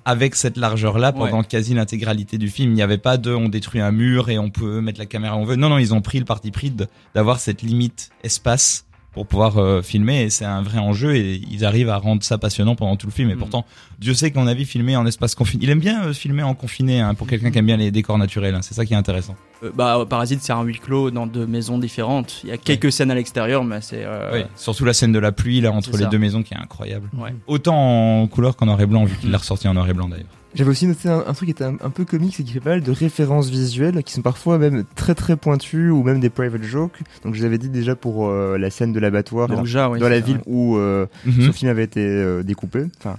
avec 0.05 0.35
cette 0.35 0.57
largeur-là 0.57 1.12
pendant 1.12 1.42
quasi 1.42 1.74
l'intégralité 1.74 2.38
du 2.38 2.48
film. 2.48 2.70
Il 2.70 2.74
n'y 2.74 2.83
avait 2.83 2.96
pas 2.96 3.18
de 3.18 3.35
on 3.35 3.51
détruit 3.51 3.81
un 3.81 3.90
mur 3.90 4.31
et 4.31 4.38
on 4.38 4.48
peut 4.48 4.81
mettre 4.81 4.98
la 4.98 5.07
caméra 5.07 5.37
où 5.37 5.40
on 5.40 5.44
veut. 5.44 5.57
Non, 5.57 5.68
non, 5.68 5.77
ils 5.77 5.92
ont 5.92 6.01
pris 6.01 6.18
le 6.18 6.24
parti 6.24 6.51
pris 6.51 6.72
d'avoir 7.14 7.40
cette 7.40 7.61
limite 7.61 8.11
espace 8.22 8.87
pour 9.18 9.26
pouvoir 9.26 9.59
euh, 9.59 9.83
filmer 9.83 10.22
et 10.22 10.31
c'est 10.31 10.44
un 10.44 10.62
vrai 10.62 10.78
enjeu 10.78 11.16
et 11.16 11.42
ils 11.50 11.64
arrivent 11.64 11.88
à 11.88 11.96
rendre 11.96 12.22
ça 12.22 12.38
passionnant 12.38 12.76
pendant 12.76 12.94
tout 12.94 13.09
le 13.09 13.12
film. 13.12 13.31
Et 13.31 13.35
Mm. 13.35 13.38
pourtant, 13.38 13.64
Dieu 13.98 14.14
sait 14.14 14.31
qu'on 14.31 14.46
a 14.46 14.54
vu 14.54 14.64
filmer 14.64 14.94
en 14.94 15.04
espace 15.07 15.35
confiné. 15.35 15.64
Il 15.64 15.70
aime 15.70 15.81
bien 15.81 16.04
euh, 16.04 16.12
filmer 16.12 16.44
en 16.44 16.54
confiné 16.54 17.00
hein, 17.00 17.14
pour 17.14 17.26
quelqu'un 17.26 17.50
qui 17.50 17.59
aime 17.59 17.66
bien 17.66 17.76
les 17.76 17.90
décors 17.90 18.16
naturels. 18.16 18.54
hein. 18.54 18.61
C'est 18.62 18.74
ça 18.74 18.87
qui 18.87 18.92
est 18.92 18.96
intéressant. 18.96 19.35
Euh, 19.64 19.72
bah, 19.74 20.07
Parasite, 20.09 20.40
c'est 20.40 20.52
un 20.52 20.62
huis 20.62 20.78
clos 20.78 21.11
dans 21.11 21.26
deux 21.26 21.46
maisons 21.48 21.78
différentes. 21.78 22.42
Il 22.44 22.50
y 22.50 22.52
a 22.52 22.59
quelques 22.59 22.92
scènes 22.92 23.11
à 23.11 23.16
l'extérieur, 23.16 23.64
mais 23.64 23.81
c'est. 23.81 24.07
Oui, 24.33 24.44
surtout 24.54 24.85
la 24.85 24.92
scène 24.92 25.11
de 25.11 25.18
la 25.18 25.33
pluie 25.33 25.61
là 25.61 25.72
entre 25.72 25.96
les 25.96 26.07
deux 26.07 26.18
maisons 26.18 26.44
qui 26.44 26.54
est 26.54 26.59
incroyable. 26.59 27.09
Ouais. 27.18 27.35
Autant 27.48 28.22
en 28.22 28.26
couleur 28.28 28.54
qu'en 28.57 28.66
noir 28.66 28.81
et 28.81 28.87
blanc 28.87 29.04
vu 29.04 29.16
qu'il 29.16 29.33
l'a 29.33 29.38
ressorti 29.38 29.66
en 29.66 29.74
noir 29.74 29.88
et 29.90 29.94
blanc 29.94 30.09
d'ailleurs. 30.09 30.26
J'avais 30.54 30.70
aussi 30.70 30.87
noté 30.87 31.08
un, 31.08 31.24
un 31.26 31.32
truc 31.34 31.46
qui 31.46 31.50
était 31.50 31.64
un, 31.64 31.76
un 31.82 31.90
peu 31.90 32.04
comique, 32.04 32.34
c'est 32.37 32.42
qu'il 32.42 32.54
fait 32.54 32.61
pas 32.61 32.70
mal 32.70 32.82
de 32.82 32.90
références 32.90 33.50
visuelles 33.50 34.02
qui 34.02 34.12
sont 34.14 34.22
parfois 34.22 34.58
même 34.58 34.84
très 34.94 35.14
très 35.14 35.37
pointues 35.37 35.90
ou 35.90 36.02
même 36.02 36.20
des 36.20 36.30
private 36.30 36.62
jokes. 36.62 36.98
Donc 37.24 37.34
je 37.34 37.42
l'avais 37.42 37.58
dit 37.58 37.68
déjà 37.68 37.94
pour 37.94 38.28
euh, 38.28 38.56
la 38.56 38.70
scène 38.70 38.92
de 38.92 39.00
l'abattoir 39.00 39.48
oui, 39.90 40.00
dans 40.00 40.08
la 40.08 40.20
ville 40.20 40.37
vrai. 40.37 40.44
où 40.46 40.76
euh, 40.76 41.06
Mhm. 41.26 41.42
son 41.46 41.52
film 41.52 41.70
avait 41.70 41.84
été 41.84 42.00
euh, 42.00 42.42
découpé, 42.42 42.87
enfin 42.98 43.16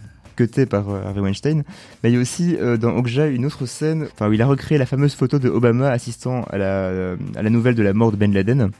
par 0.69 0.89
euh, 0.89 1.03
Harvey 1.05 1.19
Weinstein. 1.19 1.63
Mais 2.01 2.09
il 2.11 2.15
y 2.15 2.17
a 2.17 2.21
aussi 2.21 2.55
euh, 2.55 2.77
dans 2.77 2.95
Okja 2.95 3.27
une 3.27 3.45
autre 3.45 3.65
scène, 3.65 4.07
où 4.29 4.31
il 4.33 4.41
a 4.41 4.47
recréé 4.47 4.77
la 4.77 4.85
fameuse 4.85 5.13
photo 5.13 5.37
de 5.37 5.49
Obama 5.49 5.89
assistant 5.89 6.45
à 6.49 6.57
la, 6.57 7.15
à 7.35 7.41
la 7.43 7.49
nouvelle 7.49 7.75
de 7.75 7.83
la 7.83 7.93
mort 7.93 8.11
de 8.11 8.15
Ben 8.17 8.33
Laden. 8.33 8.71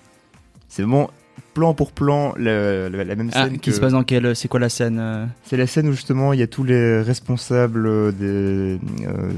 C'est 0.69 0.83
vraiment 0.83 1.09
plan 1.53 1.73
pour 1.73 1.91
plan 1.91 2.33
la, 2.37 2.89
même 2.89 3.29
Ah, 3.33 3.45
scène 3.45 3.53
qui 3.59 3.69
que- 3.69 3.75
se 3.75 3.79
passe 3.81 3.93
dans 3.93 4.03
quelle 4.03 4.35
C'est 4.35 4.47
quoi 4.47 4.59
la 4.59 4.69
scène 4.69 4.99
euh 4.99 5.25
c'est 5.43 5.57
la 5.57 5.67
scène 5.67 5.87
où 5.87 5.91
justement 5.91 6.33
il 6.33 6.39
y 6.39 6.43
a 6.43 6.47
tous 6.47 6.63
les 6.63 7.01
responsables 7.01 7.85
euh, 7.87 8.11
des, 8.11 8.79
euh, 9.07 9.31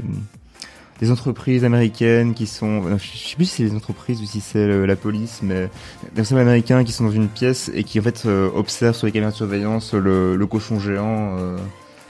des 1.00 1.10
entreprises 1.12 1.64
américaines 1.66 2.34
qui 2.36 2.46
sont. 2.46 2.82
non, 2.82 2.98
Je 2.98 3.18
sais 3.18 3.36
plus 3.36 3.46
si 3.46 3.56
c'est 3.58 3.64
les 3.64 3.76
entreprises 3.76 4.22
ou 4.22 4.26
si 4.26 4.40
c'est 4.40 4.60
euh, 4.60 4.86
la 4.86 4.96
police, 4.96 5.40
mais 5.42 5.70
des 6.14 6.22
responsables 6.22 6.42
américains 6.42 6.84
qui 6.84 6.92
sont 6.92 7.06
dans 7.06 7.12
une 7.12 7.28
pièce 7.28 7.72
et 7.74 7.84
qui 7.84 8.00
en 8.00 8.04
fait 8.04 8.24
euh, 8.28 8.50
observent 8.56 8.96
sur 8.96 9.08
les 9.08 9.12
caméras 9.12 9.32
de 9.32 9.36
surveillance 9.38 9.94
le, 9.94 10.36
le 10.36 10.46
cochon 10.46 10.80
géant. 10.80 11.38
euh, 11.40 11.58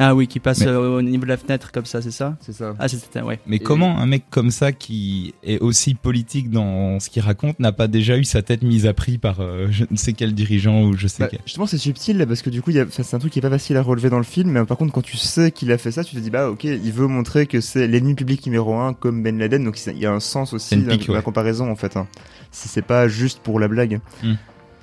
Ah 0.04 0.16
oui, 0.16 0.26
qui 0.28 0.40
passe 0.40 0.62
Mais- 0.62 0.68
euh, 0.68 0.98
au 0.98 1.02
niveau 1.04 1.24
de 1.24 1.30
la 1.30 1.38
fenêtre 1.38 1.72
comme 1.72 1.86
ça, 1.86 2.02
c'est 2.02 2.10
ça 2.12 2.36
c'est 2.42 2.54
ça. 2.54 2.74
Ah, 2.80 2.88
c'était 2.88 3.22
ouais. 3.22 3.40
Mais 3.46 3.58
Et- 3.58 3.60
comment 3.60 4.00
un 4.00 4.06
mec 4.08 4.24
comme 4.32 4.50
ça 4.50 4.72
qui 4.72 5.34
est 5.44 5.60
aussi 5.60 5.94
politique 5.94 6.50
dans 6.50 7.00
ce 7.00 7.10
qu'il 7.10 7.22
raconte 7.22 7.60
n'a 7.60 7.72
pas 7.72 7.88
déjà 7.88 8.18
eu 8.18 8.24
sa 8.24 8.42
tête 8.42 8.64
mise 8.64 8.88
à 8.88 8.94
prix 8.94 9.18
par 9.20 9.42
euh, 9.42 9.68
je 9.70 9.86
ne 9.92 9.96
sais 9.98 10.14
quel 10.14 10.34
dirigeant 10.34 10.84
ou 10.86 10.98
je 10.98 11.08
sais 11.08 11.24
Bah, 11.24 11.28
quel. 11.30 11.40
justement, 11.46 11.68
c'est 11.68 11.78
subtil 11.78 12.18
là, 12.18 12.26
parce 12.26 12.42
que 12.42 12.50
du 12.50 12.62
coup, 12.64 12.72
c'est 12.72 13.14
un 13.14 13.20
truc 13.20 13.32
qui 13.32 13.40
est 13.40 13.44
pas 13.44 13.50
facile 13.52 13.78
à 13.78 13.82
relever 13.84 14.10
dans 14.10 14.18
le 14.18 14.24
film. 14.24 14.50
Mais 14.52 14.66
par 14.66 14.78
contre, 14.78 14.92
quand 14.92 15.02
tu 15.04 15.18
sais 15.18 15.52
qu'il 15.52 15.72
a 15.72 15.78
fait 15.78 15.92
ça, 15.92 16.04
tu 16.04 16.16
te 16.16 16.20
dis 16.20 16.32
bah 16.32 16.50
ok, 16.50 16.64
il 16.64 16.92
veut 16.92 17.08
montrer 17.08 17.46
que 17.46 17.62
c'est 17.62 17.88
l'ennemi 17.88 18.16
public 18.16 18.44
numéro 18.46 18.76
un 18.80 18.94
comme 18.94 19.22
Ben 19.22 19.38
Laden. 19.38 19.64
Donc 19.64 19.80
il 19.86 19.98
y 20.00 20.06
a 20.08 20.12
un 20.12 20.20
sens 20.20 20.54
aussi 20.54 20.78
dans 20.78 21.14
la 21.14 21.22
comparaison 21.22 21.70
en 21.72 21.76
fait. 21.76 21.96
hein. 21.96 22.08
Si 22.52 22.68
c'est 22.68 22.82
pas 22.82 23.08
juste 23.08 23.40
pour 23.44 23.60
la 23.60 23.68
blague. 23.68 24.00
Hmm. 24.24 24.34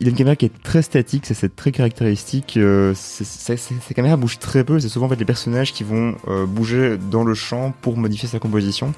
Il 0.01 0.07
a 0.07 0.11
une 0.11 0.17
caméra 0.17 0.37
qui 0.37 0.47
est 0.47 0.63
très 0.63 0.83
statique, 0.83 1.27
c'est 1.27 1.57
très 1.57 1.73
caractéristique. 1.73 2.57
euh, 2.57 2.93
Ces 2.95 3.95
caméras 3.95 4.17
bougent 4.17 4.39
très 4.39 4.63
peu. 4.63 4.79
C'est 4.79 4.89
souvent 4.89 5.07
en 5.07 5.09
fait 5.09 5.17
les 5.17 5.25
personnages 5.25 5.73
qui 5.73 5.83
vont 5.83 6.15
euh, 6.29 6.47
bouger 6.47 6.97
dans 7.11 7.25
le 7.25 7.35
champ 7.35 7.75
pour 7.83 7.97
modifier 7.97 8.29
sa 8.29 8.39
composition. 8.39 8.93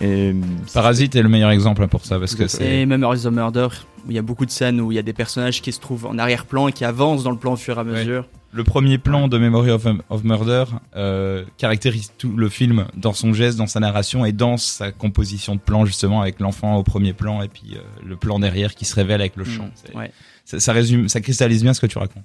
Et 0.00 0.34
Parasite 0.74 1.16
est 1.16 1.22
le 1.22 1.28
meilleur 1.28 1.50
exemple 1.50 1.86
pour 1.88 2.04
ça 2.04 2.18
parce 2.18 2.34
que 2.34 2.44
Et 2.62 2.86
même 2.86 3.00
Memories 3.00 3.26
of 3.26 3.32
Murder, 3.32 3.68
où 4.06 4.10
il 4.10 4.14
y 4.14 4.18
a 4.18 4.22
beaucoup 4.22 4.46
de 4.46 4.50
scènes 4.50 4.80
où 4.80 4.92
il 4.92 4.94
y 4.94 4.98
a 4.98 5.02
des 5.02 5.12
personnages 5.12 5.60
qui 5.62 5.72
se 5.72 5.80
trouvent 5.80 6.06
en 6.06 6.18
arrière-plan 6.18 6.68
et 6.68 6.72
qui 6.72 6.84
avancent 6.84 7.24
dans 7.24 7.32
le 7.32 7.36
plan 7.38 7.54
au 7.54 7.56
fur 7.56 7.78
et 7.78 7.80
à 7.80 7.84
Ouais. 7.84 8.04
Le 8.50 8.64
premier 8.64 8.96
plan 8.98 9.28
de 9.28 9.36
Memory 9.36 9.70
of, 9.70 9.86
of 10.08 10.24
Murder 10.24 10.64
euh, 10.96 11.44
caractérise 11.58 12.12
tout 12.16 12.34
le 12.34 12.48
film 12.48 12.86
dans 12.96 13.12
son 13.12 13.32
geste, 13.34 13.58
dans 13.58 13.66
sa 13.66 13.78
narration 13.80 14.24
et 14.24 14.32
dans 14.32 14.56
sa 14.56 14.90
composition 14.90 15.54
de 15.54 15.60
plan 15.60 15.84
justement 15.84 16.22
avec 16.22 16.40
l'enfant 16.40 16.76
au 16.76 16.82
premier 16.82 17.12
plan 17.12 17.42
et 17.42 17.48
puis 17.48 17.74
euh, 17.76 17.80
le 18.06 18.16
plan 18.16 18.38
derrière 18.38 18.74
qui 18.74 18.84
se 18.86 18.94
révèle 18.94 19.20
avec 19.20 19.36
le 19.36 19.44
chant. 19.44 19.64
Mm, 19.66 19.70
C'est- 19.74 19.94
ouais. 19.96 20.12
ça, 20.46 20.60
ça 20.60 20.72
résume, 20.72 21.08
ça 21.08 21.20
cristallise 21.20 21.62
bien 21.62 21.74
ce 21.74 21.80
que 21.80 21.86
tu 21.86 21.98
racontes. 21.98 22.24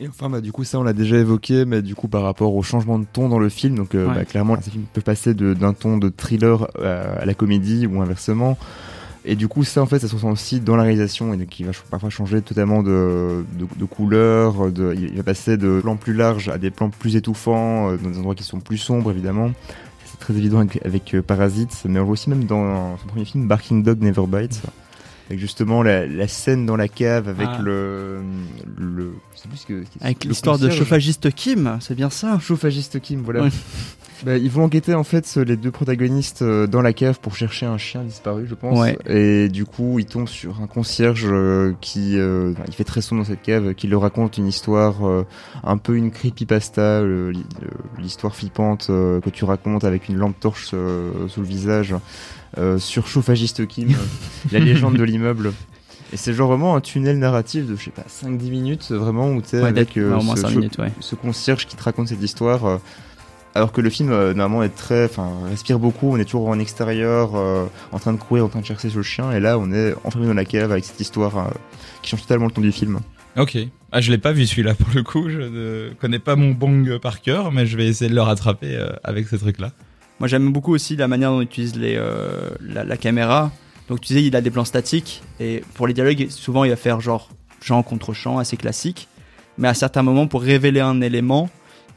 Et 0.00 0.08
enfin, 0.08 0.28
bah, 0.28 0.40
du 0.40 0.50
coup, 0.50 0.64
ça, 0.64 0.80
on 0.80 0.82
l'a 0.82 0.92
déjà 0.92 1.16
évoqué, 1.16 1.64
mais 1.64 1.80
du 1.80 1.94
coup, 1.94 2.08
par 2.08 2.22
rapport 2.24 2.52
au 2.56 2.62
changement 2.64 2.98
de 2.98 3.06
ton 3.12 3.28
dans 3.28 3.38
le 3.38 3.48
film, 3.48 3.76
donc, 3.76 3.94
euh, 3.94 4.08
Ouais. 4.08 4.14
bah, 4.16 4.24
clairement, 4.24 4.60
ces 4.60 4.72
films 4.72 4.86
peuvent 4.92 5.04
passer 5.04 5.32
de- 5.34 5.54
d'un 5.54 5.72
ton 5.72 5.96
de 5.98 6.08
thriller 6.08 6.66
à 6.82 7.24
la 7.24 7.34
comédie 7.34 7.86
ou 7.86 8.02
inversement. 8.02 8.58
Et 9.26 9.36
du 9.36 9.48
coup, 9.48 9.64
ça, 9.64 9.82
en 9.82 9.86
fait, 9.86 9.98
ça 10.00 10.08
se 10.08 10.14
ressent 10.14 10.30
aussi 10.30 10.60
dans 10.60 10.76
la 10.76 10.82
réalisation, 10.82 11.32
et 11.32 11.46
il 11.58 11.66
va 11.66 11.72
parfois 11.90 12.10
changer 12.10 12.42
totalement 12.42 12.82
de, 12.82 13.44
de, 13.58 13.84
couleur, 13.86 14.68
il 14.68 15.16
va 15.16 15.22
passer 15.22 15.56
de 15.56 15.80
plans 15.80 15.96
plus 15.96 16.12
larges 16.12 16.50
à 16.50 16.58
des 16.58 16.70
plans 16.70 16.90
plus 16.90 17.16
étouffants, 17.16 17.90
euh, 17.90 17.96
dans 17.96 18.10
des 18.10 18.18
endroits 18.18 18.34
qui 18.34 18.44
sont 18.44 18.60
plus 18.60 18.76
sombres, 18.76 19.10
évidemment. 19.10 19.50
C'est 20.04 20.18
très 20.18 20.34
évident 20.34 20.58
avec, 20.58 20.84
avec, 20.84 21.14
euh, 21.14 21.22
Parasite, 21.22 21.84
mais 21.88 21.98
on 22.00 22.04
voit 22.04 22.12
aussi 22.12 22.28
même 22.28 22.44
dans 22.44 22.98
son 22.98 23.06
premier 23.06 23.24
film, 23.24 23.48
Barking 23.48 23.82
Dog 23.82 24.02
Never 24.02 24.26
Bites. 24.26 24.60
Avec 25.28 25.40
justement 25.40 25.82
la, 25.82 26.06
la 26.06 26.28
scène 26.28 26.66
dans 26.66 26.76
la 26.76 26.88
cave 26.88 27.28
avec 27.28 27.48
Ah. 27.50 27.58
le, 27.62 28.20
le, 28.76 29.14
je 29.34 29.40
sais 29.40 29.48
plus 29.48 29.56
ce 29.58 29.66
que, 29.66 29.84
Avec 30.02 30.24
l'histoire 30.24 30.58
de 30.58 30.68
chauffagiste 30.68 31.32
Kim, 31.34 31.78
c'est 31.80 31.94
bien 31.94 32.10
ça 32.10 32.38
Chauffagiste 32.40 33.00
Kim, 33.00 33.22
voilà. 33.22 33.44
Ouais. 33.44 33.50
Bah, 34.24 34.36
ils 34.38 34.50
vont 34.50 34.64
enquêter 34.64 34.94
en 34.94 35.02
fait 35.04 35.36
les 35.36 35.56
deux 35.56 35.70
protagonistes 35.70 36.42
euh, 36.42 36.66
dans 36.66 36.80
la 36.82 36.92
cave 36.92 37.18
pour 37.20 37.36
chercher 37.36 37.66
un 37.66 37.76
chien 37.78 38.02
disparu, 38.04 38.46
je 38.48 38.54
pense. 38.54 38.78
Ouais. 38.78 38.96
Et 39.06 39.48
du 39.48 39.64
coup, 39.66 39.98
ils 39.98 40.06
tombent 40.06 40.28
sur 40.28 40.60
un 40.62 40.66
concierge 40.66 41.26
euh, 41.28 41.72
qui, 41.80 42.16
euh, 42.18 42.54
il 42.68 42.72
fait 42.74 42.84
très 42.84 43.02
sombre 43.02 43.22
dans 43.22 43.28
cette 43.28 43.42
cave, 43.42 43.74
qui 43.74 43.86
leur 43.86 44.02
raconte 44.02 44.38
une 44.38 44.46
histoire 44.46 45.06
euh, 45.06 45.26
un 45.62 45.76
peu 45.78 45.96
une 45.96 46.10
creepypasta, 46.10 47.02
l'histoire 47.98 48.34
flippante 48.36 48.86
euh, 48.88 49.20
que 49.20 49.30
tu 49.30 49.44
racontes 49.44 49.84
avec 49.84 50.08
une 50.08 50.16
lampe 50.16 50.38
torche 50.38 50.68
sous 50.68 51.40
le 51.40 51.46
visage 51.46 51.94
sur 52.78 53.06
chauffagiste 53.06 53.66
Kim, 53.66 53.90
euh, 53.90 53.94
la 54.52 54.58
légende 54.58 54.96
de 54.96 55.02
l'immeuble. 55.04 55.52
Et 56.12 56.16
c'est 56.16 56.32
genre 56.34 56.48
vraiment 56.48 56.76
un 56.76 56.80
tunnel 56.80 57.18
narratif 57.18 57.66
de 57.66 57.74
je 57.76 57.84
sais 57.84 57.90
pas 57.90 58.04
5-10 58.08 58.50
minutes 58.50 58.92
vraiment 58.92 59.30
où 59.32 59.40
t'es 59.40 59.60
Ouais, 59.60 59.68
avec 59.68 59.92
ouais, 59.96 60.02
moins 60.02 60.36
ce 60.36 60.42
5 60.42 60.48
chau- 60.50 60.58
minutes, 60.58 60.78
ouais. 60.78 60.92
ce 61.00 61.14
concierge 61.16 61.66
qui 61.66 61.74
te 61.76 61.82
raconte 61.82 62.08
cette 62.08 62.22
histoire. 62.22 62.64
euh, 62.66 62.76
alors 63.56 63.70
que 63.70 63.80
le 63.80 63.88
film 63.88 64.10
euh, 64.10 64.34
normalement 64.34 64.64
est 64.64 64.74
très, 64.74 65.04
enfin 65.04 65.30
respire 65.48 65.78
beaucoup. 65.78 66.10
On 66.12 66.16
est 66.16 66.24
toujours 66.24 66.48
en 66.48 66.58
extérieur, 66.58 67.36
euh, 67.36 67.66
en 67.92 67.98
train 67.98 68.12
de 68.12 68.18
courir, 68.18 68.44
en 68.44 68.48
train 68.48 68.60
de 68.60 68.64
chercher 68.66 68.90
ce 68.90 69.00
chien, 69.02 69.30
et 69.32 69.38
là 69.40 69.58
on 69.58 69.70
est 69.72 69.94
enfermé 70.04 70.26
dans 70.26 70.34
la 70.34 70.44
cave 70.44 70.70
avec 70.72 70.84
cette 70.84 71.00
histoire 71.00 71.38
euh, 71.38 71.42
qui 72.02 72.10
change 72.10 72.22
totalement 72.22 72.46
le 72.46 72.50
ton 72.52 72.60
du 72.60 72.72
film. 72.72 72.98
Ok. 73.36 73.56
Ah, 73.92 74.00
je 74.00 74.10
l'ai 74.12 74.18
pas 74.18 74.32
vu 74.32 74.44
celui-là 74.46 74.74
pour 74.74 74.88
le 74.94 75.02
coup. 75.04 75.28
Je 75.30 75.38
ne 75.38 75.90
connais 76.00 76.18
pas 76.20 76.34
mon 76.36 76.50
bong 76.50 76.98
par 76.98 77.20
cœur, 77.22 77.50
mais 77.52 77.64
je 77.66 77.76
vais 77.76 77.86
essayer 77.86 78.08
de 78.10 78.14
le 78.14 78.22
rattraper 78.22 78.74
euh, 78.76 78.90
avec 79.04 79.26
ce 79.28 79.36
truc-là. 79.36 79.70
Moi 80.20 80.28
j'aime 80.28 80.52
beaucoup 80.52 80.72
aussi 80.72 80.96
la 80.96 81.08
manière 81.08 81.30
dont 81.30 81.40
il 81.40 81.44
utilise 81.44 81.76
les, 81.76 81.96
euh, 81.96 82.50
la, 82.60 82.84
la 82.84 82.96
caméra. 82.96 83.50
Donc 83.88 84.00
tu 84.00 84.08
disais 84.08 84.24
il 84.24 84.34
a 84.36 84.40
des 84.40 84.50
plans 84.50 84.64
statiques 84.64 85.22
et 85.40 85.62
pour 85.74 85.86
les 85.86 85.92
dialogues 85.94 86.28
souvent 86.30 86.64
il 86.64 86.70
va 86.70 86.76
faire 86.76 87.00
genre 87.00 87.28
chant 87.60 87.82
contre 87.82 88.12
chant 88.14 88.38
assez 88.38 88.56
classique. 88.56 89.08
Mais 89.58 89.68
à 89.68 89.74
certains 89.74 90.02
moments 90.02 90.26
pour 90.26 90.42
révéler 90.42 90.80
un 90.80 91.00
élément 91.00 91.48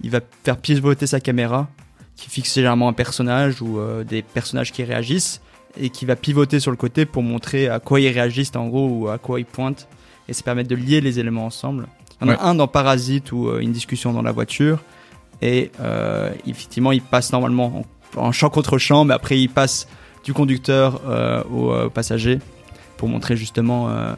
il 0.01 0.09
va 0.11 0.19
faire 0.43 0.57
pivoter 0.57 1.07
sa 1.07 1.19
caméra 1.19 1.67
qui 2.15 2.29
fixe 2.29 2.53
généralement 2.55 2.87
un 2.89 2.93
personnage 2.93 3.61
ou 3.61 3.79
euh, 3.79 4.03
des 4.03 4.21
personnages 4.23 4.71
qui 4.71 4.83
réagissent 4.83 5.41
et 5.79 5.89
qui 5.89 6.05
va 6.05 6.15
pivoter 6.15 6.59
sur 6.59 6.71
le 6.71 6.77
côté 6.77 7.05
pour 7.05 7.21
montrer 7.23 7.67
à 7.69 7.79
quoi 7.79 7.99
ils 7.99 8.09
réagissent 8.11 8.55
en 8.55 8.67
gros 8.67 8.87
ou 8.89 9.07
à 9.09 9.17
quoi 9.19 9.39
ils 9.39 9.45
pointent 9.45 9.87
et 10.27 10.33
ça 10.33 10.41
permet 10.43 10.63
de 10.63 10.75
lier 10.75 10.99
les 11.01 11.19
éléments 11.19 11.45
ensemble. 11.45 11.87
Il 12.21 12.25
y 12.27 12.29
en 12.29 12.33
Ouais. 12.33 12.39
a 12.39 12.45
un 12.47 12.55
dans 12.55 12.67
Parasite 12.67 13.31
ou 13.31 13.55
une 13.59 13.71
discussion 13.71 14.11
dans 14.11 14.23
la 14.23 14.31
voiture 14.31 14.79
et 15.41 15.71
euh, 15.79 16.31
effectivement 16.47 16.91
il 16.91 17.01
passe 17.01 17.31
normalement 17.31 17.67
en, 17.67 17.85
en 18.15 18.31
champ 18.31 18.49
contre 18.49 18.77
champ 18.77 19.03
mais 19.05 19.13
après 19.13 19.39
il 19.39 19.49
passe 19.49 19.87
du 20.23 20.33
conducteur 20.33 21.01
euh, 21.07 21.43
au 21.51 21.71
euh, 21.71 21.89
passager 21.89 22.39
pour 22.97 23.07
montrer 23.07 23.37
justement 23.37 23.89
euh, 23.89 24.13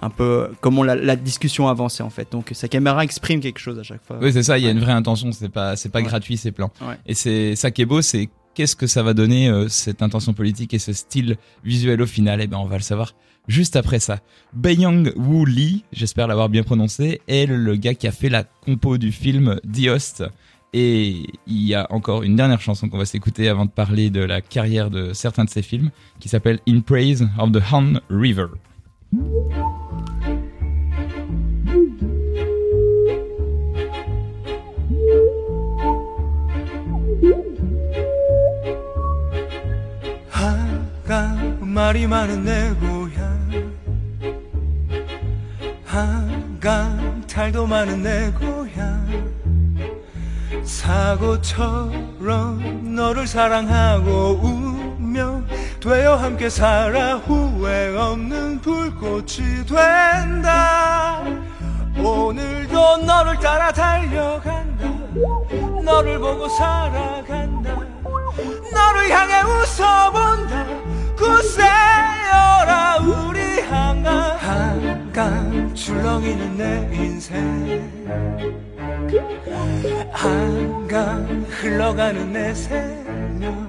un 0.00 0.10
peu 0.10 0.50
comment 0.60 0.82
la, 0.82 0.94
la 0.94 1.16
discussion 1.16 1.68
avançait 1.68 2.02
en 2.02 2.10
fait. 2.10 2.30
Donc 2.30 2.50
sa 2.52 2.68
caméra 2.68 3.02
exprime 3.02 3.40
quelque 3.40 3.58
chose 3.58 3.78
à 3.78 3.82
chaque 3.82 4.04
fois. 4.04 4.18
Oui, 4.20 4.32
c'est 4.32 4.42
ça. 4.42 4.58
Il 4.58 4.64
y 4.64 4.68
a 4.68 4.70
une 4.70 4.80
vraie 4.80 4.92
intention. 4.92 5.32
C'est 5.32 5.48
pas, 5.48 5.74
c'est 5.76 5.88
pas 5.88 6.00
Ouais. 6.00 6.04
gratuit 6.04 6.36
ces 6.36 6.52
plans. 6.52 6.70
Ouais. 6.82 6.96
Et 7.06 7.14
c'est 7.14 7.56
ça 7.56 7.70
qui 7.70 7.82
est 7.82 7.86
beau, 7.86 8.02
c'est 8.02 8.28
qu'est-ce 8.54 8.76
que 8.76 8.86
ça 8.86 9.02
va 9.02 9.14
donner 9.14 9.50
cette 9.68 10.02
intention 10.02 10.34
politique 10.34 10.74
et 10.74 10.78
ce 10.78 10.92
style 10.92 11.36
visuel 11.64 12.02
au 12.02 12.06
final? 12.06 12.40
Eh 12.42 12.46
ben, 12.46 12.58
on 12.58 12.66
va 12.66 12.76
le 12.76 12.82
savoir 12.82 13.14
juste 13.48 13.74
après 13.76 13.98
ça. 13.98 14.18
Baeyang 14.52 15.12
Woo 15.16 15.44
Lee, 15.46 15.84
j'espère 15.92 16.26
l'avoir 16.26 16.48
bien 16.50 16.62
prononcé, 16.62 17.20
est 17.26 17.46
le 17.46 17.76
gars 17.76 17.94
qui 17.94 18.06
a 18.06 18.12
fait 18.12 18.28
la 18.28 18.44
compo 18.44 18.98
du 18.98 19.12
film 19.12 19.58
The 19.72 19.88
Host. 19.88 20.24
Et 20.75 21.23
il 21.47 21.63
y 21.63 21.75
a 21.75 21.85
encore 21.91 22.23
une 22.23 22.37
dernière 22.37 22.61
chanson 22.61 22.87
qu'on 22.87 22.97
va 22.97 23.05
s'écouter 23.05 23.49
avant 23.49 23.65
de 23.65 23.71
parler 23.71 24.09
de 24.09 24.23
la 24.23 24.39
carrière 24.41 24.89
de 24.89 25.11
certains 25.13 25.43
de 25.43 25.49
ses 25.49 25.61
films, 25.61 25.91
qui 26.19 26.29
s'appelle 26.29 26.59
In 26.67 26.81
Praise 26.81 27.27
of 27.37 27.51
the 27.51 27.61
Han 27.71 27.99
River. 28.09 28.49
한강 41.11 41.59
말이 41.73 42.07
많은 42.07 42.45
내 42.45 42.73
고향 42.79 43.73
한강 45.83 47.27
탈도 47.27 47.67
많은 47.67 48.01
내 48.01 48.31
고향 48.31 49.34
사고처럼 50.64 52.20
너를 52.94 53.26
사랑하고 53.26 54.40
운명 54.42 55.46
되어 55.80 56.16
함께 56.16 56.48
살아 56.48 57.16
후회 57.16 57.96
없는 57.96 58.60
불꽃이 58.60 59.64
된다. 59.66 61.22
오늘도 61.98 62.96
너를 62.98 63.38
따라 63.38 63.72
달려간다. 63.72 64.84
너를 65.84 66.18
보고 66.18 66.48
살아간다. 66.48 67.76
너를 68.72 69.10
향해 69.10 69.42
웃어본다 69.42 70.66
굳세어라 71.16 72.98
우리 72.98 73.60
한강 73.62 74.36
한강 74.38 75.74
출렁이는 75.74 76.56
내 76.56 76.90
인생. 76.94 77.90
한강 80.12 81.46
흘러가는 81.48 82.32
내 82.32 82.52
생명. 82.54 83.66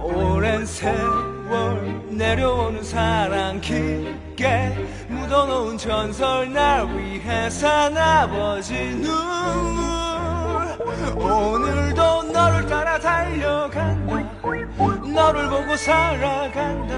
오랜 0.00 0.64
세월 0.64 2.00
내려오는 2.08 2.82
사랑 2.82 3.60
깊게 3.60 4.86
묻어놓은 5.08 5.76
전설 5.76 6.52
날 6.52 6.86
위해 6.96 7.50
산 7.50 7.96
아버지 7.96 8.74
눈물. 8.94 9.86
오늘도 11.16 12.22
너를 12.32 12.66
따라 12.66 12.98
달려간다 12.98 14.06
너를 15.16 15.48
보고 15.48 15.74
살아간다. 15.78 16.94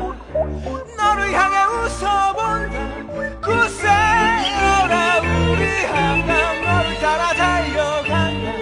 너를 0.96 1.32
향해 1.32 1.64
웃어본다. 1.66 3.06
그 3.40 3.40
굳세어라 3.40 5.20
우리 5.20 5.84
함남 5.86 6.60
너를 6.64 6.98
따라 7.00 7.32
달려간다. 7.32 8.52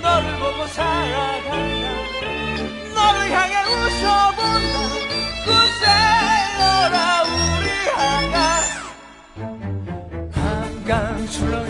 너를 0.00 0.38
보고 0.38 0.66
살아간다. 0.68 1.86
너를 2.94 3.30
향해 3.30 3.56
웃어본다. 3.62 4.76
그 5.44 5.52
굳세어라 5.52 6.96
우리 7.24 7.68
함강 8.00 8.36
함강 10.32 11.26
출렁 11.26 11.61